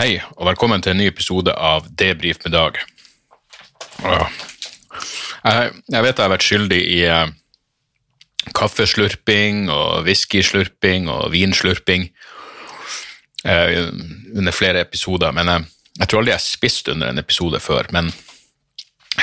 Hei, 0.00 0.14
og 0.38 0.46
velkommen 0.48 0.80
til 0.80 0.94
en 0.94 0.96
ny 0.96 1.10
episode 1.10 1.52
av 1.52 1.84
Debrif 2.00 2.38
med 2.46 2.54
Dag. 2.54 2.78
Jeg, 4.00 5.74
vet 5.92 6.06
jeg 6.06 6.22
har 6.22 6.32
vært 6.32 6.46
skyldig 6.46 6.78
i 6.88 7.02
eh, 7.04 7.34
kaffeslurping 8.56 9.68
og 9.68 10.06
whiskyslurping 10.08 11.10
og 11.12 11.28
vinslurping 11.34 12.08
eh, 13.44 13.92
under 14.40 14.56
flere 14.56 14.86
episoder, 14.88 15.36
men 15.36 15.52
jeg, 15.52 15.68
jeg 15.98 16.08
tror 16.08 16.22
aldri 16.22 16.32
jeg 16.32 16.40
har 16.40 16.46
spist 16.48 16.88
under 16.96 17.12
en 17.12 17.20
episode 17.20 17.60
før. 17.60 17.92
Men 17.92 18.08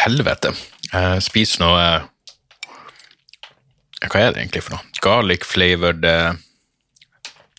helvete, 0.06 0.54
jeg 0.94 1.26
spiser 1.26 1.66
noe 1.66 1.84
eh, 1.90 2.10
Hva 4.06 4.28
er 4.28 4.30
det 4.30 4.46
egentlig 4.46 4.68
for 4.68 4.78
noe? 4.78 4.98
Garlic 5.02 5.54
flavored 5.58 6.06
eh, 6.06 6.36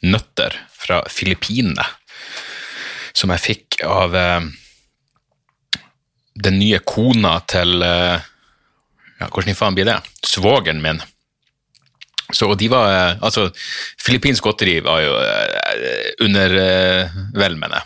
nøtter 0.07 0.63
fra 0.79 1.03
Filippinene 1.11 1.97
som 3.19 3.33
jeg 3.35 3.43
fikk 3.45 3.81
av 3.87 4.15
eh, 4.17 4.49
den 6.39 6.59
nye 6.61 6.79
kona 6.87 7.39
til 7.51 7.83
eh, 7.83 8.27
ja, 9.19 9.27
Hvordan 9.27 9.51
i 9.51 9.59
faen 9.59 9.75
blir 9.75 9.89
det? 9.89 9.99
Svogeren 10.23 10.83
min. 10.83 11.01
Så 12.31 12.47
og 12.47 12.59
de 12.61 12.69
var 12.71 12.93
eh, 12.93 13.25
Altså, 13.27 13.49
filippinsk 14.05 14.47
godteri 14.47 14.79
var 14.87 15.03
jo 15.03 15.17
undervelmende. 16.23 17.83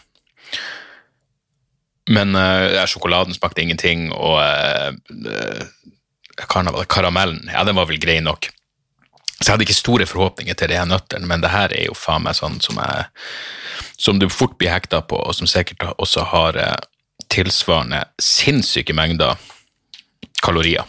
Men 2.12 2.34
uh, 2.34 2.82
sjokoladen 2.90 3.32
smakte 3.36 3.62
ingenting, 3.62 4.08
og 4.10 4.42
uh, 4.42 4.90
karamellen 6.90 7.46
ja, 7.46 7.62
den 7.62 7.78
var 7.78 7.86
vel 7.88 8.00
grei 8.02 8.18
nok. 8.24 8.48
Så 9.38 9.48
jeg 9.48 9.54
hadde 9.54 9.66
ikke 9.66 9.74
store 9.74 10.06
forhåpninger 10.06 10.54
til 10.54 10.70
de 10.70 10.78
her 10.78 10.86
nøttene, 10.86 11.26
men 11.26 11.42
det 11.42 11.50
her 11.50 11.72
er 11.74 11.88
jo 11.88 11.98
faen 11.98 12.22
meg 12.26 12.36
sånn 12.38 12.60
som, 12.62 12.78
jeg, 12.78 13.06
som 13.98 14.20
du 14.22 14.28
fort 14.30 14.54
blir 14.60 14.70
hekta 14.70 15.02
på, 15.02 15.18
og 15.18 15.34
som 15.34 15.50
sikkert 15.50 15.82
også 15.96 16.28
har 16.30 16.58
eh, 16.60 16.76
tilsvarende 17.32 18.04
sinnssyke 18.22 18.94
mengder 18.94 19.40
kalorier. 20.42 20.86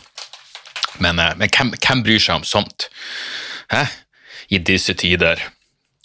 Men, 1.01 1.19
eh, 1.19 1.33
men 1.39 1.49
hvem, 1.49 1.73
hvem, 1.79 2.05
bryr 2.05 2.21
seg 2.21 2.41
om 2.41 2.47
sånt? 2.47 2.89
Hæ? 3.73 3.87
I 4.53 4.59
disse 4.61 4.93
tider. 4.93 5.41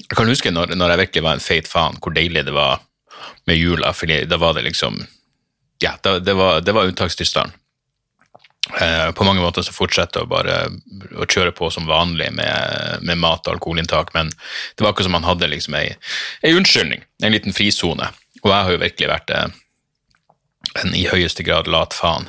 Jeg 0.08 0.16
kan 0.16 0.30
huske 0.30 0.52
når, 0.54 0.72
når 0.78 0.94
jeg 0.94 1.02
virkelig 1.02 1.24
var 1.26 1.36
en 1.36 1.44
feit 1.44 1.68
faen, 1.68 1.98
hvor 2.00 2.14
deilig 2.16 2.46
det 2.46 2.54
var 2.56 2.80
med 3.48 3.58
jula, 3.58 3.92
for 3.92 4.08
da 4.08 4.40
var 4.40 4.56
det 4.56 4.68
liksom 4.68 5.02
Ja, 5.82 5.92
det, 6.02 6.24
det 6.26 6.34
var, 6.34 6.60
det 6.60 6.72
var 6.74 6.88
unntakstilstand. 6.90 7.52
Eh, 8.76 9.12
på 9.12 9.24
mange 9.24 9.40
måter 9.40 9.64
så 9.64 9.72
fortsetter 9.72 10.24
å 10.24 10.28
bare 10.28 10.56
å 11.16 11.26
kjøre 11.26 11.54
på 11.56 11.70
som 11.72 11.88
vanlig 11.88 12.28
med, 12.36 13.00
med 13.00 13.20
mat 13.20 13.46
og 13.46 13.54
alkoholinntak, 13.54 14.12
men 14.14 14.28
det 14.28 14.84
var 14.84 14.92
akkurat 14.92 15.08
som 15.08 15.16
han 15.16 15.28
hadde 15.28 15.48
liksom 15.48 15.76
ei, 15.78 15.86
ei 16.44 16.52
unnskyldning, 16.56 17.04
en 17.24 17.34
liten 17.34 17.56
frisone. 17.56 18.10
Og 18.42 18.50
jeg 18.52 18.58
har 18.58 18.74
jo 18.74 18.82
virkelig 18.84 19.10
vært 19.10 19.34
eh, 19.34 19.48
en 20.82 20.94
i 20.94 21.06
høyeste 21.08 21.46
grad 21.46 21.70
lat 21.70 21.96
faen 21.96 22.28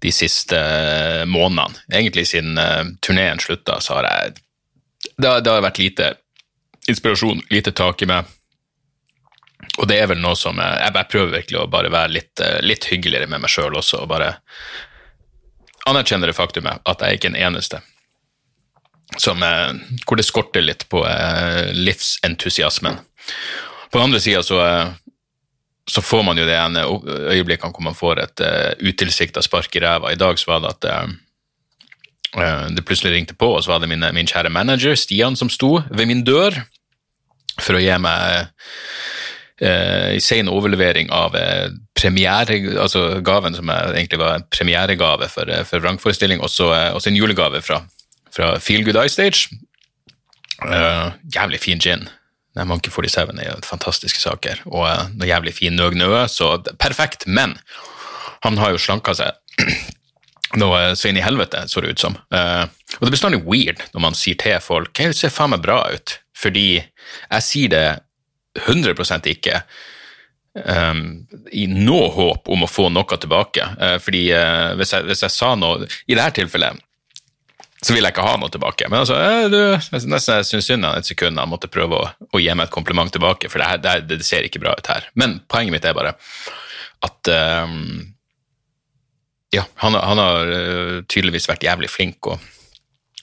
de 0.00 0.12
siste 0.14 0.56
eh, 0.56 1.26
månedene. 1.28 1.84
Egentlig 1.92 2.30
siden 2.32 2.56
turneen 3.04 3.42
slutta, 3.42 3.80
så 3.84 4.00
har 4.00 4.08
jeg 4.08 4.38
det 5.20 5.28
har, 5.28 5.40
det 5.44 5.52
har 5.52 5.64
vært 5.64 5.80
lite 5.80 6.14
inspirasjon, 6.88 7.42
lite 7.52 7.72
tak 7.76 8.02
i 8.02 8.08
meg. 8.08 8.28
Og 9.76 9.88
det 9.88 9.98
er 10.00 10.08
vel 10.10 10.20
noe 10.20 10.36
som 10.36 10.56
Jeg, 10.60 10.92
jeg 10.96 11.08
prøver 11.12 11.34
virkelig 11.34 11.58
å 11.60 11.68
bare 11.72 11.92
være 11.92 12.12
litt, 12.12 12.40
litt 12.64 12.88
hyggeligere 12.88 13.28
med 13.28 13.44
meg 13.44 13.52
sjøl 13.52 13.76
også, 13.76 14.02
og 14.02 14.10
bare 14.12 14.32
anerkjenner 15.88 16.30
det 16.30 16.36
faktumet 16.36 16.82
at 16.84 17.00
jeg 17.00 17.08
er 17.08 17.18
ikke 17.18 17.32
den 17.32 17.40
eneste 17.40 17.80
som, 19.18 19.42
eh, 19.42 19.72
hvor 20.06 20.16
det 20.16 20.26
skorter 20.26 20.62
litt 20.62 20.86
på 20.88 21.02
eh, 21.06 21.72
livsentusiasmen. 21.74 22.98
På 23.90 23.98
den 23.98 24.10
andre 24.10 24.20
sida 24.20 24.42
så, 24.42 24.60
eh, 24.66 24.92
så, 25.90 26.02
får 26.02 26.22
man 26.22 26.38
jo 26.38 26.46
det 26.46 26.56
ene 26.56 26.84
øyeblikkene 27.32 27.74
hvor 27.74 27.82
man 27.82 27.96
får 27.98 28.20
et 28.22 28.42
uh, 28.46 28.70
utilsikta 28.78 29.42
spark 29.42 29.74
i 29.74 29.80
ræva. 29.82 30.12
I 30.12 30.20
dag 30.20 30.38
så 30.38 30.52
var 30.52 30.60
det 30.62 30.70
at 30.76 30.86
uh, 30.86 32.68
det 32.70 32.84
plutselig 32.86 33.16
ringte 33.16 33.34
på, 33.34 33.48
og 33.56 33.64
så 33.64 33.72
var 33.72 33.80
det 33.82 33.88
mine, 33.90 34.12
min 34.14 34.28
kjære 34.30 34.52
manager 34.54 34.94
Stian 34.94 35.34
som 35.36 35.50
sto 35.50 35.80
ved 35.90 36.06
min 36.06 36.22
dør 36.22 36.54
for 37.58 37.74
å 37.74 37.82
gi 37.82 37.96
meg 37.98 38.54
eh, 39.60 40.18
sen 40.18 40.48
overlevering 40.48 41.10
av 41.12 41.36
eh, 41.36 41.68
premiere, 42.00 42.58
altså 42.80 43.20
gaven 43.24 43.56
som 43.56 43.70
egentlig 43.70 44.20
var 44.20 44.38
en 44.38 44.46
premieregave 44.52 45.28
for, 45.32 45.50
eh, 45.50 45.64
for 45.68 45.82
vrangforestilling, 45.84 46.40
og 46.40 46.50
så 46.50 46.70
eh, 46.76 46.96
en 47.06 47.18
julegave 47.18 47.62
fra, 47.64 47.82
fra 48.34 48.54
Feel 48.60 48.84
Good 48.84 49.00
Eye 49.00 49.12
Stage. 49.12 49.48
Uh, 50.60 51.14
jævlig 51.32 51.60
fin 51.60 51.80
gin. 51.80 52.08
Monkey 52.66 52.90
47 52.92 53.38
er 53.40 53.46
jo 53.46 53.60
fantastiske 53.64 54.20
saker, 54.20 54.60
og 54.66 54.84
uh, 54.84 55.06
noe 55.14 55.28
jævlig 55.28 55.54
fin 55.56 55.76
Nøg 55.76 55.96
Nøe, 55.96 56.26
så 56.28 56.58
perfekt. 56.76 57.24
Men 57.26 57.56
han 58.44 58.58
har 58.60 58.74
jo 58.74 58.82
slanka 58.82 59.14
seg 59.16 59.64
noe 60.60 60.82
så 60.98 61.08
inn 61.08 61.16
i 61.16 61.24
helvete, 61.24 61.62
så 61.68 61.80
det 61.80 61.94
ut 61.94 62.04
som. 62.04 62.18
Uh, 62.28 62.66
og 62.98 63.06
det 63.06 63.08
er 63.08 63.16
bestandig 63.16 63.40
weird 63.46 63.80
når 63.94 64.04
man 64.04 64.18
sier 64.18 64.36
til 64.40 64.60
folk 64.60 64.92
det 64.98 65.14
ser 65.16 65.32
faen 65.32 65.54
meg 65.54 65.64
bra 65.64 65.80
ut, 65.94 66.18
fordi 66.36 66.68
jeg 66.76 67.46
sier 67.46 67.72
det 67.72 67.86
100 68.58 69.28
ikke 69.30 69.62
um, 70.54 71.26
i 71.52 71.66
noe 71.70 72.10
håp 72.14 72.50
om 72.50 72.64
å 72.64 72.70
få 72.70 72.88
noe 72.92 73.18
tilbake. 73.18 73.66
Uh, 73.78 73.96
fordi 74.02 74.28
uh, 74.34 74.76
hvis, 74.78 74.94
jeg, 74.96 75.06
hvis, 75.08 75.24
jeg, 75.26 75.34
sa 75.34 75.54
noe 75.58 75.86
I 76.06 76.16
dette 76.16 76.40
tilfellet 76.40 76.86
så 77.80 77.94
vil 77.94 78.04
jeg 78.04 78.12
ikke 78.12 78.26
ha 78.26 78.34
noe 78.36 78.52
tilbake. 78.52 78.90
Men 78.92 79.00
altså, 79.00 79.14
eh, 79.16 79.46
du, 79.48 79.56
nesten 79.72 80.12
jeg 80.12 80.44
syns 80.44 80.66
synd 80.68 80.84
et 80.84 81.06
sekund 81.08 81.40
han 81.40 81.48
måtte 81.48 81.70
prøve 81.72 81.96
å, 81.96 82.10
å, 82.28 82.36
gi 82.36 82.52
meg 82.52 82.66
et 82.66 82.74
kompliment 82.74 83.08
tilbake, 83.08 83.48
for 83.48 83.56
det, 83.56 83.68
her, 83.70 83.78
det, 83.80 83.94
det, 84.10 84.26
ser 84.26 84.44
ikke 84.44 84.60
bra 84.60 84.74
ut 84.76 84.90
her. 84.92 85.06
Men 85.16 85.38
poenget 85.48 85.72
mitt 85.72 85.86
er 85.88 85.96
bare 85.96 86.12
at 87.08 87.30
um, 87.64 88.02
ja, 89.56 89.64
han, 89.80 89.96
han 89.96 90.20
har 90.20 90.52
tydeligvis 91.08 91.48
vært 91.48 91.64
jævlig 91.64 91.88
flink 91.88 92.28
og, 92.28 92.44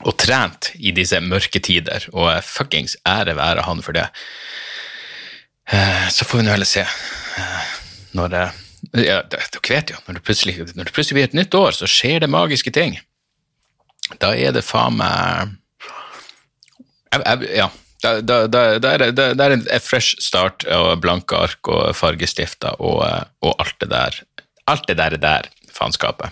og 0.09 0.17
trent 0.17 0.71
i 0.81 0.89
disse 0.89 1.21
mørke 1.21 1.61
tider, 1.61 2.09
og 2.17 2.41
fuckings 2.41 2.97
ære 3.05 3.37
være 3.37 3.67
han 3.69 3.85
for 3.85 3.93
det. 3.93 4.07
Eh, 5.67 6.07
så 6.09 6.25
får 6.25 6.37
vi 6.37 6.43
nå 6.45 6.51
heller 6.51 6.69
se. 6.69 6.81
Eh, 7.37 7.71
når 8.15 8.31
det, 8.31 8.43
ja, 9.03 9.19
Dere 9.27 9.47
vet 9.69 9.91
jo, 9.91 9.97
når 10.07 10.19
det, 10.19 10.73
når 10.77 10.87
det 10.87 10.93
plutselig 10.95 11.17
blir 11.17 11.27
et 11.27 11.35
nytt 11.35 11.57
år, 11.57 11.75
så 11.75 11.89
skjer 11.91 12.23
det 12.23 12.31
magiske 12.31 12.71
ting. 12.71 12.95
Da 14.21 14.31
er 14.35 14.55
det 14.55 14.63
faen 14.63 14.99
meg 15.01 15.57
Ja. 17.57 17.69
Da, 17.97 18.19
er 18.21 19.01
det, 19.09 19.25
da 19.39 19.45
en 19.49 19.63
fresh 19.81 20.21
start 20.21 20.63
og 20.69 20.99
blanke 21.01 21.35
ark 21.47 21.67
og 21.73 21.95
fargestifter 21.97 22.77
og, 22.77 23.01
og, 23.41 23.53
alt 23.57 23.73
det 23.81 23.89
der. 23.89 24.19
Alt 24.69 24.85
det 24.87 24.99
der 24.99 25.15
er 25.17 25.23
der, 25.23 25.49
faenskapet. 25.73 26.29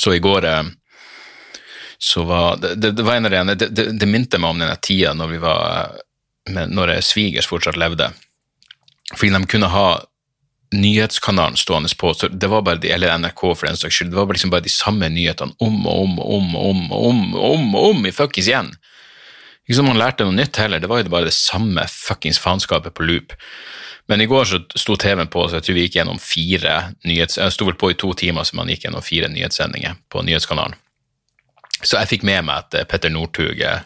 Så 0.00 0.14
i 0.16 0.22
går 0.24 0.46
eh, 0.48 0.62
så 1.98 2.24
var 2.24 2.56
det, 2.56 2.74
det, 2.80 3.04
var 3.04 3.20
en 3.20 3.28
av 3.28 3.34
de, 3.34 3.54
det, 3.54 3.68
det, 3.76 3.86
det 4.00 4.08
minte 4.08 4.40
meg 4.40 4.54
om 4.54 4.62
den 4.64 4.72
tida 4.80 5.12
når 5.14 5.34
vi 5.34 5.42
var 5.42 6.00
når 6.50 6.98
svigers 7.04 7.48
fortsatt 7.50 7.78
levde. 7.80 8.10
Fordi 9.14 9.32
de 9.34 9.46
kunne 9.50 9.70
ha 9.72 9.88
nyhetskanalen 10.70 11.56
stående 11.58 11.90
på, 11.98 12.12
så 12.14 12.28
det 12.28 12.46
var 12.46 12.62
bare 12.62 12.78
de, 12.78 12.92
eller 12.94 13.16
NRK 13.18 13.40
for 13.42 13.66
den 13.66 13.78
saks 13.78 13.96
skyld, 13.96 14.12
det 14.12 14.20
var 14.20 14.30
liksom 14.30 14.52
bare 14.52 14.66
de 14.66 14.70
samme 14.70 15.08
nyhetene 15.10 15.56
om 15.58 15.80
og 15.86 16.04
om 16.04 16.20
og 16.22 16.30
om 16.36 16.54
og 16.54 16.68
om 16.68 16.84
og 16.92 17.08
om, 17.08 17.24
om, 17.34 17.74
om 17.74 18.06
i 18.06 18.14
fuckings 18.14 18.50
igjen. 18.52 18.70
Ikke 19.66 19.80
som 19.80 19.90
man 19.90 19.98
lærte 19.98 20.26
noe 20.26 20.36
nytt 20.36 20.58
heller, 20.62 20.82
det 20.82 20.90
var 20.90 21.02
jo 21.02 21.10
bare 21.10 21.28
det 21.28 21.36
samme 21.36 21.84
fuckings 21.90 22.38
faenskapet 22.42 22.94
på 22.94 23.06
loop. 23.06 23.34
Men 24.10 24.22
i 24.22 24.26
går 24.30 24.46
så 24.50 24.58
sto 24.78 24.96
TV-en 24.98 25.30
på, 25.30 25.44
så 25.46 25.58
jeg 25.58 25.66
tror 25.66 25.76
vi 25.76 25.82
gikk 25.84 25.98
gjennom 26.00 26.18
fire 26.22 26.76
nyhets... 27.06 27.38
Jeg 27.38 27.54
sto 27.54 27.68
vel 27.68 27.78
på 27.78 27.92
i 27.92 27.98
to 27.98 28.10
timer, 28.18 28.46
så 28.46 28.58
man 28.58 28.70
gikk 28.70 28.88
gjennom 28.88 29.04
fire 29.06 29.28
nyhetssendinger 29.30 30.00
på 30.10 30.24
nyhetskanalen. 30.26 30.74
Så 31.80 32.00
jeg 32.00 32.10
fikk 32.10 32.26
med 32.26 32.48
meg 32.48 32.64
at 32.64 32.74
eh, 32.74 32.86
Petter 32.90 33.12
Northug 33.14 33.62
eh, 33.62 33.84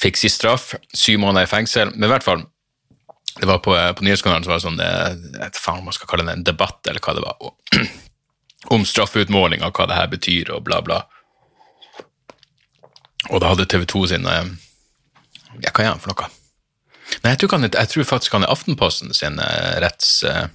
fikk 0.00 0.18
si 0.20 0.30
straff, 0.32 0.74
syv 0.96 1.20
måneder 1.24 1.48
i 1.48 1.50
fengsel. 1.50 1.92
Men 1.94 2.08
i 2.08 2.12
hvert 2.12 2.26
fall, 2.26 2.44
det 3.36 3.48
var 3.48 3.60
på, 3.64 3.74
på 3.76 4.06
nyhetskanalen 4.06 4.44
så 4.44 4.52
var 4.52 4.60
det 4.60 4.66
sånn 4.66 4.82
jeg 4.82 5.40
vet 5.40 5.60
faen 5.60 5.82
om 5.82 5.88
man 5.88 5.96
skal 5.96 6.10
kalle 6.10 6.26
det 6.28 6.38
en 6.38 6.46
debatt, 6.46 6.80
eller 6.88 7.04
hva 7.04 7.16
det 7.16 7.24
var, 7.24 7.36
og, 7.40 7.80
om 8.74 8.84
straffeutmåling 8.88 9.64
og 9.64 9.76
hva 9.76 9.88
det 9.88 9.98
her 9.98 10.10
betyr, 10.12 10.52
og 10.56 10.64
bla, 10.66 10.80
bla. 10.84 11.02
Og 13.28 13.40
da 13.42 13.52
hadde 13.52 13.68
TV 13.68 13.84
2 13.88 14.06
sin 14.10 14.28
eh, 14.28 14.46
Ja, 15.60 15.72
hva 15.74 15.84
er 15.84 15.92
han 15.92 16.00
for 16.00 16.12
noe? 16.12 16.30
Nei, 17.20 17.34
jeg 17.34 17.42
tror, 17.42 17.56
han, 17.58 17.68
jeg 17.68 17.90
tror 17.90 18.06
faktisk 18.06 18.36
han 18.38 18.46
er 18.46 18.52
Aftenposten 18.54 19.12
sin 19.16 19.40
eh, 19.42 19.76
retts 19.82 20.22
eh, 20.24 20.46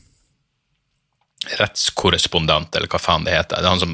rettskorrespondent, 1.60 2.76
eller 2.76 2.90
hva 2.92 3.00
faen 3.02 3.26
det 3.26 3.36
heter. 3.36 3.60
Det 3.60 3.68
er 3.68 3.74
han 3.74 3.82
som, 3.82 3.94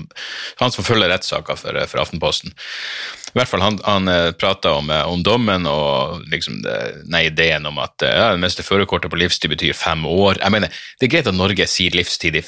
han 0.62 0.74
som 0.74 0.86
følger 0.86 1.12
rettssaker 1.12 1.60
for, 1.60 1.80
for, 1.92 2.04
Aftenposten. 2.04 2.54
I 3.32 3.38
hvert 3.40 3.52
fall, 3.52 3.64
Han, 3.64 3.80
han 3.86 4.08
eh, 4.12 4.32
prata 4.36 4.74
om, 4.80 4.90
eh, 4.92 5.04
om, 5.08 5.24
dommen 5.24 5.68
og 5.70 6.24
liksom 6.32 6.62
det, 6.66 6.78
nei, 7.12 7.26
ideen 7.30 7.66
om 7.70 7.80
at 7.84 8.04
eh, 8.04 8.16
ja, 8.18 8.32
det 8.36 8.42
meste 8.44 8.66
førerkortet 8.66 9.12
på 9.12 9.20
livstid 9.20 9.54
betyr 9.54 9.78
fem 9.78 10.06
år. 10.06 10.42
Jeg 10.42 10.52
mener, 10.52 10.82
Det 11.00 11.08
er 11.08 11.14
greit 11.16 11.30
at 11.32 11.38
Norge 11.38 11.68
sier 11.68 11.96
livstid 11.96 12.36
i, 12.36 12.44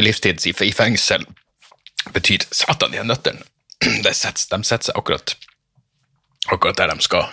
livstid 0.00 0.46
i, 0.46 0.72
fengsel 0.72 1.26
betyr 2.14 2.46
Satan, 2.50 2.94
de 2.94 3.04
nøttene 3.04 3.44
de 4.04 4.12
setter 4.14 4.62
seg 4.64 4.94
akkurat, 4.96 5.36
akkurat 6.48 6.78
der 6.78 6.94
de 6.94 7.04
skal. 7.04 7.28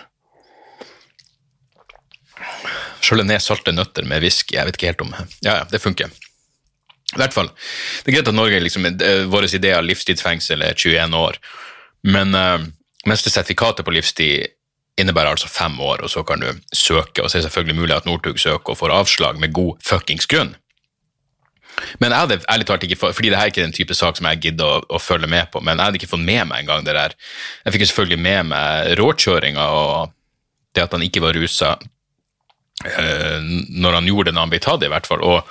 skjølle 3.04 3.24
ned 3.28 3.42
salte 3.42 3.72
nøtter 3.72 4.06
med 4.08 4.22
whisky. 4.24 4.56
Jeg 4.56 4.68
vet 4.68 4.78
ikke 4.78 4.92
helt 4.92 5.04
om 5.04 5.14
Ja, 5.44 5.60
ja, 5.60 5.64
det 5.70 5.82
funker. 5.82 6.12
I 7.14 7.20
hvert 7.22 7.36
fall. 7.36 7.50
Det 8.02 8.10
er 8.10 8.18
greit 8.18 8.30
at 8.30 8.36
Norge 8.36 8.62
liksom, 8.62 8.88
vår 9.30 9.48
idé 9.54 9.74
av 9.76 9.86
livstidsfengsel 9.86 10.64
er 10.66 10.74
21 10.74 11.14
år, 11.18 11.38
men 12.10 12.34
uh, 12.34 12.64
mens 13.08 13.24
det 13.24 13.32
sertifikatet 13.32 13.86
på 13.86 13.94
livstid 13.94 14.50
innebærer 15.00 15.34
altså 15.34 15.50
fem 15.50 15.74
år, 15.82 16.04
og 16.06 16.10
så 16.10 16.22
kan 16.26 16.42
du 16.42 16.50
søke, 16.72 17.22
og 17.22 17.28
så 17.28 17.38
er 17.38 17.42
det 17.42 17.48
selvfølgelig 17.48 17.80
mulig 17.80 17.96
at 17.96 18.06
Northug 18.06 18.38
søker 18.38 18.74
og 18.74 18.78
får 18.78 18.94
avslag 18.94 19.40
med 19.42 19.54
god 19.54 19.80
fuckings 19.82 20.28
grunn. 20.30 20.54
Men 21.98 22.12
jeg 22.14 22.22
hadde 22.22 22.38
ærlig 22.52 22.66
talt 22.68 22.84
ikke 22.86 22.98
fordi 23.02 23.32
det 23.32 23.38
her 23.38 23.48
er 23.48 23.52
ikke 23.52 23.64
den 23.64 23.74
type 23.74 23.96
sak 23.98 24.18
som 24.18 24.28
jeg 24.30 24.42
gidder 24.44 24.76
å, 24.76 24.82
å, 24.94 25.00
følge 25.02 25.26
med 25.30 25.50
på, 25.50 25.62
men 25.64 25.78
jeg 25.78 25.88
hadde 25.88 25.98
ikke 26.00 26.12
fått 26.12 26.22
med 26.22 26.46
meg 26.50 26.62
engang 26.62 26.86
det 26.86 26.94
der. 26.94 27.16
Jeg 27.64 27.74
fikk 27.74 27.84
jo 27.84 27.90
selvfølgelig 27.90 28.20
med 28.28 28.50
meg 28.52 28.92
råkjøringa 29.00 29.66
og 29.80 30.14
det 30.74 30.86
at 30.86 30.94
han 30.94 31.04
ikke 31.06 31.22
var 31.24 31.38
rusa 31.38 31.74
uh, 31.74 33.38
når 33.42 33.98
han 33.98 34.10
gjorde 34.10 34.30
det 34.30 34.36
når 34.36 34.46
han 34.46 34.54
ble 34.54 34.62
tatt, 34.62 34.86
i 34.86 34.92
hvert 34.94 35.10
fall. 35.10 35.26
og 35.26 35.42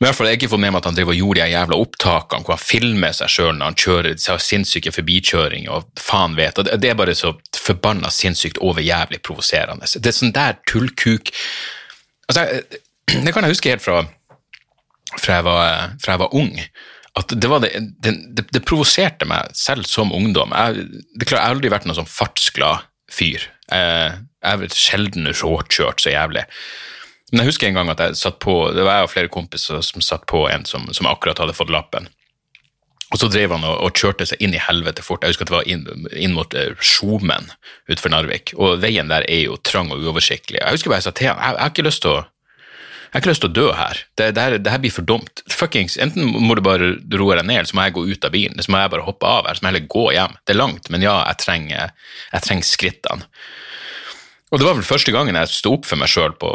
men 0.00 0.06
i 0.06 0.08
hvert 0.08 0.16
fall, 0.16 0.28
Jeg 0.30 0.38
ikke 0.38 0.48
fått 0.54 0.62
med 0.62 0.72
meg 0.72 0.80
at 0.80 0.86
han 0.88 0.94
driver 0.96 1.12
og 1.12 1.18
gjorde 1.20 1.42
de 1.44 1.52
jævla 1.52 1.76
opptakene 1.76 2.46
hvor 2.46 2.56
han 2.56 2.62
filmer 2.64 3.16
seg 3.16 3.28
sjøl 3.28 3.50
når 3.52 3.68
han 3.68 3.80
kjører 3.82 4.14
så 4.22 4.38
sinnssyke 4.40 4.92
forbikjøringer 4.96 5.74
og 5.76 5.90
faen 6.00 6.38
vet. 6.38 6.56
og 6.56 6.70
Det 6.80 6.88
er 6.88 6.96
bare 6.96 7.16
så 7.18 7.34
forbanna 7.52 8.08
sinnssykt 8.08 8.62
over 8.64 8.80
jævlig 8.80 9.20
provoserende. 9.20 9.84
Det 9.84 10.08
er 10.08 10.16
sånn 10.16 10.32
der 10.32 10.56
tullkuk 10.70 11.28
altså, 12.30 12.46
Det 13.26 13.34
kan 13.34 13.44
jeg 13.44 13.52
huske 13.52 13.74
helt 13.74 13.84
fra, 13.84 14.00
fra, 15.18 15.36
jeg, 15.36 15.44
var, 15.44 15.92
fra 16.00 16.16
jeg 16.16 16.22
var 16.22 16.36
ung. 16.38 16.56
At 17.20 17.34
det, 17.34 17.50
det, 17.60 18.16
det, 18.38 18.44
det, 18.54 18.64
provoserte 18.64 19.28
meg 19.28 19.52
selv 19.58 19.84
som 19.90 20.14
ungdom. 20.16 20.54
Jeg, 20.54 20.86
det 21.12 21.26
klart, 21.26 21.42
jeg 21.42 21.44
har 21.44 21.56
aldri 21.56 21.72
vært 21.74 21.88
noen 21.90 21.98
sånn 21.98 22.08
fartsglad 22.08 22.86
fyr. 23.10 23.50
Jeg, 23.66 24.20
jeg 24.40 24.62
har 24.62 24.78
sjelden 24.78 25.28
råkjørt 25.42 26.00
så 26.06 26.14
jævlig. 26.14 26.46
Men 27.30 27.42
jeg 27.42 27.52
husker 27.52 27.68
en 27.68 27.78
gang 27.78 27.90
at 27.92 28.00
jeg 28.02 28.18
satt 28.18 28.40
på, 28.42 28.54
det 28.74 28.84
var 28.86 29.00
jeg 29.00 29.08
og 29.08 29.12
flere 29.12 29.30
kompiser 29.32 29.84
som 29.86 30.02
satt 30.02 30.26
på 30.30 30.46
en 30.50 30.66
som, 30.66 30.88
som 30.94 31.08
akkurat 31.10 31.38
hadde 31.38 31.54
fått 31.56 31.70
lappen. 31.72 32.08
Og 33.10 33.18
så 33.18 33.26
drev 33.30 33.54
han 33.56 33.66
og, 33.66 33.76
og, 33.82 33.94
kjørte 33.98 34.26
seg 34.30 34.42
inn 34.42 34.54
i 34.54 34.62
helvete 34.62 35.02
fort. 35.02 35.24
Jeg 35.24 35.34
husker 35.34 35.48
at 35.48 35.50
det 35.50 35.56
var 35.56 35.70
inn, 35.70 36.10
inn 36.14 36.34
mot 36.36 36.54
uh, 36.54 36.74
Skjomen 36.78 37.48
utenfor 37.90 38.12
Narvik. 38.14 38.52
Og 38.58 38.78
veien 38.82 39.10
der 39.10 39.26
er 39.26 39.48
jo 39.48 39.58
trang 39.66 39.90
og 39.90 40.02
uoversiktlig. 40.02 40.60
Jeg 40.60 40.76
husker 40.76 40.92
bare 40.92 41.02
jeg 41.02 41.08
sa 41.08 41.14
til 41.18 41.32
han 41.32 41.40
jeg, 41.40 41.56
jeg 41.56 41.64
har 41.64 41.74
ikke 41.74 41.88
lyst 41.88 42.06
til 42.06 42.18
å 42.18 42.20
jeg 43.10 43.16
har 43.16 43.24
ikke 43.24 43.30
lyst 43.32 43.42
til 43.42 43.50
å 43.50 43.54
dø 43.58 43.70
her. 43.74 44.00
Det, 44.14 44.26
det, 44.36 44.42
her. 44.42 44.54
det, 44.62 44.70
her. 44.70 44.78
blir 44.78 44.92
for 44.94 45.02
dumt. 45.02 45.40
Fuckings, 45.50 45.96
Enten 45.98 46.28
må 46.30 46.54
du 46.54 46.60
bare 46.62 46.92
roe 47.18 47.34
deg 47.34 47.48
ned, 47.48 47.56
eller 47.56 47.66
så 47.66 47.74
må 47.74 47.88
jeg 47.88 47.96
gå 47.96 48.04
ut 48.06 48.26
av 48.28 48.30
bilen. 48.30 48.54
Eller 48.54 48.68
så 48.68 48.70
må 48.70 48.82
jeg 48.84 48.92
bare 48.92 49.06
hoppe 49.08 49.26
av 49.26 49.48
her, 49.48 49.58
så 49.58 49.64
må 49.64 49.66
jeg 49.66 49.74
heller 49.74 49.88
gå 49.90 50.04
hjem. 50.14 50.36
Det 50.46 50.54
er 50.54 50.58
langt, 50.60 50.90
men 50.94 51.02
ja, 51.02 51.16
jeg 51.26 51.40
trenger, 51.42 51.90
jeg 52.30 52.44
trenger 52.46 52.68
skrittene. 52.68 53.26
Og 54.54 54.62
det 54.62 54.68
var 54.68 54.78
vel 54.78 54.86
første 54.86 55.14
gangen 55.14 55.40
jeg 55.40 55.50
sto 55.50 55.74
opp 55.74 55.90
for 55.90 55.98
meg 55.98 56.12
sjøl 56.12 56.36
på 56.38 56.52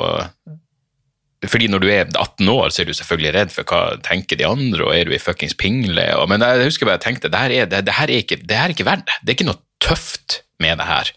fordi 1.52 1.68
når 1.72 1.84
du 1.84 1.88
er 1.90 2.06
18 2.08 2.50
år, 2.50 2.70
så 2.72 2.82
er 2.82 2.90
du 2.90 2.94
selvfølgelig 2.96 3.34
redd 3.36 3.54
for 3.54 3.68
hva 3.70 3.82
tenker 4.06 4.40
de 4.40 4.48
andre, 4.48 4.84
og 4.86 4.94
er 4.96 5.08
du 5.08 5.16
i 5.16 5.22
fuckings 5.22 5.58
pingle? 5.60 6.06
Og, 6.20 6.30
men 6.32 6.44
jeg 6.46 6.70
husker 6.70 6.88
bare 6.88 7.00
jeg 7.00 7.06
tenkte 7.08 7.32
det 7.32 7.42
her, 7.42 7.56
er, 7.56 7.72
det, 7.72 7.82
det, 7.88 7.96
her 7.98 8.12
er 8.12 8.24
ikke, 8.24 8.40
det 8.42 8.60
her 8.60 8.70
er 8.70 8.76
ikke 8.76 8.88
verdt 8.88 9.08
det. 9.10 9.18
Det 9.22 9.34
er 9.34 9.38
ikke 9.40 9.50
noe 9.50 9.62
tøft 9.84 10.40
med 10.64 10.80
det 10.80 10.88
her. 10.90 11.12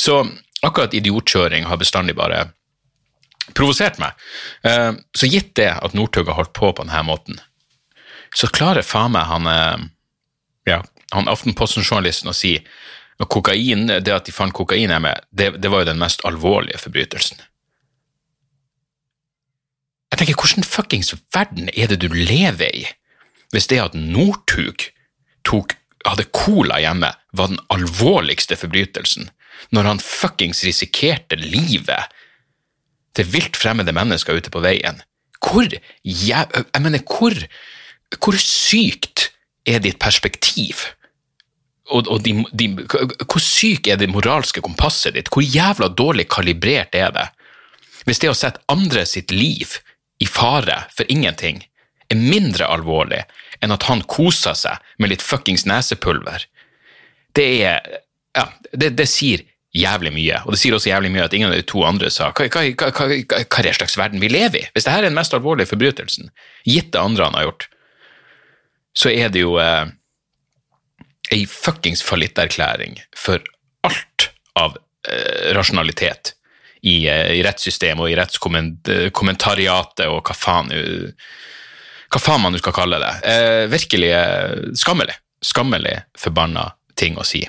Så 0.00 0.18
akkurat 0.62 0.94
idiotkjøring 0.94 1.66
har 1.70 1.80
bestandig 1.80 2.16
bare 2.18 2.46
provosert 3.56 3.98
meg. 4.02 4.18
Eh, 4.66 4.92
så 5.14 5.30
gitt 5.30 5.54
det 5.58 5.70
at 5.74 5.96
Northug 5.98 6.30
har 6.30 6.38
holdt 6.38 6.54
på 6.56 6.72
på 6.72 6.86
denne 6.86 7.02
måten, 7.06 7.40
så 8.34 8.48
klarer 8.48 8.86
faen 8.86 9.12
meg 9.14 9.28
han, 9.28 9.48
eh, 9.50 9.86
ja, 10.70 10.80
han 11.12 11.28
Aftenposten-journalisten 11.28 12.30
å 12.32 12.36
si 12.36 12.56
at 13.20 13.28
kokain, 13.30 13.86
det 13.86 14.14
at 14.14 14.26
de 14.26 14.34
fant 14.34 14.54
kokain 14.54 14.90
hjemme, 14.90 15.12
det, 15.30 15.52
det 15.62 15.70
var 15.70 15.82
jo 15.82 15.90
den 15.92 16.00
mest 16.00 16.24
alvorlige 16.28 16.80
forbrytelsen. 16.80 17.42
Jeg 20.12 20.20
tenker, 20.20 20.36
hvordan 20.36 20.66
fuckings 20.68 21.14
verden 21.32 21.70
er 21.72 21.88
det 21.88 22.02
du 22.02 22.10
lever 22.12 22.68
i, 22.76 22.84
hvis 23.52 23.68
det 23.72 23.80
at 23.80 23.96
Northug 23.96 24.90
hadde 26.04 26.26
cola 26.36 26.80
hjemme, 26.82 27.08
var 27.32 27.48
den 27.48 27.60
alvorligste 27.72 28.58
forbrytelsen, 28.60 29.30
når 29.72 29.88
han 29.88 30.02
fuckings 30.04 30.60
risikerte 30.66 31.38
livet 31.40 32.12
til 33.16 33.28
vilt 33.32 33.56
fremmede 33.56 33.94
mennesker 33.96 34.36
ute 34.36 34.52
på 34.52 34.60
veien? 34.64 35.00
Hvor 35.42 35.64
jeg, 35.64 35.82
jeg 36.04 36.82
mener, 36.84 37.00
hvor, 37.08 37.36
hvor 38.20 38.36
sykt 38.36 39.30
er 39.68 39.80
ditt 39.80 40.00
perspektiv? 40.02 40.84
Og, 41.88 42.04
og 42.08 42.20
de, 42.24 42.36
de, 42.52 42.68
hvor 43.24 43.42
syk 43.42 43.88
er 43.88 43.98
det 44.00 44.12
moralske 44.12 44.62
kompasset 44.64 45.16
ditt? 45.16 45.32
Hvor 45.32 45.44
jævla 45.44 45.88
dårlig 45.88 46.28
kalibrert 46.32 46.94
er 46.96 47.16
det? 47.16 47.26
Hvis 48.04 48.20
det 48.22 48.30
å 48.30 48.36
sette 48.36 48.62
andre 48.72 49.06
sitt 49.08 49.32
liv 49.34 49.78
i 50.22 50.26
fare 50.28 50.84
for 50.94 51.08
ingenting 51.12 51.64
er 52.12 52.20
mindre 52.20 52.68
alvorlig 52.70 53.22
enn 53.62 53.74
at 53.74 53.86
han 53.88 54.04
koser 54.10 54.56
seg 54.58 54.92
med 55.02 55.12
litt 55.12 55.24
fuckings 55.24 55.66
nesepulver. 55.68 56.46
Det 57.36 57.48
er 57.66 57.98
Ja, 58.32 58.46
det, 58.72 58.94
det 58.96 59.04
sier 59.12 59.42
jævlig 59.76 60.08
mye, 60.14 60.38
og 60.46 60.54
det 60.54 60.58
sier 60.62 60.72
også 60.72 60.88
jævlig 60.88 61.10
mye 61.12 61.26
at 61.26 61.34
ingen 61.36 61.50
av 61.50 61.56
de 61.56 61.64
to 61.68 61.82
andre 61.84 62.08
sa 62.12 62.30
hva, 62.32 62.46
hva, 62.48 62.62
hva, 62.80 62.88
hva, 62.96 63.40
hva 63.44 63.64
er 63.64 63.76
slags 63.76 63.96
verden 64.00 64.22
vi 64.22 64.30
lever 64.32 64.62
i? 64.62 64.68
Hvis 64.72 64.86
dette 64.86 64.94
er 65.00 65.04
den 65.04 65.16
mest 65.16 65.36
alvorlige 65.36 65.68
forbrytelsen, 65.68 66.30
gitt 66.64 66.94
det 66.94 67.00
andre 67.00 67.28
han 67.28 67.36
har 67.36 67.44
gjort, 67.50 67.66
så 68.96 69.12
er 69.12 69.32
det 69.32 69.44
jo 69.44 69.58
eh, 69.60 69.92
ei 71.32 71.44
fuckings 71.48 72.04
fallitterklæring 72.04 73.00
for 73.16 73.44
alt 73.84 74.30
av 74.60 74.76
eh, 75.08 75.52
rasjonalitet 75.56 76.34
i, 76.82 77.06
eh, 77.08 77.32
i 77.38 77.42
rettssystemet 77.46 78.02
og 78.02 78.10
i 78.10 78.18
rettskommentariatet 78.18 80.06
og 80.10 80.22
hva 80.26 80.36
faen, 80.36 80.72
hva 82.12 82.20
faen 82.20 82.42
man 82.44 82.58
skal 82.58 82.76
kalle 82.76 83.00
det. 83.02 83.14
Eh, 83.28 83.64
virkelig 83.72 84.12
eh, 84.18 84.70
skammelig. 84.78 85.16
Skammelig 85.42 85.96
forbanna 86.18 86.68
ting 86.98 87.18
å 87.18 87.26
si. 87.26 87.42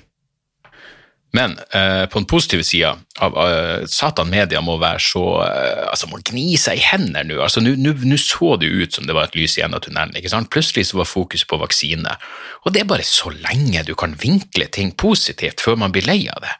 Men 1.34 1.56
eh, 1.74 2.06
på 2.06 2.20
den 2.20 2.28
positive 2.30 2.62
sida 2.64 2.92
av 3.26 3.38
eh, 3.42 3.86
Satan 3.90 4.30
Media 4.30 4.62
må 4.62 4.76
være 4.78 5.02
så 5.02 5.24
eh, 5.42 5.88
altså 5.90 6.10
må 6.12 6.20
gni 6.22 6.54
seg 6.62 6.78
i 6.78 6.86
hendene 6.86 7.24
nå. 7.26 7.40
altså 7.42 7.64
Nå 7.64 7.74
så 8.22 8.52
det 8.62 8.70
ut 8.70 8.94
som 8.94 9.08
det 9.10 9.16
var 9.18 9.32
et 9.32 9.38
lys 9.40 9.58
i 9.58 9.64
enden 9.66 9.80
av 9.80 9.82
tunnelen. 9.82 10.14
ikke 10.20 10.30
sant? 10.30 10.52
Plutselig 10.54 10.92
så 10.92 11.02
var 11.02 11.10
fokuset 11.10 11.50
på 11.50 11.58
vaksine. 11.58 12.18
Og 12.64 12.76
det 12.76 12.84
er 12.84 12.92
bare 12.92 13.08
så 13.08 13.34
lenge 13.34 13.82
du 13.88 13.96
kan 13.98 14.14
vinkle 14.22 14.70
ting 14.70 14.94
positivt 14.94 15.64
før 15.66 15.82
man 15.82 15.96
blir 15.96 16.06
lei 16.06 16.22
av 16.30 16.46
det. 16.46 16.54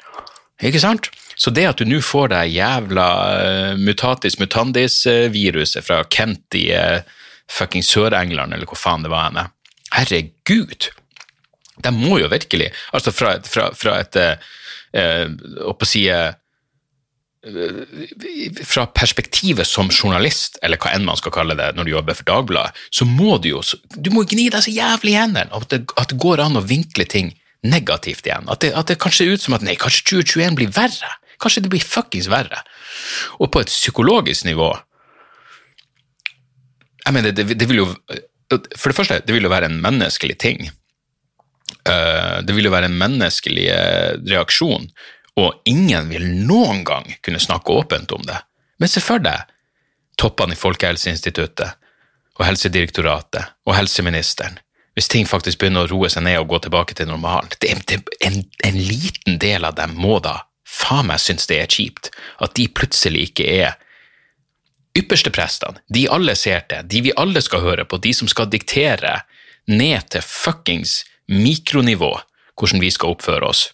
Ikke 0.70 0.82
sant? 0.82 1.12
Så 1.36 1.54
det 1.54 1.66
at 1.70 1.82
du 1.82 1.88
nå 1.90 2.00
får 2.04 2.32
deg 2.34 2.56
jævla 2.58 3.08
uh, 3.40 3.80
mutatis 3.80 4.38
mutandis-viruset 4.42 5.86
fra 5.86 6.04
Kent 6.14 6.58
i 6.60 6.68
uh, 6.76 7.02
fucking 7.52 7.86
Sør-England, 7.86 8.54
eller 8.54 8.70
hvor 8.70 8.80
faen 8.80 9.06
det 9.06 9.14
var 9.14 9.30
henne 9.30 9.50
Herregud! 9.94 10.90
De 11.84 11.92
må 11.94 12.20
jo 12.22 12.30
virkelig 12.32 12.70
Altså, 12.94 13.12
fra, 13.12 13.36
fra, 13.46 13.72
fra 13.78 13.98
et 14.04 14.22
uh, 14.22 15.28
Å 15.70 15.76
si 15.90 16.08
fra 18.64 18.86
perspektivet 18.96 19.68
som 19.68 19.90
journalist, 19.92 20.56
eller 20.64 20.80
hva 20.80 20.94
enn 20.96 21.04
man 21.04 21.18
skal 21.20 21.34
kalle 21.36 21.58
det 21.60 21.74
når 21.76 21.90
du 21.90 21.92
jobber 21.92 22.16
for 22.16 22.28
Dagbladet, 22.30 22.78
så 22.88 23.04
må 23.04 23.36
du 23.44 23.50
jo 23.50 23.60
du 24.00 24.14
må 24.16 24.24
gni 24.24 24.46
deg 24.54 24.64
så 24.64 24.72
jævlig 24.72 25.12
i 25.12 25.18
hendene 25.20 25.52
at 25.52 25.68
det, 25.74 25.82
at 26.00 26.14
det 26.14 26.22
går 26.24 26.40
an 26.40 26.56
å 26.56 26.64
vinkle 26.64 27.04
ting 27.04 27.34
negativt 27.64 28.28
igjen. 28.28 28.48
At 28.52 28.64
det, 28.64 28.74
at 28.76 28.88
det 28.92 29.00
kanskje 29.02 29.26
se 29.26 29.36
ut 29.36 29.44
som 29.46 29.58
at 29.58 29.64
nei, 29.66 29.76
kanskje 29.80 30.06
2021 30.12 30.58
blir 30.60 30.72
verre. 30.76 31.12
Kanskje 31.42 31.66
det 31.66 31.72
blir 31.74 31.84
fuckings 31.84 32.30
verre. 32.32 32.62
Og 33.40 33.52
på 33.54 33.64
et 33.64 33.72
psykologisk 33.72 34.46
nivå 34.46 34.72
Jeg 37.04 37.14
mener, 37.14 37.34
det, 37.36 37.58
det 37.60 37.68
vil 37.68 37.82
jo 37.82 37.88
For 38.78 38.92
det 38.92 38.96
første, 38.96 39.20
det 39.26 39.34
vil 39.36 39.44
jo 39.44 39.52
være 39.52 39.68
en 39.68 39.82
menneskelig 39.82 40.38
ting. 40.40 40.70
Eh, 41.90 42.38
det 42.46 42.54
vil 42.56 42.70
jo 42.70 42.72
være 42.72 42.88
en 42.88 42.98
menneskelig 43.00 43.66
eh, 43.74 44.12
reaksjon, 44.30 44.86
og 45.42 45.66
ingen 45.68 46.12
vil 46.12 46.28
noen 46.48 46.84
gang 46.88 47.08
kunne 47.26 47.42
snakke 47.42 47.74
åpent 47.74 48.14
om 48.16 48.24
det. 48.28 48.38
Men 48.80 48.92
se 48.92 49.02
for 49.04 49.24
deg 49.24 49.50
toppene 50.22 50.56
i 50.56 50.60
Folkehelseinstituttet 50.60 51.80
og 52.38 52.46
Helsedirektoratet 52.46 53.58
og 53.66 53.76
helseministeren 53.76 54.62
hvis 54.94 55.10
ting 55.10 55.26
faktisk 55.26 55.62
begynner 55.62 55.88
å 55.88 55.90
roe 55.90 56.10
seg 56.12 56.26
ned 56.28 56.38
og 56.42 56.52
gå 56.52 56.60
tilbake 56.66 56.96
til 56.98 57.10
normalen. 57.10 57.50
En, 57.66 57.82
en, 58.22 58.78
liten 58.78 59.40
del 59.42 59.66
av 59.66 59.74
dem 59.78 59.96
må 59.98 60.20
da 60.22 60.38
faen 60.74 61.08
meg 61.10 61.22
synes 61.22 61.48
det 61.50 61.60
er 61.62 61.72
kjipt 61.72 62.12
at 62.44 62.56
de 62.58 62.68
plutselig 62.68 63.30
ikke 63.30 63.48
er 63.48 63.78
yppersteprestene, 64.98 65.82
de 65.90 66.06
alle 66.12 66.36
ser 66.38 66.66
til, 66.70 66.86
de 66.86 67.02
vi 67.08 67.14
alle 67.18 67.42
skal 67.42 67.64
høre 67.64 67.86
på, 67.90 67.98
de 67.98 68.14
som 68.14 68.30
skal 68.30 68.52
diktere 68.52 69.22
ned 69.70 70.10
til 70.14 70.26
fuckings 70.26 71.02
mikronivå 71.32 72.12
hvordan 72.60 72.84
vi 72.84 72.92
skal 72.94 73.16
oppføre 73.16 73.48
oss. 73.50 73.72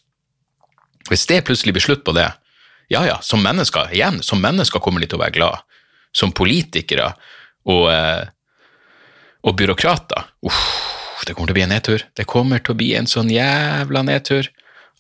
Hvis 1.10 1.26
det 1.28 1.42
plutselig 1.48 1.76
blir 1.76 1.84
slutt 1.84 2.06
på 2.08 2.16
det, 2.16 2.30
ja 2.90 3.04
ja, 3.06 3.18
som 3.26 3.44
mennesker, 3.44 3.92
igjen, 3.94 4.22
som 4.24 4.42
mennesker 4.42 4.82
kommer 4.82 5.04
de 5.04 5.10
til 5.10 5.20
å 5.20 5.24
være 5.24 5.36
glad. 5.36 5.66
Som 6.16 6.32
politikere 6.34 7.12
og, 7.70 7.84
eh, 7.92 8.24
og 9.46 9.58
byråkrater, 9.60 10.32
uff, 10.48 10.64
det 11.28 11.36
kommer 11.36 11.52
til 11.52 11.54
å 11.54 11.60
bli 11.60 11.66
en 11.68 11.74
nedtur. 11.76 12.06
Det 12.16 12.26
kommer 12.30 12.64
til 12.64 12.74
å 12.74 12.80
bli 12.80 12.94
en 12.98 13.10
sånn 13.10 13.30
jævla 13.30 14.02
nedtur. 14.08 14.50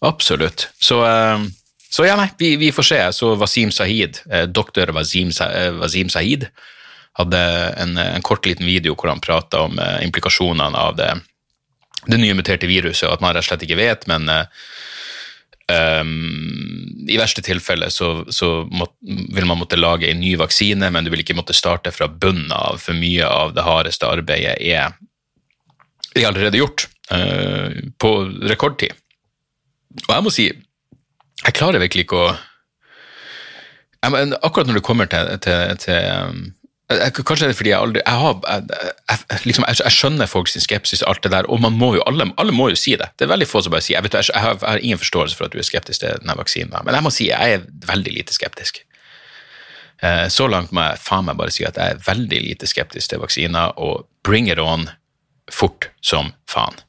Absolutt. 0.05 0.67
Så 0.83 0.99
uh, 1.01 1.41
så 1.89 2.05
ja, 2.05 2.15
nei, 2.19 2.29
vi, 2.37 2.53
vi 2.61 2.71
får 2.71 2.85
se. 2.85 2.99
Så 3.17 3.33
Wasim 3.41 3.71
Sahid, 3.73 4.21
eh, 4.31 4.45
doktor 4.45 4.91
Wasim, 4.93 5.31
eh, 5.33 6.09
Sahid, 6.09 6.45
hadde 7.19 7.39
en, 7.81 7.97
en 7.97 8.21
kort 8.21 8.45
liten 8.45 8.65
video 8.65 8.95
hvor 8.95 9.09
han 9.11 9.23
prata 9.23 9.65
om 9.65 9.79
eh, 9.79 9.97
implikasjonene 10.05 10.77
av 10.77 10.95
det, 10.99 11.09
det 12.05 12.19
nye 12.21 12.37
muterte 12.37 12.69
viruset, 12.69 13.07
og 13.09 13.17
at 13.17 13.25
man 13.25 13.33
rett 13.33 13.43
og 13.43 13.49
slett 13.49 13.65
ikke 13.65 13.79
vet, 13.79 14.05
men 14.11 14.29
eh, 14.31 14.45
um, 15.99 16.13
i 17.09 17.17
verste 17.19 17.43
tilfelle 17.45 17.89
så, 17.91 18.11
så 18.29 18.51
må, 18.69 18.87
vil 19.01 19.49
man 19.49 19.59
måtte 19.59 19.79
lage 19.79 20.11
en 20.11 20.21
ny 20.21 20.35
vaksine, 20.39 20.91
men 20.93 21.05
du 21.05 21.11
vil 21.13 21.25
ikke 21.25 21.37
måtte 21.37 21.57
starte 21.57 21.91
fra 21.95 22.07
bunnen 22.07 22.53
av, 22.55 22.79
for 22.83 22.97
mye 22.97 23.27
av 23.27 23.57
det 23.57 23.65
hardeste 23.65 24.07
arbeidet 24.07 24.55
er, 24.61 24.95
er 26.15 26.29
allerede 26.29 26.61
gjort 26.61 26.87
uh, 27.11 27.73
på 27.99 28.15
rekordtid. 28.47 28.95
Og 30.05 30.11
jeg 30.13 30.23
må 30.23 30.31
si, 30.33 30.51
jeg 31.45 31.55
klarer 31.55 31.81
virkelig 31.81 32.07
ikke 32.07 32.21
å 32.21 32.29
jeg, 33.99 34.31
Akkurat 34.43 34.67
når 34.67 34.79
det 34.79 34.85
kommer 34.87 35.09
til, 35.11 35.27
til, 35.43 35.75
til 35.83 36.05
um, 36.07 36.43
jeg, 36.89 37.13
Kanskje 37.19 37.49
det 37.49 37.53
er 37.53 37.57
fordi 37.59 37.71
jeg 37.73 37.79
aldri 37.83 38.03
Jeg, 38.05 38.19
har, 38.23 38.37
jeg, 38.49 39.39
liksom, 39.45 39.65
jeg, 39.67 39.93
skjønner 39.95 40.29
folks 40.29 40.55
skepsis 40.63 41.03
og 41.03 41.11
alt 41.13 41.23
det 41.25 41.33
der, 41.35 41.49
og 41.51 41.61
man 41.61 41.75
må 41.77 41.93
jo, 41.97 42.03
alle, 42.09 42.29
alle 42.41 42.55
må 42.55 42.69
jo 42.71 42.79
si 42.79 42.95
det. 42.99 43.11
Det 43.19 43.27
er 43.27 43.33
veldig 43.33 43.47
få 43.49 43.61
som 43.65 43.75
bare 43.75 43.85
sier 43.85 43.99
jeg, 43.99 44.07
vet, 44.07 44.17
jeg, 44.17 44.41
har, 44.41 44.57
har 44.63 44.83
ingen 44.83 45.01
forståelse 45.01 45.37
for 45.37 45.47
at 45.47 45.55
du 45.55 45.59
er 45.61 45.67
skeptisk 45.67 46.03
til 46.03 46.15
denne 46.21 46.37
vaksinen, 46.39 46.79
men 46.85 46.97
jeg 46.97 47.05
må 47.05 47.11
si 47.13 47.29
jeg 47.29 47.57
er 47.59 47.67
veldig 47.89 48.15
lite 48.15 48.35
skeptisk. 48.35 48.81
Eh, 50.01 50.27
Så 50.31 50.47
langt 50.47 50.71
må 50.75 50.87
jeg 50.87 51.01
faen 51.03 51.27
meg 51.27 51.37
bare 51.39 51.53
si 51.53 51.67
at 51.67 51.77
jeg 51.77 51.95
er 51.95 52.03
veldig 52.07 52.41
lite 52.47 52.69
skeptisk 52.69 53.11
til 53.11 53.21
vaksiner, 53.21 53.75
og 53.77 54.07
bring 54.23 54.49
it 54.49 54.61
on 54.63 54.89
fort 55.51 55.89
som 56.01 56.33
faen. 56.49 56.79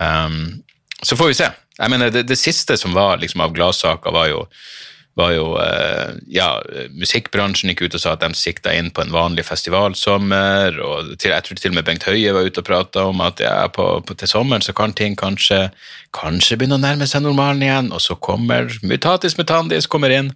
Um, 0.00 0.62
så 1.02 1.16
får 1.16 1.30
vi 1.30 1.38
se. 1.38 1.50
Jeg 1.76 1.92
mener, 1.92 2.10
det, 2.12 2.24
det 2.30 2.38
siste 2.40 2.76
som 2.80 2.96
var 2.96 3.20
liksom, 3.20 3.42
av 3.44 3.54
gladsaker, 3.56 4.14
var 4.14 4.30
jo, 4.30 4.42
var 5.16 5.32
jo 5.32 5.44
eh, 5.60 6.16
ja, 6.32 6.48
Musikkbransjen 6.96 7.72
gikk 7.72 7.86
ut 7.86 7.96
og 7.98 8.02
sa 8.02 8.14
at 8.16 8.24
de 8.24 8.36
sikta 8.36 8.72
inn 8.76 8.88
på 8.94 9.04
en 9.04 9.12
vanlig 9.12 9.44
festivalsommer. 9.48 10.80
og 10.80 11.12
til, 11.20 11.34
Jeg 11.34 11.44
tror 11.44 11.60
til 11.60 11.74
og 11.74 11.78
med 11.78 11.88
Bengt 11.88 12.08
Høie 12.08 12.32
var 12.36 12.48
ute 12.48 12.64
og 12.64 12.68
prata 12.68 13.06
om 13.10 13.20
at 13.24 13.40
ja, 13.44 13.54
på, 13.72 13.88
på, 14.08 14.16
til 14.16 14.32
sommeren 14.32 14.64
så 14.64 14.76
kan 14.76 14.96
ting 14.96 15.16
kanskje, 15.20 15.66
kanskje 16.16 16.56
begynne 16.56 16.80
å 16.80 16.84
nærme 16.84 17.08
seg 17.08 17.24
normalen 17.24 17.64
igjen. 17.64 17.92
Og 17.92 18.04
så 18.04 18.16
kommer 18.16 18.72
mutatis 18.84 19.36
mutandis 19.40 19.88
kommer 19.90 20.12
inn, 20.16 20.32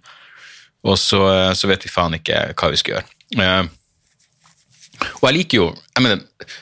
og 0.85 0.97
så, 0.97 1.25
eh, 1.33 1.53
så 1.57 1.69
vet 1.69 1.85
vi 1.85 1.93
faen 1.93 2.17
ikke 2.17 2.51
hva 2.53 2.73
vi 2.73 2.81
skal 2.81 2.99
gjøre. 2.99 3.17
Eh, 3.41 3.63
og 5.01 5.23
jeg 5.27 5.35
liker 5.35 5.57
jo 5.57 5.67
jeg 5.71 6.03
mener, 6.05 6.19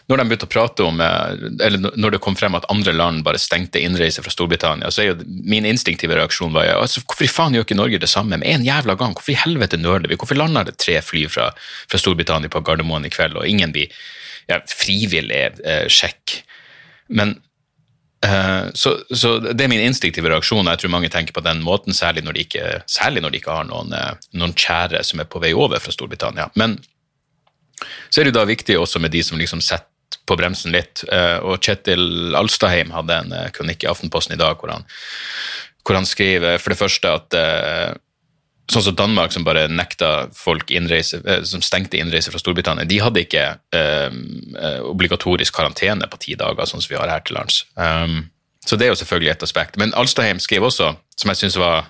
Når 0.10 0.20
de 0.20 0.26
begynte 0.30 0.48
å 0.48 0.52
prate 0.52 0.86
om 0.88 1.02
eh, 1.04 1.32
Eller 1.66 1.82
når 2.00 2.16
det 2.16 2.22
kom 2.24 2.38
frem 2.40 2.56
at 2.58 2.68
andre 2.72 2.94
land 2.96 3.24
bare 3.26 3.42
stengte 3.42 3.82
innreise 3.84 4.24
fra 4.24 4.32
Storbritannia, 4.34 4.92
så 4.92 5.04
er 5.04 5.10
jo 5.12 5.18
min 5.26 5.68
instinktive 5.68 6.16
reaksjon 6.18 6.56
var 6.56 6.70
altså, 6.78 7.04
hvorfor 7.06 7.32
faen 7.32 7.58
gjør 7.58 7.68
ikke 7.68 7.80
Norge 7.80 8.02
det 8.02 8.12
samme 8.12 8.40
med 8.40 8.48
en 8.48 8.66
jævla 8.66 8.96
gang? 9.00 9.16
Hvorfor 9.18 9.36
i 9.36 9.40
helvete 9.40 9.80
nøler 9.80 10.10
vi? 10.10 10.18
Hvorfor 10.20 10.40
lander 10.40 10.68
det 10.68 10.78
tre 10.82 10.98
fly 11.04 11.26
fra, 11.32 11.50
fra 11.92 12.00
Storbritannia 12.02 12.52
på 12.52 12.64
Gardermoen 12.66 13.08
i 13.08 13.14
kveld, 13.14 13.38
og 13.40 13.48
ingen 13.48 13.74
blir 13.76 13.92
ja, 14.50 14.60
frivillig 14.72 15.42
eh, 15.64 15.86
sjekk? 15.92 16.40
Men 17.16 17.36
eh, 18.26 18.70
så, 18.74 18.96
så 19.12 19.36
det 19.48 19.66
er 19.66 19.72
min 19.72 19.84
instinktive 19.84 20.32
reaksjon, 20.32 20.66
og 20.66 20.74
jeg 20.74 20.84
tror 20.84 20.96
mange 20.96 21.12
tenker 21.14 21.36
på 21.36 21.46
den 21.46 21.64
måten, 21.66 21.96
særlig 21.96 22.26
når 22.26 22.38
de 22.38 22.48
ikke, 22.48 22.70
når 23.20 23.34
de 23.34 23.42
ikke 23.42 23.58
har 23.60 23.68
noen, 23.70 23.94
eh, 23.96 24.30
noen 24.40 24.56
kjære 24.56 25.04
som 25.06 25.24
er 25.24 25.30
på 25.30 25.44
vei 25.44 25.54
over 25.58 25.82
fra 25.84 25.96
Storbritannia. 25.96 26.50
Men 26.60 26.80
så 28.10 28.20
er 28.20 28.28
det 28.28 28.34
jo 28.34 28.40
da 28.40 28.50
viktig 28.50 28.78
også 28.80 29.02
med 29.04 29.14
de 29.16 29.24
som 29.26 29.40
liksom 29.40 29.64
setter 29.64 29.88
på 30.30 30.38
bremsen 30.38 30.74
litt. 30.74 31.04
eh, 31.12 31.38
Og 31.46 31.62
Kjetil 31.62 32.36
Alstaheim 32.38 32.94
hadde 32.94 33.18
en 33.24 33.34
eh, 33.34 33.50
kronikk 33.56 33.86
i 33.86 33.90
Aftenposten 33.90 34.36
i 34.36 34.42
dag 34.42 34.60
hvor 34.60 34.74
han, 34.74 34.86
hvor 35.84 35.98
han 35.98 36.06
skriver 36.06 36.62
for 36.62 36.74
det 36.74 36.80
første 36.80 37.14
at 37.18 37.38
eh, 37.38 37.98
sånn 38.70 38.86
som 38.86 38.98
Danmark, 38.98 39.34
som 39.34 39.46
bare 39.46 39.68
nekta 39.72 40.30
folk 40.38 40.70
innreise, 40.70 41.22
som 41.50 41.64
stengte 41.66 41.98
innreise 41.98 42.30
fra 42.30 42.42
Storbritannia, 42.42 42.86
de 42.86 43.00
hadde 43.02 43.24
ikke 43.26 43.46
eh, 43.74 44.18
obligatorisk 44.86 45.56
karantene 45.58 46.10
på 46.10 46.22
ti 46.22 46.36
dager, 46.38 46.70
sånn 46.70 46.84
som 46.84 46.94
vi 46.94 47.00
har 47.00 47.10
her 47.10 47.24
til 47.26 47.40
lands. 47.40 47.64
Um, 47.74 48.28
så 48.66 48.78
det 48.78 48.86
er 48.86 48.94
jo 48.94 49.00
selvfølgelig 49.00 49.32
et 49.34 49.46
aspekt. 49.48 49.80
Men 49.82 49.96
Alstaheim 49.98 50.42
skrev 50.44 50.68
også, 50.68 50.92
som 51.18 51.34
jeg 51.34 51.42
synes 51.46 51.58
var 51.58 51.90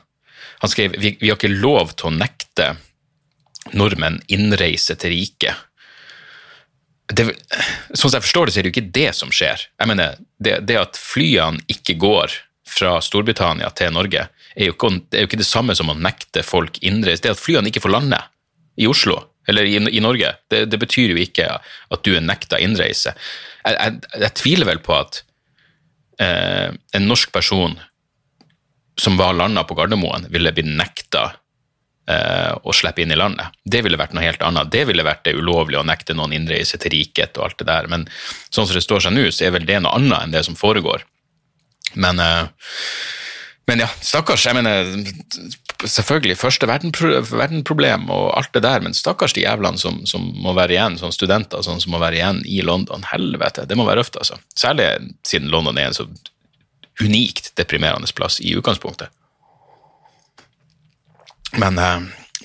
Han 0.59 0.71
skrev 0.71 0.95
vi, 0.99 1.13
vi 1.21 1.29
har 1.29 1.37
ikke 1.37 1.55
lov 1.55 1.93
til 1.95 2.09
å 2.09 2.15
nekte 2.17 2.73
nordmenn 3.79 4.17
innreise 4.27 4.95
til 4.99 5.13
riket 5.13 5.55
det, 7.15 7.25
sånn 7.93 8.11
som 8.11 8.17
jeg 8.19 8.25
forstår 8.27 8.47
det, 8.47 8.53
så 8.53 8.59
er 8.59 8.65
det 8.65 8.69
jo 8.69 8.75
ikke 8.75 8.93
det 8.95 9.09
som 9.17 9.31
skjer. 9.33 9.63
Jeg 9.81 9.89
mener, 9.89 10.19
det, 10.41 10.59
det 10.69 10.77
at 10.77 10.99
flyene 10.99 11.63
ikke 11.71 11.97
går 12.01 12.35
fra 12.69 12.99
Storbritannia 13.01 13.71
til 13.77 13.93
Norge, 13.95 14.27
er 14.55 14.69
jo, 14.69 14.75
ikke, 14.75 14.91
er 15.15 15.23
jo 15.23 15.29
ikke 15.29 15.41
det 15.41 15.47
samme 15.47 15.75
som 15.77 15.89
å 15.89 15.97
nekte 15.97 16.43
folk 16.45 16.77
innreise. 16.85 17.23
Det 17.25 17.33
at 17.33 17.41
flyene 17.41 17.71
ikke 17.71 17.83
får 17.85 17.95
lande 17.95 18.19
i 18.79 18.87
Oslo, 18.89 19.17
eller 19.49 19.65
i, 19.65 19.77
i 19.79 20.03
Norge, 20.03 20.35
det, 20.51 20.65
det, 20.69 20.79
betyr 20.81 21.15
jo 21.15 21.21
ikke 21.23 21.47
at 21.57 22.05
du 22.05 22.13
er 22.13 22.25
nekta 22.25 22.59
innreise. 22.61 23.15
Jeg, 23.65 23.75
jeg, 23.75 24.21
jeg 24.25 24.35
tviler 24.37 24.69
vel 24.69 24.81
på 24.85 24.93
at 24.95 25.23
eh, 26.21 26.69
en 26.69 27.09
norsk 27.09 27.33
person 27.33 27.77
som 28.99 29.17
var 29.17 29.33
landa 29.33 29.63
på 29.63 29.77
Gardermoen, 29.79 30.27
ville 30.29 30.51
blitt 30.53 30.69
nekta 30.69 31.31
å 32.09 32.73
slippe 32.73 33.03
inn 33.03 33.13
i 33.13 33.17
landet. 33.19 33.53
Det 33.63 33.83
ville 33.85 33.99
vært 33.99 34.15
noe 34.17 34.25
helt 34.25 34.41
annet. 34.45 34.71
Det 34.73 34.85
ville 34.89 35.05
vært 35.05 35.25
det 35.27 35.35
ulovlige 35.37 35.83
å 35.83 35.87
nekte 35.87 36.15
noen 36.17 36.33
innreise 36.33 36.79
til 36.81 36.93
riket 36.95 37.37
og 37.37 37.49
alt 37.49 37.59
det 37.61 37.69
der. 37.69 37.89
Men 37.91 38.07
sånn 38.49 38.65
som 38.65 38.73
det 38.73 38.85
står 38.85 39.05
seg 39.05 39.15
nå, 39.15 39.27
så 39.29 39.45
er 39.45 39.55
vel 39.57 39.67
det 39.69 39.81
noe 39.83 39.93
annet 39.99 40.25
enn 40.25 40.33
det 40.33 40.45
som 40.47 40.57
foregår. 40.57 41.05
Men, 41.99 42.21
men 43.69 43.83
ja, 43.83 43.89
stakkars. 44.01 44.47
Jeg 44.49 44.57
mener, 44.57 44.89
selvfølgelig 45.85 46.37
første 46.39 46.67
verdenproblem 46.69 48.09
og 48.13 48.31
alt 48.37 48.51
det 48.57 48.63
der, 48.65 48.81
men 48.85 48.97
stakkars 48.97 49.35
de 49.37 49.45
jævlene 49.45 49.81
som, 49.81 50.01
som 50.09 50.25
må 50.41 50.55
være 50.57 50.75
igjen, 50.75 50.97
sånn 51.01 51.15
studenter 51.15 51.63
sånn 51.65 51.81
som 51.83 51.93
må 51.93 52.01
være 52.01 52.19
igjen 52.19 52.41
i 52.49 52.59
London. 52.65 53.05
Helvete, 53.11 53.67
det 53.69 53.77
må 53.79 53.87
være 53.87 54.03
røft, 54.03 54.19
altså. 54.19 54.39
Særlig 54.57 54.91
siden 55.27 55.53
London 55.53 55.79
er 55.79 55.91
en 55.91 55.97
så 55.97 56.09
unikt 56.99 57.53
deprimerende 57.59 58.09
plass 58.15 58.41
i 58.43 58.51
utgangspunktet. 58.59 59.13
Men, 61.57 61.79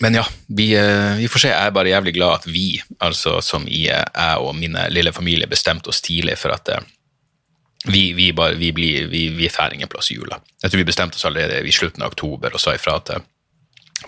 men 0.00 0.14
ja, 0.16 0.24
vi, 0.48 0.70
vi, 1.18 1.28
får 1.28 1.42
se. 1.42 1.52
Jeg 1.52 1.68
er 1.68 1.76
bare 1.76 1.92
jævlig 1.92 2.14
glad 2.16 2.40
at 2.40 2.46
vi, 2.48 2.80
altså 3.04 3.40
som 3.44 3.66
i 3.68 3.86
jeg 3.86 4.40
og 4.40 4.54
min 4.56 4.78
lille 4.88 5.12
familie, 5.12 5.50
bestemte 5.50 5.92
oss 5.92 6.00
tidlig 6.04 6.38
for 6.40 6.54
at 6.56 6.72
vi, 7.84 8.12
vi, 8.16 8.32
bare, 8.32 8.56
vi, 8.56 8.72
blir, 8.72 9.06
vi, 9.12 9.28
vi 9.28 9.48
får 9.52 9.74
ingen 9.76 9.90
plass 9.92 10.10
i 10.10 10.16
jula. 10.16 10.40
Jeg 10.62 10.72
tror 10.72 10.80
vi 10.80 10.88
bestemte 10.88 11.20
oss 11.20 11.26
allerede 11.28 11.60
i 11.68 11.72
slutten 11.72 12.04
av 12.04 12.14
oktober 12.14 12.56
og 12.56 12.62
sa 12.62 12.74
ifra 12.74 12.96
til 13.04 13.24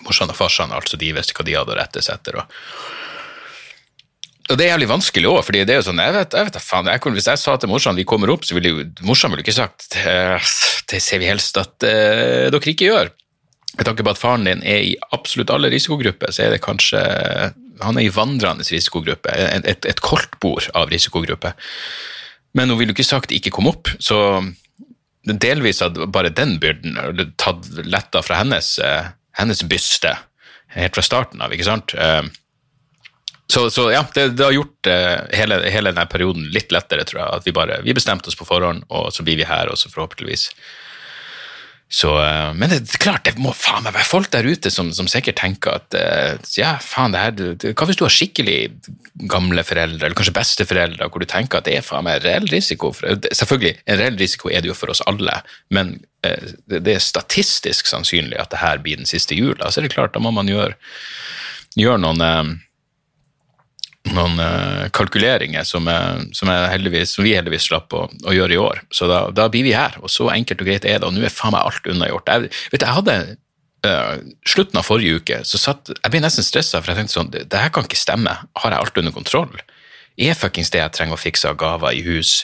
morsan 0.05 0.33
og 0.33 0.37
farsan, 0.37 0.73
altså 0.73 0.97
de 0.99 1.11
visste 1.15 1.35
hva 1.37 1.45
de 1.45 1.55
hadde 1.57 1.73
å 1.73 1.77
rette 1.77 2.01
seg 2.05 2.17
etter. 2.17 2.41
og 2.41 2.55
og 4.47 4.55
det 4.55 4.63
er 4.63 4.69
jævlig 4.77 4.87
vanskelig 4.87 5.27
òg, 5.27 5.41
fordi 5.43 5.61
det 5.67 5.73
er 5.75 5.81
jo 5.81 5.87
sånn, 5.89 5.99
jeg 5.99 6.13
vet, 6.15 6.35
jeg 6.39 6.47
vet 6.47 6.57
faen, 6.63 6.87
jeg, 6.87 7.01
Hvis 7.17 7.25
jeg 7.27 7.39
sa 7.41 7.55
til 7.59 7.67
morsan 7.67 7.97
vi 7.97 8.05
kommer 8.07 8.31
opp, 8.31 8.45
så 8.47 8.55
ville 8.55 8.69
jo 8.71 8.85
morsan 9.03 9.33
ville 9.33 9.43
ikke 9.43 9.57
sagt 9.59 9.97
det 10.87 11.01
ser 11.03 11.19
vi 11.19 11.27
helst 11.27 11.59
at 11.59 11.83
uh, 11.83 12.47
dere 12.47 12.71
ikke 12.71 12.87
gjør. 12.87 13.11
Med 13.77 13.85
tanke 13.85 14.03
på 14.03 14.13
at 14.13 14.19
faren 14.19 14.47
din 14.47 14.63
er 14.65 14.83
i 14.89 14.93
absolutt 15.13 15.51
alle 15.53 15.69
risikogrupper, 15.69 16.31
så 16.33 16.47
er 16.47 16.55
det 16.55 16.63
kanskje 16.65 17.01
Han 17.83 17.99
er 17.99 18.07
i 18.07 18.13
vandrende 18.13 18.65
risikogruppe, 18.65 19.29
et, 19.29 19.65
et, 19.69 19.85
et 19.85 20.71
av 20.73 20.89
risikogruppe. 20.89 21.53
Men 22.57 22.69
hun 22.69 22.79
ville 22.79 22.89
jo 22.89 22.97
ikke 22.97 23.05
sagt 23.05 23.31
'ikke 23.31 23.51
kom 23.53 23.67
opp', 23.69 23.91
så 23.99 24.41
delvis 25.27 25.81
hadde 25.81 26.07
bare 26.07 26.33
den 26.33 26.57
byrden 26.57 26.97
tatt 27.37 27.67
letta 27.85 28.23
fra 28.23 28.39
hennes, 28.41 28.79
hennes 29.37 29.61
byste 29.63 30.17
helt 30.73 30.95
fra 30.95 31.03
starten 31.03 31.41
av, 31.41 31.53
ikke 31.53 31.67
sant? 31.67 31.93
Så, 33.47 33.69
så 33.69 33.91
ja, 33.91 34.01
det, 34.13 34.29
det, 34.39 34.43
har 34.43 34.51
gjort 34.51 34.89
hele, 35.31 35.61
hele 35.69 35.91
denne 35.91 36.07
perioden 36.09 36.49
litt 36.51 36.71
lettere, 36.71 37.05
tror 37.07 37.21
jeg. 37.21 37.29
At 37.29 37.47
vi 37.47 37.53
bare 37.55 37.81
vi 37.85 37.95
bestemte 37.95 38.27
oss 38.27 38.39
på 38.39 38.47
forhånd, 38.47 38.83
og 38.89 39.13
så 39.13 39.23
blir 39.23 39.37
vi 39.37 39.47
her, 39.47 39.69
og 39.69 39.77
så 39.77 39.91
forhåpentligvis 39.93 40.49
så, 41.87 42.11
men 42.59 42.67
det, 42.67 42.81
er 42.83 42.99
klart, 42.99 43.23
det 43.23 43.39
må 43.39 43.53
faen 43.55 43.85
meg 43.85 43.95
være 43.95 44.09
folk 44.09 44.27
der 44.33 44.43
ute 44.43 44.71
som, 44.73 44.89
som 44.95 45.07
sikkert 45.07 45.39
tenker 45.39 45.77
at 45.77 45.95
ja, 46.59 46.73
faen, 46.83 47.15
det 47.15 47.21
her, 47.21 47.35
det, 47.37 47.71
hva 47.71 47.87
hvis 47.87 47.99
du 47.99 48.03
har 48.03 48.11
skikkelig 48.11 48.57
gamle 49.31 49.63
foreldre, 49.63 50.01
eller 50.01 50.17
kanskje 50.17 50.35
besteforeldre, 50.35 51.07
hvor 51.07 51.23
du 51.23 51.29
tenker 51.31 51.61
at 51.61 51.69
det 51.69 51.77
er 51.77 51.87
faen 51.87 52.03
meg 52.07 52.19
reell 52.25 52.49
risiko? 52.51 52.91
For, 52.97 53.15
selvfølgelig, 53.31 53.77
en 53.87 54.01
reell 54.01 54.19
risiko 54.19 54.51
er 54.51 54.65
det 54.65 54.73
jo 54.73 54.77
for 54.77 54.91
oss 54.91 55.03
alle, 55.07 55.39
men 55.71 55.95
det, 56.25 56.81
det 56.83 56.97
er 56.97 57.03
statistisk 57.03 57.87
sannsynlig 57.87 58.35
at 58.41 58.51
det 58.51 58.59
her 58.59 58.83
blir 58.83 58.99
den 58.99 59.07
siste 59.07 59.37
jula. 59.37 59.71
Så 59.71 59.79
er 59.79 59.87
det 59.87 59.95
klart, 59.95 60.15
da 60.17 60.23
må 60.23 60.33
man 60.35 60.51
gjøre, 60.51 60.75
gjøre 61.79 62.03
noen 62.03 62.57
noen 64.15 64.39
uh, 64.39 64.85
kalkuleringer 64.95 65.65
som, 65.67 65.87
uh, 65.89 66.19
som, 66.35 66.49
som, 66.49 67.23
vi 67.25 67.33
heldigvis 67.35 67.67
slapp 67.67 67.93
å, 67.95 68.05
å, 68.07 68.35
gjøre 68.35 68.55
i 68.55 68.61
år. 68.61 68.81
Så 68.93 69.09
da, 69.09 69.25
da, 69.35 69.47
blir 69.51 69.65
vi 69.67 69.75
her, 69.75 69.97
og 70.01 70.11
så 70.13 70.29
enkelt 70.33 70.63
og 70.63 70.69
greit 70.69 70.85
er 70.87 71.01
det. 71.01 71.07
Og 71.07 71.15
nå 71.15 71.25
er 71.25 71.33
faen 71.33 71.55
meg 71.55 71.65
alt 71.65 71.89
unnagjort. 71.91 72.31
Jeg, 72.31 72.51
vet, 72.73 72.85
jeg 72.85 72.97
hadde 72.99 73.17
uh, 73.87 74.13
slutten 74.47 74.81
av 74.81 74.87
forrige 74.87 75.21
uke, 75.21 75.41
så 75.47 75.61
satt, 75.61 75.91
jeg 75.95 76.13
ble 76.13 76.23
nesten 76.23 76.45
stressa, 76.45 76.81
for 76.81 76.93
jeg 76.93 77.01
tenkte 77.01 77.17
sånn 77.17 77.33
det, 77.35 77.47
her 77.55 77.73
kan 77.73 77.87
ikke 77.87 77.99
stemme. 77.99 78.37
Har 78.61 78.75
jeg 78.75 78.85
alt 78.85 79.01
under 79.03 79.15
kontroll? 79.15 79.59
Er 80.17 80.37
fuckings 80.37 80.73
det 80.73 80.81
jeg 80.81 80.95
trenger 80.97 81.17
å 81.17 81.21
fikse 81.21 81.49
av 81.49 81.59
gaver 81.59 81.97
i 81.97 82.05
hus? 82.05 82.41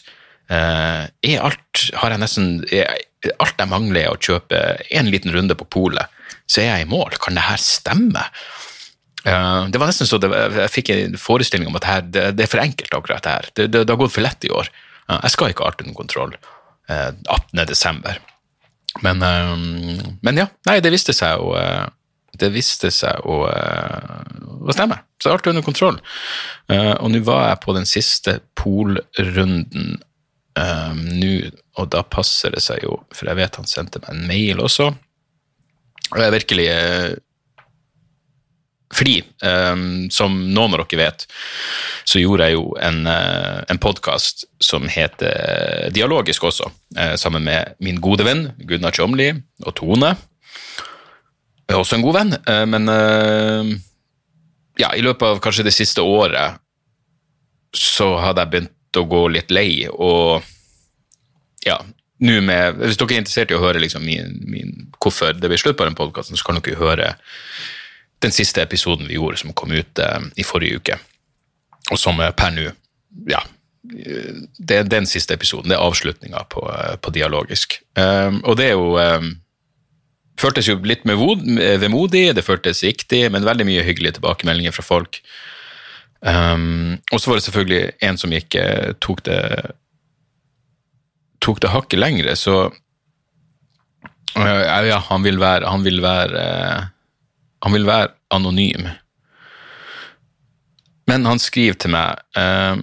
er 0.53 1.39
alt 1.39 1.83
Har 1.97 2.11
jeg 2.11 2.19
nesten 2.19 2.47
er, 2.67 2.89
Alt 3.39 3.55
jeg 3.57 3.71
mangler, 3.71 4.01
er 4.01 4.11
å 4.11 4.19
kjøpe 4.19 4.59
en 4.91 5.07
liten 5.09 5.31
runde 5.31 5.55
på 5.55 5.65
polet. 5.71 6.11
så 6.45 6.59
er 6.61 6.67
jeg 6.67 6.83
i 6.83 6.89
mål. 6.91 7.15
Kan 7.23 7.39
det 7.39 7.45
her 7.47 7.61
stemme? 7.63 8.25
Uh, 9.23 9.69
det 9.71 9.79
var 9.79 9.87
nesten 9.87 10.07
så 10.07 10.17
det, 10.19 10.27
Jeg 10.35 10.71
fikk 10.73 10.89
en 10.91 11.13
forestilling 11.19 11.69
om 11.69 11.77
at 11.79 11.87
her, 11.87 12.03
det, 12.03 12.25
det, 12.35 12.43
er 12.43 12.51
for 12.51 12.63
enkelt, 12.63 12.91
akkurat 12.91 13.23
det 13.23 13.35
her. 13.37 13.49
Det, 13.55 13.67
det, 13.71 13.87
har 13.87 13.99
gått 14.01 14.15
for 14.15 14.25
lett 14.25 14.43
i 14.43 14.51
år. 14.51 14.69
Uh, 15.07 15.19
jeg 15.21 15.35
skal 15.35 15.53
ikke 15.53 15.63
ha 15.63 15.71
alt 15.71 15.83
under 15.83 15.95
kontroll 15.95 16.35
uh, 16.91 17.11
18.12. 17.55 18.19
Men, 19.01 19.23
men 20.21 20.37
ja, 20.37 20.45
nei, 20.69 20.75
det 20.85 20.91
viste 20.93 21.15
seg 21.17 21.41
å 21.41 21.55
det 22.37 22.49
viste 22.53 22.89
seg 22.93 23.25
å, 23.29 23.35
å 23.45 24.73
stemme. 24.73 24.99
Så 25.21 25.31
alt 25.31 25.45
er 25.45 25.53
under 25.53 25.65
kontroll. 25.65 25.97
og 26.69 27.09
nå 27.09 27.21
var 27.25 27.43
jeg 27.47 27.59
på 27.61 27.75
den 27.77 27.85
siste 27.89 28.35
polrunden 28.57 29.95
nå, 30.57 31.31
og 31.77 31.89
da 31.93 32.01
passer 32.05 32.53
det 32.53 32.61
seg 32.65 32.85
jo, 32.85 32.99
for 33.13 33.29
jeg 33.29 33.37
vet 33.37 33.57
han 33.61 33.69
sendte 33.69 34.01
meg 34.01 34.13
en 34.13 34.25
mail 34.29 34.61
også. 34.65 34.89
Og 36.13 36.21
jeg 36.21 36.35
virkelig 36.37 36.67
fordi, 38.93 39.19
um, 39.43 40.09
som 40.13 40.35
noen 40.53 40.75
av 40.75 40.83
dere 40.83 40.99
vet, 40.99 41.25
så 42.09 42.21
gjorde 42.21 42.49
jeg 42.49 42.57
jo 42.57 42.67
en, 42.83 43.01
uh, 43.09 43.63
en 43.69 43.81
podkast 43.81 44.45
som 44.63 44.85
heter 44.91 45.89
Dialogisk 45.95 46.45
også, 46.49 46.69
uh, 46.99 47.15
sammen 47.19 47.45
med 47.47 47.75
min 47.83 48.01
gode 48.03 48.27
venn 48.27 48.47
Gunnar 48.69 48.95
Tjomli 48.95 49.31
og 49.65 49.73
Tone. 49.79 50.13
Jeg 51.63 51.75
er 51.75 51.81
også 51.81 51.97
en 51.97 52.05
god 52.05 52.19
venn, 52.19 52.37
uh, 52.45 52.65
men 52.69 52.93
ja, 54.81 54.89
i 54.97 55.03
løpet 55.05 55.27
av 55.27 55.41
kanskje 55.43 55.67
det 55.67 55.75
siste 55.75 56.01
året 56.01 56.59
så 57.73 58.15
hadde 58.21 58.43
jeg 58.43 58.53
begynt 58.53 58.99
å 58.99 59.05
gå 59.09 59.25
litt 59.33 59.53
lei, 59.53 59.85
og 59.89 60.43
ja, 61.65 61.79
med 62.23 62.77
Hvis 62.79 62.97
dere 62.99 63.17
er 63.17 63.19
interessert 63.19 63.51
i 63.51 63.55
å 63.57 63.63
høre 63.63 63.81
liksom 63.81 64.05
min, 64.05 64.37
min, 64.47 64.69
hvorfor 65.01 65.33
det 65.35 65.49
blir 65.51 65.59
slutt 65.59 65.75
på 65.79 65.87
den 65.87 65.97
podkasten, 65.97 66.37
så 66.39 66.45
kan 66.47 66.61
dere 66.61 66.79
høre 66.79 67.09
den 68.23 68.33
siste 68.35 68.63
episoden 68.63 69.07
vi 69.09 69.17
gjorde, 69.19 69.41
som 69.41 69.53
kom 69.53 69.73
ut 69.75 69.99
eh, 69.99 70.29
i 70.39 70.45
forrige 70.47 70.79
uke, 70.81 70.99
og 71.91 71.99
som 71.99 72.21
per 72.37 72.55
nå 72.55 72.71
Ja. 73.29 73.43
Det 73.83 74.77
er 74.77 74.85
den 74.87 75.05
siste 75.05 75.35
episoden. 75.35 75.69
Det 75.69 75.75
er 75.75 75.83
avslutninga 75.83 76.45
på, 76.49 76.61
eh, 76.71 76.95
på, 77.03 77.11
Dialogisk. 77.11 77.81
Um, 77.99 78.39
og 78.47 78.55
det 78.57 78.69
er 78.69 78.77
jo 78.77 78.95
um, 78.95 79.33
føltes 80.39 80.69
jo 80.69 80.77
litt 80.87 81.03
vemodig, 81.03 82.33
det 82.33 82.45
føltes 82.47 82.81
riktig, 82.87 83.25
men 83.29 83.45
veldig 83.45 83.67
mye 83.67 83.83
hyggelige 83.83 84.17
tilbakemeldinger 84.17 84.71
fra 84.71 84.87
folk. 84.87 85.19
Um, 86.21 86.97
og 87.11 87.19
så 87.19 87.29
var 87.29 87.37
det 87.37 87.43
selvfølgelig 87.43 87.91
en 88.07 88.17
som 88.17 88.31
gikk 88.31 88.55
tok 89.03 89.25
det 89.27 89.41
tok 91.43 91.59
det 91.59 91.73
hakket 91.73 91.99
lengre, 91.99 92.37
så 92.39 92.55
uh, 94.39 94.85
ja, 94.87 94.99
han 95.09 95.27
vil 95.27 95.41
være, 95.43 95.67
han 95.67 95.83
vil 95.83 95.99
være 96.03 96.47
uh, 96.47 96.92
han 97.63 97.75
vil 97.75 97.87
være 97.87 98.11
anonym. 98.35 98.89
Men 101.07 101.27
han 101.27 101.39
skriver 101.41 101.77
til 101.79 101.91
meg 101.93 102.19
uh, 102.39 102.79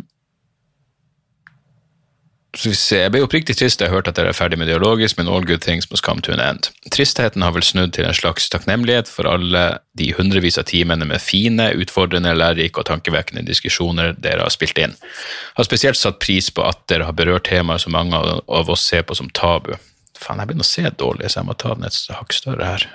Jeg 2.50 3.12
ble 3.14 3.22
oppriktig 3.22 3.54
trist 3.56 3.78
da 3.78 3.86
jeg 3.86 3.94
hørte 3.94 4.10
at 4.10 4.18
dere 4.18 4.32
er 4.32 4.36
ferdig 4.36 4.58
med 4.58 4.68
dialogisk, 4.68 5.16
men 5.16 5.28
all 5.30 5.44
good 5.46 5.62
things 5.62 5.86
must 5.92 6.04
come 6.04 6.20
to 6.24 6.32
an 6.34 6.42
end. 6.42 6.68
Tristheten 6.92 7.44
har 7.46 7.54
vel 7.54 7.64
snudd 7.64 7.94
til 7.94 8.08
en 8.08 8.16
slags 8.16 8.48
takknemlighet 8.50 9.08
for 9.08 9.28
alle 9.30 9.62
de 9.96 10.10
hundrevis 10.16 10.58
av 10.60 10.66
timene 10.68 11.06
med 11.06 11.22
fine, 11.22 11.70
utfordrende, 11.78 12.34
lærerike 12.34 12.82
og 12.82 12.88
tankevekkende 12.90 13.46
diskusjoner 13.46 14.16
dere 14.18 14.48
har 14.48 14.52
spilt 14.52 14.82
inn. 14.82 14.96
Jeg 14.98 15.60
har 15.62 15.70
spesielt 15.70 16.00
satt 16.00 16.18
pris 16.24 16.50
på 16.50 16.66
at 16.66 16.82
dere 16.90 17.06
har 17.08 17.16
berørt 17.16 17.46
temaer 17.48 17.80
som 17.80 17.94
mange 17.94 18.18
av 18.18 18.74
oss 18.74 18.88
ser 18.88 19.06
på 19.06 19.16
som 19.16 19.30
tabu. 19.30 19.76
Faen, 20.18 20.42
jeg 20.42 20.50
begynner 20.50 20.66
å 20.66 20.72
se 20.74 20.90
dårlig, 20.90 21.30
så 21.30 21.40
jeg 21.40 21.48
må 21.48 21.56
ta 21.56 21.76
den 21.78 21.86
et 21.88 22.02
hakk 22.12 22.34
større 22.34 22.74
her. 22.74 22.90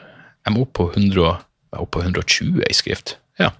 Jeg 0.45 0.53
må 0.53 0.67
opp 0.67 0.75
på 0.77 0.91
100 0.91 1.44
oppe 1.81 1.99
på 1.99 2.05
120 2.07 2.65
i 2.69 2.73
skrift. 2.75 3.17
Ja, 3.39 3.51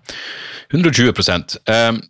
120 0.72 1.12
um, 1.12 2.02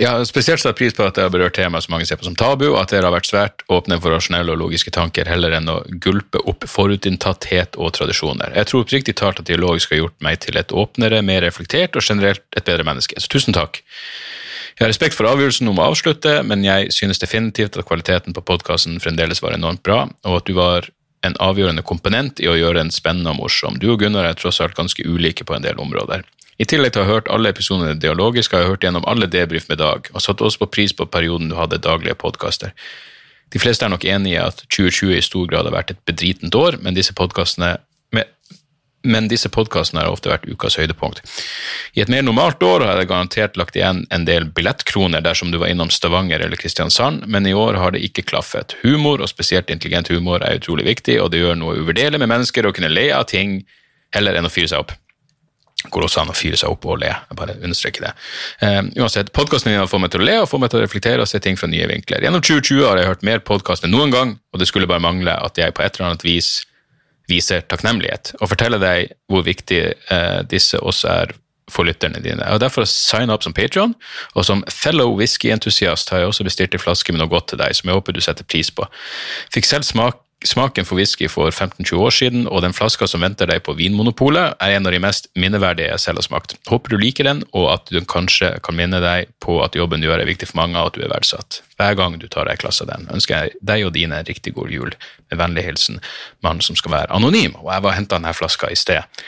Jeg 0.00 0.08
har 0.08 0.24
spesielt 0.26 0.62
satt 0.62 0.78
pris 0.78 0.94
på 0.96 1.04
at 1.06 1.18
jeg 1.18 1.28
har 1.28 1.32
berørt 1.32 1.54
temaet 1.54 1.84
som 1.84 1.94
mange 1.94 2.06
ser 2.08 2.18
på 2.18 2.26
som 2.26 2.36
tabu, 2.38 2.66
og 2.72 2.80
at 2.80 2.90
dere 2.90 3.06
har 3.06 3.14
vært 3.14 3.28
svært 3.30 3.62
åpne 3.70 4.00
for 4.02 4.14
rasjonelle 4.14 4.54
og 4.54 4.62
logiske 4.64 4.92
tanker 4.94 5.28
heller 5.30 5.54
enn 5.56 5.70
å 5.70 5.80
gulpe 6.02 6.42
opp 6.50 6.66
forutinntatthet 6.68 7.78
og 7.78 7.92
tradisjoner. 7.98 8.56
Jeg 8.56 8.70
tror 8.70 8.84
oppriktig 8.84 9.14
talt 9.20 9.42
at 9.42 9.50
dialogisk 9.50 9.92
har 9.92 10.00
ha 10.00 10.04
gjort 10.04 10.18
meg 10.26 10.40
til 10.42 10.58
et 10.58 10.74
åpnere, 10.74 11.22
mer 11.26 11.44
reflektert 11.46 11.98
og 11.98 12.06
generelt 12.06 12.42
et 12.56 12.66
bedre 12.66 12.86
menneske. 12.88 13.20
Så 13.20 13.30
tusen 13.30 13.56
takk. 13.56 13.82
Jeg 14.78 14.86
har 14.86 14.94
respekt 14.94 15.18
for 15.18 15.28
avgjørelsen 15.28 15.68
om 15.68 15.78
å 15.78 15.90
avslutte, 15.90 16.38
men 16.48 16.64
jeg 16.64 16.88
synes 16.96 17.20
definitivt 17.20 17.76
at 17.76 17.86
kvaliteten 17.86 18.32
på 18.32 18.44
podkasten 18.48 18.96
fremdeles 19.04 19.42
var 19.44 19.52
enormt 19.52 19.84
bra, 19.84 20.06
og 20.24 20.40
at 20.40 20.48
du 20.48 20.54
var 20.56 20.88
en 21.26 21.36
avgjørende 21.42 21.84
komponent 21.86 22.40
i 22.40 22.48
å 22.48 22.56
gjøre 22.56 22.80
den 22.80 22.92
spennende 22.94 23.34
og 23.34 23.42
morsom. 23.42 23.78
Du 23.80 23.90
og 23.92 24.00
Gunnar 24.00 24.28
er 24.28 24.38
tross 24.38 24.60
alt 24.64 24.76
ganske 24.78 25.04
ulike 25.04 25.44
på 25.44 25.56
en 25.56 25.66
del 25.66 25.80
områder. 25.82 26.24
I 26.60 26.66
tillegg 26.68 26.92
til 26.92 27.02
å 27.02 27.06
ha 27.08 27.14
hørt 27.14 27.30
alle 27.32 27.52
episodene 27.52 27.96
dialogisk, 27.96 28.52
har 28.52 28.64
jeg 28.64 28.74
hørt 28.74 28.82
gjennom 28.84 29.06
alle 29.08 29.28
debrief 29.32 29.68
med 29.70 29.80
Dag, 29.80 30.10
og 30.12 30.24
satt 30.24 30.42
også 30.44 30.64
på 30.64 30.72
pris 30.76 30.92
på 30.96 31.08
perioden 31.08 31.48
du 31.48 31.56
hadde 31.56 31.80
daglige 31.80 32.18
podkaster. 32.20 32.74
De 33.50 33.58
fleste 33.58 33.86
er 33.86 33.92
nok 33.92 34.04
enig 34.06 34.34
i 34.34 34.42
at 34.42 34.60
2020 34.68 35.16
i 35.16 35.22
stor 35.24 35.48
grad 35.50 35.66
har 35.66 35.74
vært 35.74 35.94
et 35.94 36.02
bedritent 36.06 36.54
år, 36.54 36.76
men 36.84 36.94
disse 36.94 37.16
podkastene 37.16 37.78
men 39.02 39.28
disse 39.28 39.48
podkastene 39.48 40.02
har 40.02 40.12
ofte 40.12 40.30
vært 40.30 40.46
ukas 40.48 40.76
høydepunkt. 40.80 41.22
I 41.96 42.04
et 42.04 42.12
mer 42.12 42.24
normalt 42.26 42.62
år 42.62 42.84
har 42.84 43.00
jeg 43.00 43.10
garantert 43.10 43.58
lagt 43.60 43.76
igjen 43.78 44.04
en 44.12 44.26
del 44.28 44.48
billettkroner 44.54 45.24
dersom 45.24 45.52
du 45.52 45.58
var 45.62 45.72
innom 45.72 45.92
Stavanger 45.92 46.42
eller 46.44 46.60
Kristiansand, 46.60 47.24
men 47.26 47.48
i 47.48 47.54
år 47.56 47.80
har 47.80 47.94
det 47.96 48.04
ikke 48.04 48.26
klaffet. 48.28 48.76
Humor, 48.84 49.22
og 49.24 49.32
spesielt 49.32 49.70
intelligent 49.72 50.12
humor, 50.12 50.44
er 50.44 50.60
utrolig 50.60 50.88
viktig, 50.88 51.20
og 51.22 51.32
det 51.32 51.44
gjør 51.44 51.60
noe 51.60 51.78
uvurderlig 51.80 52.20
med 52.20 52.32
mennesker 52.32 52.68
å 52.68 52.74
kunne 52.76 52.92
le 52.92 53.08
av 53.16 53.28
ting 53.30 53.62
heller 54.14 54.36
enn 54.36 54.48
å 54.48 54.52
fyre 54.52 54.72
seg 54.72 54.84
opp. 54.84 54.96
Går 55.88 56.04
også 56.04 56.20
an 56.20 56.32
å 56.32 56.36
fyre 56.36 56.58
seg 56.60 56.68
opp 56.68 56.84
og 56.84 56.98
le. 57.00 57.08
Jeg 57.08 57.36
bare 57.38 57.56
understreker 57.56 58.04
det. 58.04 58.10
Um, 58.60 58.90
uansett, 59.00 59.30
Podkasten 59.32 59.72
din 59.72 59.80
har 59.80 59.88
fått 59.88 60.02
meg 60.02 60.12
til 60.12 60.20
å 60.20 60.26
le 60.28 60.34
og 60.42 60.48
får 60.50 60.60
meg 60.60 60.72
til 60.72 60.80
å 60.80 60.82
reflektere 60.84 61.24
og 61.24 61.30
se 61.30 61.40
ting 61.40 61.56
fra 61.56 61.70
nye 61.72 61.86
vinkler. 61.88 62.20
Gjennom 62.20 62.42
2020 62.44 62.84
har 62.84 63.00
jeg 63.00 63.08
hørt 63.08 63.24
mer 63.24 63.40
podkast 63.40 63.86
enn 63.88 63.94
noen 63.94 64.12
gang, 64.12 64.34
og 64.52 64.60
det 64.60 64.68
skulle 64.68 64.90
bare 64.90 65.00
mangle 65.00 65.32
at 65.32 65.56
jeg 65.56 65.72
på 65.72 65.86
et 65.86 65.96
eller 65.96 66.10
annet 66.10 66.26
vis 66.26 66.58
viser 67.30 67.62
takknemlighet, 67.70 68.34
og 68.40 68.50
forteller 68.52 68.82
deg 68.82 69.14
hvor 69.30 69.46
viktig 69.46 69.80
eh, 69.90 70.40
disse 70.50 70.80
også 70.80 71.12
er 71.12 71.36
for 71.70 71.86
lytterne 71.86 72.22
dine. 72.22 72.46
Og 72.50 72.60
Derfor 72.62 72.86
sign 72.88 73.30
opp 73.30 73.44
som 73.46 73.54
Patron, 73.54 73.94
og 74.34 74.46
som 74.46 74.64
fellow 74.70 75.14
whisky-entusiast 75.18 76.10
har 76.10 76.24
jeg 76.24 76.32
også 76.32 76.46
bestilt 76.46 76.74
en 76.74 76.82
flaske 76.82 77.14
med 77.14 77.22
noe 77.22 77.30
godt 77.30 77.52
til 77.52 77.62
deg, 77.62 77.76
som 77.76 77.90
jeg 77.90 78.00
håper 78.00 78.16
du 78.16 78.22
setter 78.24 78.48
pris 78.48 78.72
på. 78.74 78.86
Fikk 79.54 79.68
selv 79.68 79.86
smak 79.86 80.18
smaken 80.46 80.86
for 80.88 80.96
whisky 80.96 81.28
for 81.28 81.50
15-20 81.50 82.00
år 82.00 82.14
siden, 82.14 82.46
og 82.48 82.62
den 82.64 82.74
flaska 82.76 83.06
som 83.10 83.22
venter 83.24 83.48
deg 83.50 83.62
på 83.66 83.74
Vinmonopolet, 83.76 84.56
er 84.60 84.76
en 84.76 84.88
av 84.88 84.94
de 84.94 85.00
mest 85.02 85.28
minneverdige 85.38 85.90
jeg 85.90 86.02
selv 86.04 86.20
har 86.22 86.26
smakt. 86.28 86.56
Håper 86.70 86.94
du 86.94 87.00
liker 87.00 87.28
den, 87.28 87.42
og 87.52 87.68
at 87.74 87.92
du 87.92 88.00
kanskje 88.08 88.52
kan 88.64 88.78
minne 88.78 89.02
deg 89.02 89.32
på 89.44 89.58
at 89.64 89.76
jobben 89.76 90.00
du 90.00 90.08
gjør 90.08 90.22
er 90.22 90.30
viktig 90.30 90.50
for 90.50 90.62
mange, 90.62 90.80
og 90.80 90.92
at 90.92 90.98
du 90.98 91.04
er 91.04 91.12
verdsatt. 91.12 91.60
Hver 91.80 91.96
gang 91.98 92.16
du 92.20 92.26
tar 92.28 92.48
deg 92.48 92.60
klasse 92.62 92.86
av 92.86 92.92
den, 92.92 93.08
ønsker 93.12 93.36
jeg 93.36 93.60
deg 93.72 93.84
og 93.86 93.94
dine 93.96 94.20
en 94.20 94.28
riktig 94.28 94.54
god 94.56 94.72
jul. 94.72 94.94
Med 95.30 95.40
vennlig 95.40 95.66
hilsen 95.66 96.00
mannen 96.44 96.64
som 96.64 96.78
skal 96.78 96.94
være 96.96 97.14
anonym. 97.14 97.54
Og 97.60 97.68
jeg 97.70 97.84
var 97.86 97.98
henta 97.98 98.18
denne 98.18 98.34
flaska 98.36 98.70
i 98.72 98.78
sted, 98.78 99.22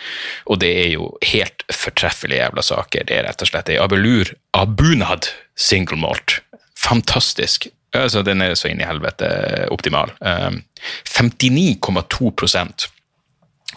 og 0.50 0.62
det 0.64 0.72
er 0.86 0.90
jo 0.96 1.12
helt 1.32 1.66
fortreffelige 1.72 2.42
jævla 2.42 2.64
saker. 2.66 3.06
Det 3.08 3.18
er 3.18 3.28
rett 3.28 3.44
og 3.44 3.52
slett 3.52 3.70
ei 3.72 3.78
Abelur 3.82 4.32
Abunad 4.56 5.30
single 5.56 6.00
malt. 6.00 6.40
Fantastisk. 6.78 7.68
Altså, 7.92 8.22
den 8.24 8.40
er 8.40 8.54
så 8.56 8.70
inn 8.70 8.80
i 8.80 8.88
helvete 8.88 9.28
optimal. 9.72 10.14
59,2 10.22 12.56
ehm, 12.56 12.70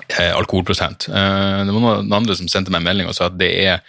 eh, 0.08 0.32
alkoholprosent. 0.32 1.10
Eh, 1.10 1.60
det 1.67 1.75
var 1.75 1.84
noen 1.84 2.15
andre 2.15 2.38
som 2.39 2.47
sendte 2.51 2.71
meg 2.71 2.84
en 2.84 2.89
melding 2.89 3.12
og 3.12 3.17
sa 3.17 3.28
at 3.28 3.38
det 3.39 3.51
er 3.65 3.84